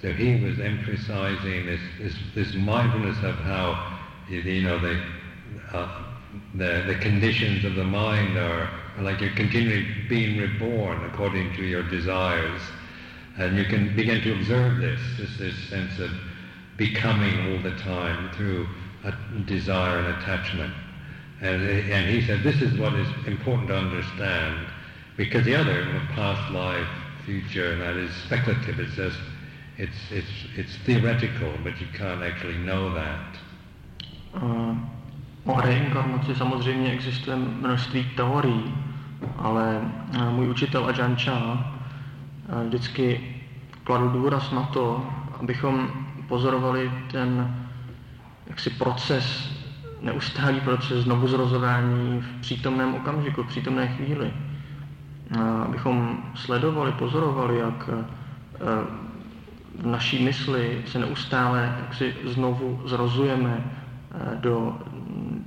so 0.00 0.12
he 0.12 0.42
was 0.42 0.58
emphasizing 0.58 1.66
this, 1.66 1.80
this, 1.98 2.14
this 2.34 2.54
mindfulness 2.54 3.18
of 3.22 3.34
how, 3.36 3.98
you 4.30 4.62
know, 4.62 4.78
the, 4.78 5.02
uh, 5.72 6.04
the, 6.54 6.84
the 6.86 6.94
conditions 7.00 7.66
of 7.66 7.74
the 7.74 7.84
mind 7.84 8.38
are, 8.38 8.70
like 9.00 9.20
you're 9.20 9.34
continually 9.34 9.86
being 10.08 10.38
reborn 10.38 11.04
according 11.04 11.54
to 11.56 11.64
your 11.64 11.82
desires. 11.82 12.62
And 13.36 13.58
you 13.58 13.64
can 13.64 13.94
begin 13.94 14.22
to 14.22 14.32
observe 14.32 14.78
this, 14.78 15.00
this, 15.18 15.36
this 15.36 15.68
sense 15.68 15.98
of 15.98 16.10
becoming 16.78 17.52
all 17.52 17.62
the 17.62 17.76
time 17.78 18.32
through 18.34 18.66
desire 19.46 19.98
and 19.98 20.22
attachment. 20.22 20.72
And, 21.40 21.62
and 21.62 22.08
he 22.08 22.20
said 22.26 22.42
this 22.42 22.60
is 22.60 22.78
what 22.78 22.94
is 22.94 23.08
important 23.26 23.68
to 23.68 23.76
understand 23.76 24.66
because 25.16 25.44
the 25.44 25.54
other, 25.54 25.86
past 26.14 26.52
life, 26.52 26.88
future, 27.24 27.72
and 27.72 27.80
that 27.82 27.96
is 27.96 28.10
speculative. 28.26 28.78
It's 28.80 28.94
just 28.96 29.18
it's, 29.78 29.96
it's, 30.10 30.28
it's 30.56 30.76
theoretical, 30.84 31.52
but 31.64 31.80
you 31.80 31.86
can't 31.94 32.22
actually 32.22 32.58
know 32.58 32.92
that. 32.94 33.38
Uh, 34.34 34.76
o 35.44 35.60
reinkarnaci 35.60 36.34
samozřejmě 36.34 36.92
existuje 36.92 37.36
množství 37.36 38.04
teorií, 38.16 38.74
ale 39.38 39.80
uh, 39.80 40.30
můj 40.30 40.48
učitel 40.48 40.86
Ajahn 40.86 41.16
Chah 41.16 41.34
uh, 41.34 42.66
vždycky 42.66 43.20
kladl 43.84 44.08
důraz 44.08 44.50
na 44.50 44.62
to, 44.62 45.06
abychom 45.40 45.90
pozorovali 46.28 46.90
ten 47.10 47.56
jaksi 48.50 48.70
proces, 48.70 49.50
neustálý 50.00 50.60
proces 50.60 51.04
znovu 51.04 51.28
zrozování 51.28 52.20
v 52.20 52.40
přítomném 52.40 52.94
okamžiku, 52.94 53.42
v 53.42 53.48
přítomné 53.48 53.88
chvíli. 53.88 54.32
Abychom 55.64 56.22
sledovali, 56.34 56.92
pozorovali, 56.92 57.58
jak 57.58 57.90
v 59.78 59.86
naší 59.86 60.24
mysli 60.24 60.82
se 60.86 60.98
neustále 60.98 61.76
jak 61.80 61.94
si 61.94 62.14
znovu 62.24 62.82
zrozujeme 62.84 63.64
eh, 63.64 64.36
do 64.36 64.78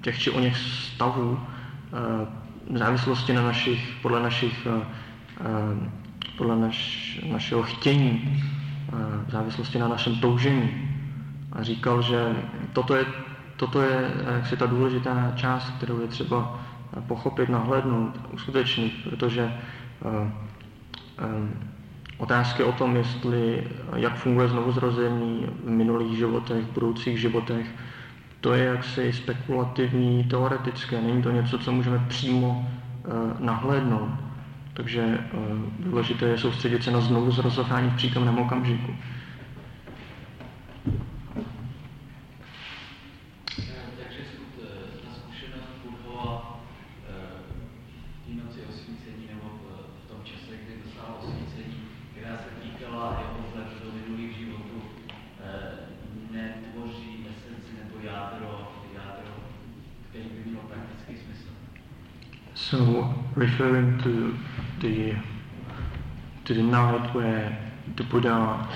těch 0.02 0.20
či 0.20 0.30
o 0.30 0.40
něch 0.40 0.58
stavů 0.58 1.40
eh, 1.40 2.28
v 2.74 2.78
závislosti 2.78 3.34
na 3.34 3.44
našich, 3.44 3.96
podle 4.02 4.24
našich, 4.24 4.68
podle 6.38 6.56
naš, 6.56 7.20
našeho 7.32 7.64
chtění, 7.64 8.44
v 9.28 9.32
závislosti 9.32 9.80
na 9.80 9.88
našem 9.88 10.16
toužení. 10.16 10.93
A 11.54 11.64
říkal, 11.64 12.02
že 12.02 12.36
toto 12.74 12.96
je, 12.96 13.06
toto 13.58 13.82
je 13.82 14.12
jaksi 14.36 14.58
ta 14.58 14.66
důležitá 14.66 15.32
část, 15.36 15.70
kterou 15.78 16.02
je 16.02 16.08
třeba 16.08 16.60
pochopit, 17.08 17.50
nahlédnout, 17.50 18.20
uskutečnit, 18.34 18.94
protože 19.10 19.54
otázky 22.18 22.64
o 22.64 22.72
tom, 22.72 22.96
jestli, 22.96 23.64
jak 23.96 24.16
funguje 24.16 24.48
znovuzrození 24.48 25.46
v 25.64 25.70
minulých 25.70 26.18
životech, 26.18 26.66
v 26.66 26.74
budoucích 26.74 27.20
životech, 27.20 27.68
to 28.42 28.54
je 28.54 28.64
jaksi 28.66 29.14
spekulativní, 29.14 30.24
teoretické, 30.24 31.02
není 31.02 31.24
to 31.24 31.32
něco, 31.32 31.58
co 31.58 31.72
můžeme 31.72 32.06
přímo 32.08 32.50
uh, 32.50 33.14
nahlédnout. 33.40 34.10
Takže 34.74 35.20
důležité 35.80 36.26
je 36.26 36.38
soustředit 36.38 36.84
se 36.84 36.92
na 36.92 37.02
znovuzrozování 37.02 37.90
v 37.90 37.96
přítomném 37.96 38.40
okamžiku. 38.40 38.96
So 62.74 63.14
referring 63.36 64.00
to 64.02 64.36
the 64.82 65.14
to 66.46 66.54
the 66.56 66.64
night 66.64 67.14
where 67.14 67.56
the 67.98 68.04
Buddha 68.04 68.68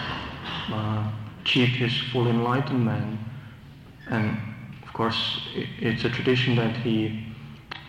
uh, 0.71 1.11
achieved 1.41 1.77
his 1.77 1.97
full 2.11 2.27
enlightenment, 2.27 3.19
and 4.11 4.37
of 4.85 4.93
course 4.93 5.41
it's 5.79 6.05
a 6.05 6.09
tradition 6.09 6.55
that 6.57 6.77
he 6.77 7.25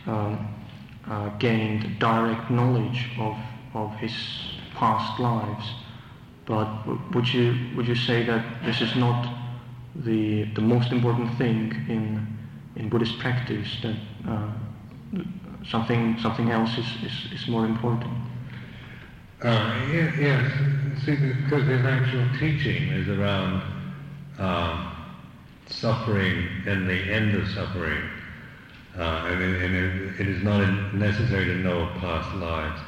um, 0.06 0.48
uh, 1.06 1.28
gained 1.38 1.98
direct 1.98 2.50
knowledge 2.50 3.10
of 3.18 3.36
of 3.74 3.92
his 3.96 4.14
past 4.76 5.20
lives. 5.20 5.66
But 6.46 6.86
would 7.14 7.28
you 7.34 7.54
would 7.76 7.86
you 7.86 7.96
say 7.96 8.24
that 8.24 8.64
this 8.64 8.80
is 8.80 8.96
not 8.96 9.28
the 9.94 10.44
the 10.54 10.62
most 10.62 10.90
important 10.90 11.36
thing 11.36 11.70
in 11.86 12.26
in 12.76 12.88
Buddhist 12.88 13.18
practice 13.18 13.76
that 13.82 13.96
uh, 14.26 14.52
something 15.70 16.18
something 16.20 16.50
else 16.50 16.70
is, 16.78 16.86
is, 17.04 17.32
is 17.40 17.48
more 17.48 17.66
important. 17.66 18.12
Uh, 19.42 19.80
yes, 19.92 20.52
see, 21.04 21.14
because 21.14 21.66
his 21.68 21.84
actual 21.84 22.26
teaching 22.38 22.88
is 22.88 23.08
around 23.08 23.62
uh, 24.38 24.92
suffering 25.66 26.48
and 26.66 26.88
the 26.88 26.94
end 27.12 27.34
of 27.36 27.46
suffering. 27.48 28.02
Uh, 28.96 29.28
and, 29.28 29.40
it, 29.40 29.62
and 29.62 29.76
it, 29.76 30.20
it 30.20 30.28
is 30.28 30.42
not 30.42 30.92
necessary 30.92 31.44
to 31.44 31.54
know 31.54 31.88
past 32.00 32.34
lives. 32.36 32.80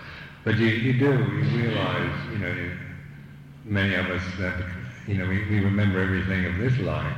But 0.42 0.56
you, 0.56 0.66
you 0.66 0.98
do, 0.98 1.06
you 1.06 1.62
realize, 1.62 2.32
you 2.32 2.38
know, 2.38 2.70
many 3.64 3.94
of 3.94 4.06
us 4.06 4.22
that, 4.40 4.60
you 5.06 5.14
know, 5.14 5.28
we, 5.28 5.44
we 5.48 5.60
remember 5.60 6.00
everything 6.00 6.46
of 6.46 6.58
this 6.58 6.76
life. 6.80 7.16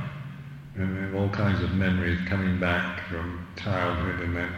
Have 0.77 1.15
all 1.15 1.29
kinds 1.29 1.61
of 1.63 1.73
memories 1.73 2.19
coming 2.27 2.59
back 2.59 3.07
from 3.07 3.47
childhood 3.55 4.19
and 4.21 4.35
then 4.35 4.49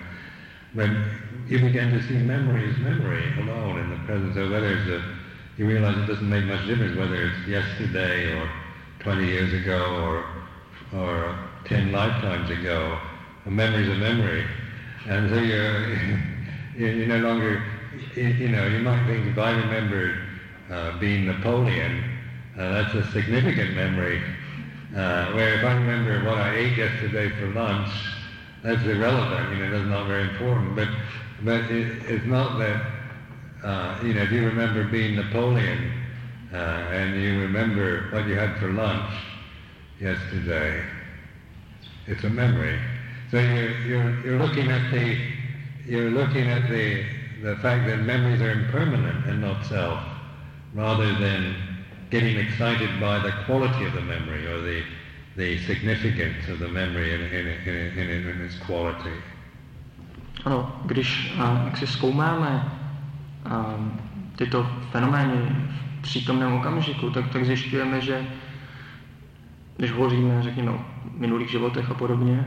when 0.76 1.04
you 1.48 1.60
begin 1.60 1.92
to 1.92 2.04
see 2.04 2.18
memory 2.18 2.70
as 2.70 2.78
memory 2.78 3.24
alone 3.40 3.80
in 3.80 3.90
the 3.90 3.98
presence 4.06 4.38
of 4.38 4.52
whether 4.52 4.78
it's 4.78 4.90
a 4.90 5.02
you 5.58 5.66
realize 5.66 5.98
it 5.98 6.06
doesn't 6.06 6.30
make 6.30 6.44
much 6.44 6.68
difference 6.68 6.98
whether 6.98 7.16
it's 7.16 7.48
yesterday 7.48 8.34
or 8.34 8.50
20 9.00 9.26
years 9.26 9.54
ago 9.54 10.26
or, 10.94 11.00
or 11.00 11.40
10 11.66 11.92
lifetimes 11.92 12.50
ago. 12.50 13.00
A 13.46 13.52
memory's 13.52 13.88
a 13.88 13.96
memory. 13.96 14.44
And 15.08 15.30
so 15.30 15.40
you're, 15.40 15.96
you're 16.78 17.08
no 17.08 17.20
longer, 17.20 17.64
you 18.16 18.50
know, 18.50 18.68
you 18.68 18.80
might 18.80 19.06
think 19.08 19.28
if 19.28 19.38
I 19.38 19.52
remembered 19.52 20.18
uh, 20.70 21.00
being 21.00 21.26
Napoleon, 21.26 22.04
uh, 22.58 22.72
that's 22.74 22.96
a 22.96 23.12
significant 23.12 23.76
memory. 23.76 24.22
Uh, 24.94 25.32
where 25.34 25.60
if 25.60 25.64
I 25.64 25.74
remember 25.74 26.28
what 26.28 26.38
I 26.38 26.56
ate 26.56 26.78
yesterday 26.78 27.30
for 27.30 27.48
lunch, 27.48 27.90
that's 28.66 28.84
irrelevant, 28.84 29.52
you 29.52 29.64
know, 29.64 29.72
that's 29.72 29.90
not 29.90 30.08
very 30.08 30.24
important. 30.24 30.76
But, 30.76 30.88
but 31.44 31.62
it, 31.70 32.02
it's 32.10 32.26
not 32.26 32.58
that, 32.58 32.82
uh, 33.64 34.00
you 34.04 34.16
know, 34.16 34.24
if 34.24 34.32
you 34.32 34.44
remember 34.44 34.84
being 34.86 35.16
Napoleon 35.16 35.92
uh, 36.52 36.56
and 36.56 37.22
you 37.22 37.42
remember 37.42 38.10
what 38.12 38.26
you 38.26 38.34
had 38.34 38.58
for 38.58 38.70
lunch 38.70 39.14
yesterday, 40.02 40.84
it's 42.08 42.24
a 42.24 42.30
memory. 42.30 42.80
So 43.30 43.38
you're, 43.38 43.78
you're, 43.82 44.26
you're 44.26 44.40
looking 44.40 44.72
at 44.72 44.92
the, 44.92 45.20
you're 45.86 46.10
looking 46.10 46.50
at 46.50 46.68
the, 46.68 47.06
the 47.44 47.58
fact 47.58 47.86
that 47.86 47.98
memories 48.00 48.42
are 48.42 48.52
impermanent 48.52 49.28
and 49.28 49.42
not 49.42 49.64
self, 49.68 50.04
rather 50.74 51.14
than 51.20 51.56
getting 52.10 52.38
excited 52.38 52.90
by 53.00 53.20
the 53.20 53.32
quality 53.46 53.86
of 53.86 53.94
the 53.94 54.02
memory 54.02 54.48
or 54.48 54.62
the, 54.62 54.84
the 55.36 55.60
significance 55.66 56.52
of 56.52 56.60
the 56.60 56.68
memory 56.68 57.14
in, 57.14 57.22
in, 57.22 57.48
in, 57.48 58.10
in, 58.10 58.30
in 58.30 58.46
its 58.46 58.56
quality. 58.60 59.12
Ano, 60.46 60.82
když 60.86 61.34
uh, 61.38 61.66
jak 61.66 61.78
si 61.78 61.88
zkoumáme 61.88 62.64
uh, 63.46 63.88
tyto 64.36 64.70
fenomény 64.92 65.34
v 66.00 66.02
přítomném 66.02 66.54
okamžiku, 66.54 67.10
tak, 67.10 67.30
tak 67.30 67.46
zjišťujeme, 67.46 68.02
že 68.02 68.28
když 69.78 69.92
hovoříme, 69.92 70.44
řekněme, 70.44 70.72
o 70.72 70.86
minulých 71.18 71.50
životech 71.50 71.92
a 71.92 71.94
podobně, 71.94 72.46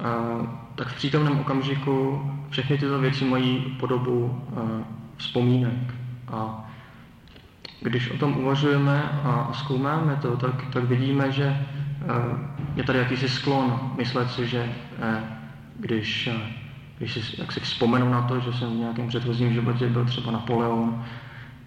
uh, 0.00 0.46
tak 0.74 0.88
v 0.88 0.96
přítomném 0.96 1.40
okamžiku 1.40 2.22
všechny 2.50 2.78
tyto 2.78 2.98
věci 2.98 3.24
mají 3.24 3.76
podobu 3.80 4.24
uh, 4.24 4.80
vzpomínek. 5.16 5.94
A 6.28 6.70
když 7.80 8.10
o 8.10 8.18
tom 8.18 8.36
uvažujeme 8.36 9.02
a 9.24 9.50
zkoumáme 9.52 10.16
to, 10.16 10.36
tak, 10.36 10.64
tak 10.72 10.84
vidíme, 10.84 11.32
že 11.32 11.66
je 12.76 12.84
tady 12.84 12.98
jakýsi 12.98 13.28
sklon 13.28 13.92
myslet 13.96 14.30
si, 14.30 14.46
že 14.46 14.72
eh, 15.02 15.22
když, 15.76 16.26
eh, 16.26 16.52
když 16.98 17.12
si, 17.12 17.40
jak 17.40 17.52
si 17.52 17.60
vzpomenu 17.60 18.10
na 18.10 18.22
to, 18.22 18.40
že 18.40 18.52
jsem 18.52 18.70
v 18.70 18.76
nějakém 18.76 19.08
předchozím 19.08 19.52
životě 19.52 19.88
byl 19.88 20.04
třeba 20.04 20.32
Napoleon, 20.32 21.04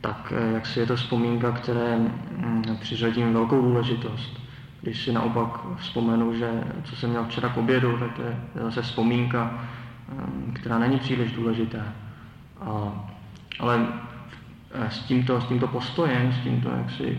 tak 0.02 0.34
jak 0.54 0.66
si 0.66 0.80
je 0.80 0.86
to 0.86 0.96
vzpomínka, 0.96 1.52
které 1.52 1.98
mm, 1.98 2.78
přiřadím 2.80 3.34
velkou 3.34 3.62
důležitost. 3.62 4.40
Když 4.82 5.04
si 5.04 5.12
naopak 5.12 5.60
vzpomenu, 5.78 6.34
že 6.34 6.64
co 6.84 6.96
jsem 6.96 7.10
měl 7.10 7.26
včera 7.26 7.50
k 7.50 7.58
obědu, 7.58 7.98
tak 7.98 8.14
to 8.16 8.22
je 8.22 8.38
zase 8.56 8.82
vzpomínka, 8.82 9.60
která 10.54 10.80
není 10.80 11.00
příliš 11.00 11.32
důležitá. 11.32 11.84
A, 12.62 12.94
ale 13.60 13.88
s 14.90 15.00
tímto, 15.00 15.42
s 15.42 15.46
tímto 15.46 15.68
postojem, 15.68 16.34
s 16.34 16.44
tímto 16.44 16.70
jaksi, 16.70 17.18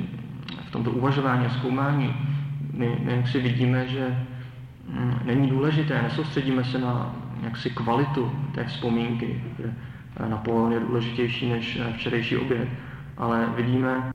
v 0.69 0.71
tomto 0.71 0.91
uvažování 0.91 1.47
a 1.47 1.51
zkoumání, 1.51 2.15
my, 2.81 2.97
my 3.05 3.13
jaksi 3.13 3.41
vidíme, 3.41 3.89
že 3.89 4.27
mm, 4.89 5.15
není 5.25 5.51
důležité, 5.51 6.03
nesoustředíme 6.03 6.65
se 6.65 6.79
na 6.79 7.17
jaksi 7.43 7.71
kvalitu 7.71 8.33
té 8.55 8.65
vzpomínky, 8.65 9.45
že 9.59 9.73
Napoleon 10.29 10.73
je 10.73 10.81
důležitější 10.81 11.49
než 11.49 11.79
včerejší 11.97 12.37
oběd, 12.37 12.69
ale 13.17 13.49
vidíme 13.57 14.13